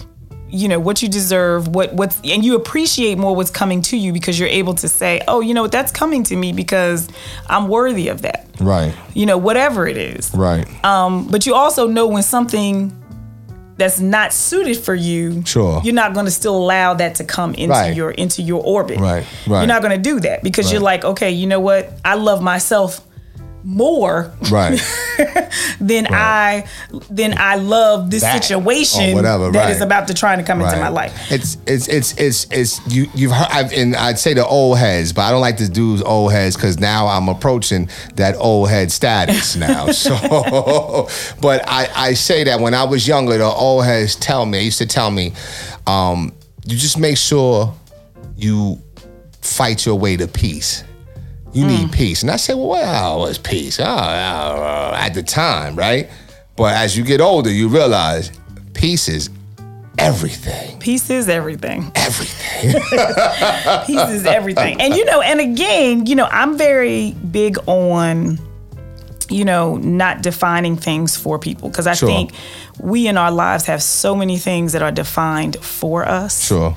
you 0.49 0.67
know 0.67 0.79
what 0.79 1.01
you 1.01 1.09
deserve. 1.09 1.67
What 1.67 1.93
what's 1.93 2.19
and 2.23 2.45
you 2.45 2.55
appreciate 2.55 3.17
more 3.17 3.35
what's 3.35 3.49
coming 3.51 3.81
to 3.83 3.97
you 3.97 4.13
because 4.13 4.39
you're 4.39 4.47
able 4.49 4.75
to 4.75 4.87
say, 4.87 5.21
oh, 5.27 5.41
you 5.41 5.53
know 5.53 5.63
what, 5.63 5.71
that's 5.71 5.91
coming 5.91 6.23
to 6.25 6.35
me 6.35 6.53
because 6.53 7.09
I'm 7.49 7.67
worthy 7.67 8.07
of 8.09 8.21
that. 8.21 8.47
Right, 8.61 8.93
You 9.13 9.25
know, 9.25 9.37
whatever 9.37 9.85
it 9.85 9.97
is. 9.97 10.33
right. 10.33 10.65
Um, 10.85 11.27
but 11.27 11.45
you 11.45 11.55
also 11.55 11.87
know 11.87 12.07
when 12.07 12.23
something 12.23 12.95
that's 13.77 13.99
not 13.99 14.31
suited 14.31 14.77
for 14.77 14.95
you, 14.95 15.43
Sure. 15.45 15.81
you're 15.83 15.93
not 15.93 16.13
going 16.13 16.25
to 16.25 16.31
still 16.31 16.55
allow 16.55 16.93
that 16.93 17.15
to 17.15 17.25
come 17.25 17.53
into 17.55 17.73
Right. 17.73 17.93
your 17.95 18.11
into 18.11 18.41
your 18.41 18.61
orbit. 18.63 18.99
Right, 18.99 19.25
right. 19.47 19.59
You're 19.59 19.67
not 19.67 19.81
going 19.81 19.95
to 19.97 20.01
do 20.01 20.21
that 20.21 20.41
because 20.43 20.71
you're 20.71 20.79
like, 20.81 21.03
okay, 21.03 21.31
you 21.31 21.47
know 21.47 21.59
what? 21.59 21.91
I 22.05 22.13
love 22.15 22.41
myself 22.41 23.01
more 23.65 24.31
right. 24.51 24.79
than 25.79 26.07
I 26.11 26.67
than 27.09 27.35
I 27.37 27.55
love 27.55 28.11
this 28.11 28.21
That, 28.21 28.43
situation 28.43 29.15
whatever, 29.15 29.51
that 29.51 29.71
is 29.71 29.79
right. 29.79 29.85
about 29.85 30.07
to 30.09 30.13
try 30.13 30.35
to 30.35 30.43
come 30.43 30.61
into 30.61 30.77
my 30.77 30.89
life. 30.89 31.31
It's 31.31 31.57
it's 31.65 31.87
it's 31.87 32.13
it's 32.17 32.47
it's 32.51 32.93
you 32.95 33.07
you've 33.15 33.31
heard 33.31 33.47
I've, 33.49 33.73
and 33.73 33.95
I'd 33.95 34.19
say 34.19 34.35
the 34.35 34.45
old 34.45 34.77
heads, 34.77 35.13
but 35.13 35.21
I 35.23 35.31
don't 35.31 35.41
like 35.41 35.57
to 35.57 35.67
do 35.67 36.03
old 36.03 36.31
heads 36.31 36.55
because 36.55 36.79
now 36.79 37.07
I'm 37.07 37.27
approaching 37.27 37.89
that 38.15 38.35
old 38.35 38.69
head 38.69 38.91
status 38.91 39.55
now. 39.57 39.87
so, 39.87 41.07
but 41.41 41.63
I 41.67 41.89
I 41.95 42.13
say 42.13 42.43
that 42.43 42.59
when 42.59 42.75
I 42.75 42.83
was 42.83 43.07
younger, 43.07 43.37
the 43.37 43.45
old 43.45 43.85
heads 43.85 44.15
tell 44.15 44.45
me, 44.45 44.59
they 44.59 44.65
used 44.65 44.77
to 44.77 44.85
tell 44.85 45.09
me, 45.09 45.33
um, 45.87 46.33
you 46.65 46.77
just 46.77 46.99
make 46.99 47.17
sure 47.17 47.73
you 48.37 48.79
fight 49.41 49.85
your 49.85 49.95
way 49.95 50.17
to 50.17 50.27
peace. 50.27 50.83
You 51.55 51.63
Mm. 51.65 51.67
need 51.79 51.91
peace, 51.93 52.21
and 52.21 52.29
I 52.29 52.35
said, 52.35 52.55
well, 52.57 53.19
what 53.19 53.29
was 53.29 53.37
peace? 53.37 53.79
Oh, 53.79 53.83
uh, 53.85 54.93
at 54.99 55.13
the 55.13 55.23
time, 55.23 55.75
right? 55.77 56.09
But 56.57 56.75
as 56.75 56.97
you 56.97 57.03
get 57.03 57.21
older, 57.21 57.49
you 57.49 57.69
realize 57.69 58.29
peace 58.73 59.07
is 59.07 59.29
everything. 59.97 60.77
Peace 60.79 61.09
is 61.09 61.29
everything. 61.29 61.91
Everything. 61.95 62.71
Peace 63.85 64.09
is 64.09 64.25
everything. 64.25 64.81
And 64.81 64.93
you 64.95 65.05
know, 65.05 65.21
and 65.21 65.39
again, 65.39 66.05
you 66.05 66.15
know, 66.15 66.27
I'm 66.29 66.57
very 66.57 67.11
big 67.31 67.57
on 67.67 68.37
you 69.27 69.43
know, 69.43 69.77
not 69.77 70.21
defining 70.21 70.75
things 70.77 71.17
for 71.17 71.39
people 71.39 71.67
because 71.69 71.87
I 71.87 71.93
Sure. 71.95 72.07
think 72.07 72.31
we 72.79 73.07
in 73.07 73.17
our 73.17 73.31
lives 73.31 73.65
have 73.65 73.81
so 73.81 74.15
many 74.15 74.37
things 74.37 74.73
that 74.73 74.83
are 74.83 74.91
defined 74.91 75.57
for 75.63 76.07
us. 76.07 76.45
Sure. 76.45 76.75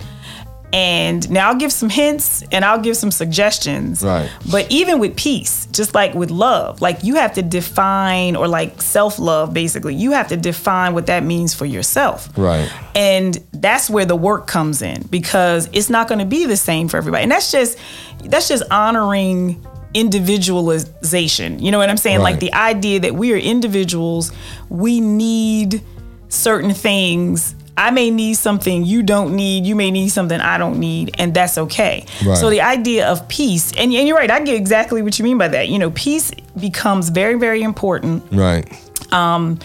And 0.72 1.28
now 1.30 1.48
I'll 1.48 1.56
give 1.56 1.72
some 1.72 1.88
hints 1.88 2.42
and 2.52 2.64
I'll 2.64 2.80
give 2.80 2.96
some 2.96 3.10
suggestions. 3.10 4.02
Right. 4.02 4.30
But 4.50 4.70
even 4.70 4.98
with 4.98 5.16
peace, 5.16 5.66
just 5.66 5.94
like 5.94 6.14
with 6.14 6.30
love, 6.30 6.82
like 6.82 7.02
you 7.04 7.14
have 7.14 7.34
to 7.34 7.42
define 7.42 8.36
or 8.36 8.46
like 8.48 8.82
self 8.82 9.18
love, 9.18 9.54
basically, 9.54 9.94
you 9.94 10.12
have 10.12 10.28
to 10.28 10.36
define 10.36 10.92
what 10.92 11.06
that 11.06 11.24
means 11.24 11.54
for 11.54 11.64
yourself. 11.64 12.28
Right. 12.36 12.70
And 12.94 13.34
that's 13.52 13.88
where 13.88 14.04
the 14.04 14.16
work 14.16 14.46
comes 14.46 14.82
in 14.82 15.02
because 15.08 15.70
it's 15.72 15.88
not 15.88 16.06
going 16.06 16.18
to 16.18 16.26
be 16.26 16.44
the 16.44 16.56
same 16.56 16.88
for 16.88 16.98
everybody. 16.98 17.22
And 17.22 17.32
that's 17.32 17.50
just 17.50 17.78
that's 18.24 18.48
just 18.48 18.64
honoring 18.70 19.64
individualization. 19.94 21.60
You 21.60 21.70
know 21.70 21.78
what 21.78 21.88
I'm 21.88 21.96
saying? 21.96 22.18
Right. 22.18 22.32
Like 22.32 22.40
the 22.40 22.52
idea 22.52 23.00
that 23.00 23.14
we 23.14 23.32
are 23.32 23.38
individuals, 23.38 24.32
we 24.68 25.00
need 25.00 25.82
certain 26.28 26.74
things 26.74 27.54
I 27.78 27.92
may 27.92 28.10
need 28.10 28.34
something 28.34 28.84
you 28.84 29.04
don't 29.04 29.36
need. 29.36 29.64
You 29.64 29.76
may 29.76 29.92
need 29.92 30.08
something 30.08 30.40
I 30.40 30.58
don't 30.58 30.80
need, 30.80 31.14
and 31.18 31.32
that's 31.32 31.56
okay. 31.56 32.04
Right. 32.26 32.36
So 32.36 32.50
the 32.50 32.60
idea 32.60 33.08
of 33.08 33.26
peace, 33.28 33.70
and, 33.72 33.92
and 33.92 34.08
you're 34.08 34.16
right, 34.16 34.30
I 34.30 34.40
get 34.40 34.56
exactly 34.56 35.00
what 35.00 35.18
you 35.18 35.24
mean 35.24 35.38
by 35.38 35.46
that. 35.48 35.68
You 35.68 35.78
know, 35.78 35.90
peace 35.92 36.32
becomes 36.58 37.10
very, 37.10 37.38
very 37.38 37.62
important. 37.62 38.24
Right. 38.32 38.66
Um, 39.12 39.60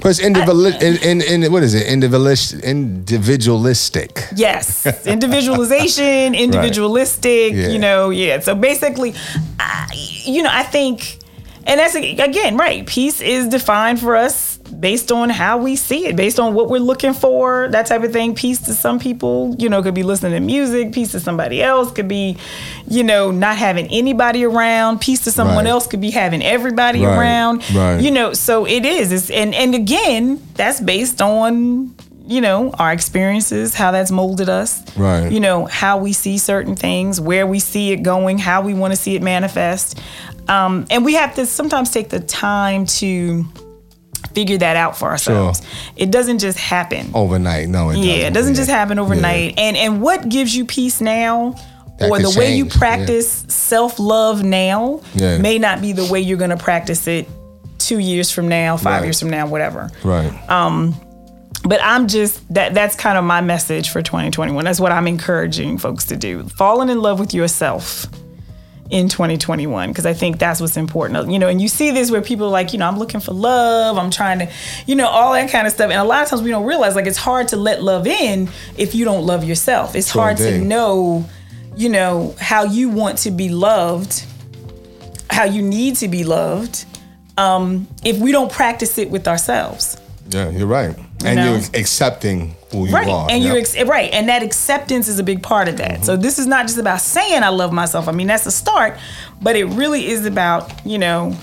but 0.00 0.08
it's 0.08 0.18
individual. 0.18 0.66
in, 0.66 0.96
in, 1.02 1.44
in, 1.44 1.52
what 1.52 1.62
is 1.62 1.74
it? 1.74 1.86
Individualist, 1.86 2.54
individualistic. 2.54 4.26
Yes, 4.34 5.06
individualization, 5.06 6.34
individualistic. 6.46 7.52
Yeah. 7.52 7.68
You 7.68 7.78
know, 7.78 8.10
yeah. 8.10 8.40
So 8.40 8.54
basically, 8.54 9.14
I, 9.60 9.88
you 10.24 10.42
know, 10.42 10.50
I 10.50 10.62
think, 10.64 11.18
and 11.66 11.78
that's 11.78 11.94
again 11.94 12.56
right. 12.56 12.86
Peace 12.86 13.20
is 13.20 13.46
defined 13.48 14.00
for 14.00 14.16
us 14.16 14.51
based 14.78 15.12
on 15.12 15.28
how 15.30 15.58
we 15.58 15.76
see 15.76 16.06
it, 16.06 16.16
based 16.16 16.40
on 16.40 16.54
what 16.54 16.68
we're 16.70 16.78
looking 16.78 17.12
for, 17.12 17.68
that 17.72 17.86
type 17.86 18.02
of 18.02 18.12
thing. 18.12 18.34
Peace 18.34 18.58
to 18.62 18.72
some 18.74 18.98
people, 18.98 19.54
you 19.58 19.68
know, 19.68 19.82
could 19.82 19.94
be 19.94 20.02
listening 20.02 20.32
to 20.32 20.40
music. 20.40 20.92
Peace 20.92 21.12
to 21.12 21.20
somebody 21.20 21.62
else 21.62 21.92
could 21.92 22.08
be, 22.08 22.36
you 22.88 23.02
know, 23.04 23.30
not 23.30 23.56
having 23.56 23.86
anybody 23.88 24.44
around. 24.44 25.00
Peace 25.00 25.20
to 25.24 25.30
someone 25.30 25.64
Right. 25.64 25.70
else 25.70 25.86
could 25.86 26.00
be 26.00 26.10
having 26.10 26.42
everybody 26.42 27.04
Right, 27.04 27.16
around. 27.18 27.62
right. 27.74 28.00
You 28.00 28.10
know, 28.10 28.32
so 28.32 28.64
it 28.66 28.84
is. 28.86 29.12
It's, 29.12 29.30
and 29.30 29.54
and 29.54 29.74
again, 29.74 30.40
that's 30.54 30.80
based 30.80 31.20
on 31.22 31.94
you 32.24 32.40
know 32.40 32.70
our 32.78 32.92
experiences, 32.92 33.74
how 33.74 33.90
that's 33.90 34.10
molded 34.10 34.48
us. 34.48 34.80
Right. 34.96 35.30
You 35.30 35.40
know 35.40 35.66
how 35.66 35.98
we 35.98 36.12
see 36.12 36.38
certain 36.38 36.76
things, 36.76 37.20
where 37.20 37.46
we 37.46 37.58
see 37.58 37.90
it 37.92 38.02
going, 38.04 38.38
how 38.38 38.62
we 38.62 38.74
want 38.74 38.92
to 38.92 38.96
see 38.96 39.16
it 39.16 39.22
manifest, 39.22 39.98
um, 40.48 40.86
and 40.88 41.04
we 41.04 41.14
have 41.14 41.34
to 41.34 41.46
sometimes 41.46 41.90
take 41.90 42.08
the 42.10 42.20
time 42.20 42.86
to 42.86 43.44
figure 44.34 44.58
that 44.58 44.76
out 44.76 44.96
for 44.96 45.08
ourselves. 45.08 45.62
It 45.96 46.10
doesn't 46.10 46.38
just 46.38 46.58
happen. 46.58 47.10
Overnight. 47.14 47.68
No, 47.68 47.90
it 47.90 47.98
yeah, 47.98 48.26
it 48.28 48.34
doesn't 48.34 48.54
just 48.54 48.70
happen 48.70 48.96
Yeah. 48.98 49.02
overnight. 49.04 49.54
And 49.58 49.76
and 49.76 50.02
what 50.02 50.28
gives 50.28 50.54
you 50.54 50.64
peace 50.64 51.00
now? 51.00 51.54
That 51.98 52.10
or 52.10 52.18
the 52.18 52.34
way 52.36 52.54
you 52.56 52.64
change, 52.64 52.74
yeah. 52.74 52.78
practice 52.78 53.44
self 53.48 53.98
love 53.98 54.42
now 54.42 55.00
Yeah. 55.14 55.38
may 55.38 55.58
not 55.58 55.80
be 55.80 55.92
the 55.92 56.06
way 56.06 56.20
you're 56.20 56.38
going 56.38 56.50
to 56.50 56.56
practice 56.56 57.06
it 57.06 57.28
two 57.78 57.98
years 57.98 58.30
from 58.30 58.48
now, 58.48 58.76
five 58.76 59.00
Right. 59.00 59.04
years 59.04 59.20
from 59.20 59.30
now, 59.30 59.46
whatever 59.46 59.90
Right. 60.02 60.32
Um, 60.50 60.94
but 61.64 61.80
I'm 61.82 62.08
just 62.08 62.40
that 62.54 62.74
that's 62.74 62.96
kind 62.96 63.16
of 63.18 63.24
my 63.24 63.40
message 63.40 63.90
for 63.90 64.02
2021. 64.02 64.64
That's 64.64 64.80
what 64.80 64.90
I'm 64.90 65.06
encouraging 65.06 65.78
folks 65.78 66.06
to 66.06 66.16
do. 66.16 66.44
Falling 66.56 66.88
in 66.88 67.00
love 67.00 67.20
with 67.20 67.34
yourself 67.34 68.06
in 68.92 69.08
2021 69.08 69.88
because 69.88 70.04
I 70.04 70.12
think 70.12 70.38
that's 70.38 70.60
what's 70.60 70.76
important. 70.76 71.30
You 71.30 71.38
know, 71.38 71.48
and 71.48 71.60
you 71.60 71.66
see 71.66 71.90
this 71.90 72.10
where 72.10 72.20
people 72.20 72.46
are 72.46 72.50
like, 72.50 72.74
you 72.74 72.78
know, 72.78 72.86
I'm 72.86 72.98
looking 72.98 73.20
for 73.20 73.32
love, 73.32 73.96
I'm 73.96 74.10
trying 74.10 74.40
to, 74.40 74.50
you 74.86 74.94
know, 74.94 75.08
all 75.08 75.32
that 75.32 75.50
kind 75.50 75.66
of 75.66 75.72
stuff. 75.72 75.90
And 75.90 75.98
a 75.98 76.04
lot 76.04 76.22
of 76.22 76.28
times 76.28 76.42
we 76.42 76.50
don't 76.50 76.66
realize 76.66 76.94
like 76.94 77.06
it's 77.06 77.16
hard 77.16 77.48
to 77.48 77.56
let 77.56 77.82
love 77.82 78.06
in 78.06 78.50
if 78.76 78.94
you 78.94 79.06
don't 79.06 79.24
love 79.24 79.44
yourself. 79.44 79.96
It's 79.96 80.10
hard 80.10 80.36
to 80.36 80.60
know, 80.60 81.26
you 81.74 81.88
know, 81.88 82.34
how 82.38 82.64
you 82.64 82.90
want 82.90 83.18
to 83.18 83.30
be 83.30 83.48
loved, 83.48 84.26
how 85.30 85.44
you 85.44 85.62
need 85.62 85.96
to 85.96 86.08
be 86.08 86.22
loved. 86.22 86.84
Um, 87.38 87.88
if 88.04 88.18
we 88.18 88.30
don't 88.30 88.52
practice 88.52 88.98
it 88.98 89.10
with 89.10 89.26
ourselves. 89.26 89.98
Yeah, 90.28 90.50
you're 90.50 90.66
right. 90.66 90.94
and 91.24 91.36
know? 91.36 91.52
you're 91.54 91.62
accepting 91.72 92.54
who 92.72 92.86
you 92.86 92.92
right 92.92 93.08
are. 93.08 93.30
and 93.30 93.42
yeah. 93.42 93.52
you 93.52 93.58
ex- 93.58 93.80
right 93.84 94.12
and 94.12 94.28
that 94.28 94.42
acceptance 94.42 95.08
is 95.08 95.18
a 95.18 95.22
big 95.22 95.42
part 95.42 95.68
of 95.68 95.76
that 95.76 96.04
so 96.04 96.14
mm-hmm. 96.14 96.22
this 96.22 96.38
is 96.38 96.46
not 96.46 96.66
just 96.66 96.78
about 96.78 97.00
saying 97.00 97.42
i 97.42 97.48
love 97.48 97.72
myself 97.72 98.08
i 98.08 98.12
mean 98.12 98.26
that's 98.26 98.46
a 98.46 98.50
start 98.50 98.98
but 99.40 99.56
it 99.56 99.64
really 99.66 100.06
is 100.06 100.26
about 100.26 100.70
you 100.84 100.98
know 100.98 101.36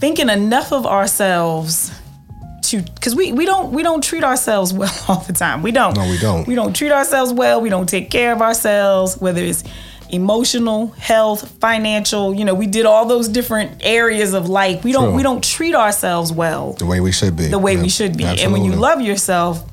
thinking 0.00 0.28
enough 0.28 0.72
of 0.72 0.86
ourselves 0.86 1.92
to 2.62 2.82
because 2.82 3.14
we, 3.14 3.32
we 3.32 3.46
don't 3.46 3.72
we 3.72 3.82
don't 3.82 4.04
treat 4.04 4.24
ourselves 4.24 4.72
well 4.74 4.92
all 5.08 5.20
the 5.20 5.32
time 5.32 5.62
we 5.62 5.72
don't 5.72 5.96
No, 5.96 6.08
we 6.08 6.18
don't. 6.18 6.46
we 6.46 6.54
don't 6.54 6.74
treat 6.74 6.92
ourselves 6.92 7.32
well 7.32 7.60
we 7.60 7.68
don't 7.68 7.88
take 7.88 8.10
care 8.10 8.32
of 8.32 8.42
ourselves 8.42 9.16
whether 9.18 9.42
it's 9.42 9.64
emotional 10.10 10.88
health 10.92 11.48
financial 11.60 12.34
you 12.34 12.44
know 12.44 12.54
we 12.54 12.66
did 12.66 12.86
all 12.86 13.06
those 13.06 13.28
different 13.28 13.70
areas 13.82 14.34
of 14.34 14.48
life 14.48 14.82
we 14.84 14.92
don't 14.92 15.14
we 15.14 15.22
don't 15.22 15.42
treat 15.44 15.74
ourselves 15.74 16.32
well 16.32 16.72
the 16.74 16.86
way 16.86 17.00
we 17.00 17.12
should 17.12 17.36
be. 17.36 17.46
the 17.48 17.58
way 17.58 17.74
Yeah, 17.74 17.82
we 17.82 17.88
should 17.88 18.16
be. 18.16 18.24
And 18.24 18.52
when 18.52 18.64
you 18.64 18.72
love 18.72 19.00
yourself, 19.00 19.64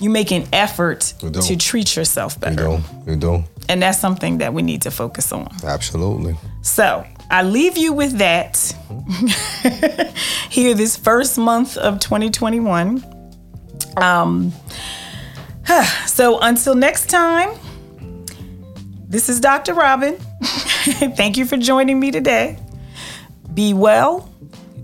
you 0.00 0.10
make 0.10 0.30
an 0.32 0.46
effort 0.52 1.00
to 1.20 1.56
treat 1.56 1.96
yourself 1.96 2.38
better 2.40 2.68
you 2.68 2.82
do, 3.04 3.10
you 3.10 3.16
do, 3.16 3.44
And 3.68 3.82
that's 3.82 3.98
something 3.98 4.38
that 4.38 4.52
we 4.54 4.62
need 4.62 4.82
to 4.82 4.90
focus 4.90 5.32
on. 5.32 5.48
absolutely. 5.64 6.36
So 6.62 7.04
I 7.30 7.42
leave 7.42 7.76
you 7.76 7.92
with 7.92 8.18
that 8.18 8.56
here 10.50 10.74
this 10.74 10.96
first 10.96 11.38
month 11.38 11.76
of 11.76 12.00
2021. 12.00 13.04
Um, 13.96 14.52
so 16.06 16.38
until 16.40 16.74
next 16.74 17.08
time, 17.10 17.50
this 19.10 19.28
is 19.28 19.40
Dr. 19.40 19.74
Robin. 19.74 20.16
Thank 20.42 21.36
you 21.36 21.44
for 21.44 21.56
joining 21.56 21.98
me 21.98 22.12
today. 22.12 22.58
Be 23.52 23.74
well, 23.74 24.32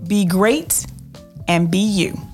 be 0.05 0.25
great, 0.25 0.85
and 1.47 1.71
be 1.71 1.79
you. 1.79 2.26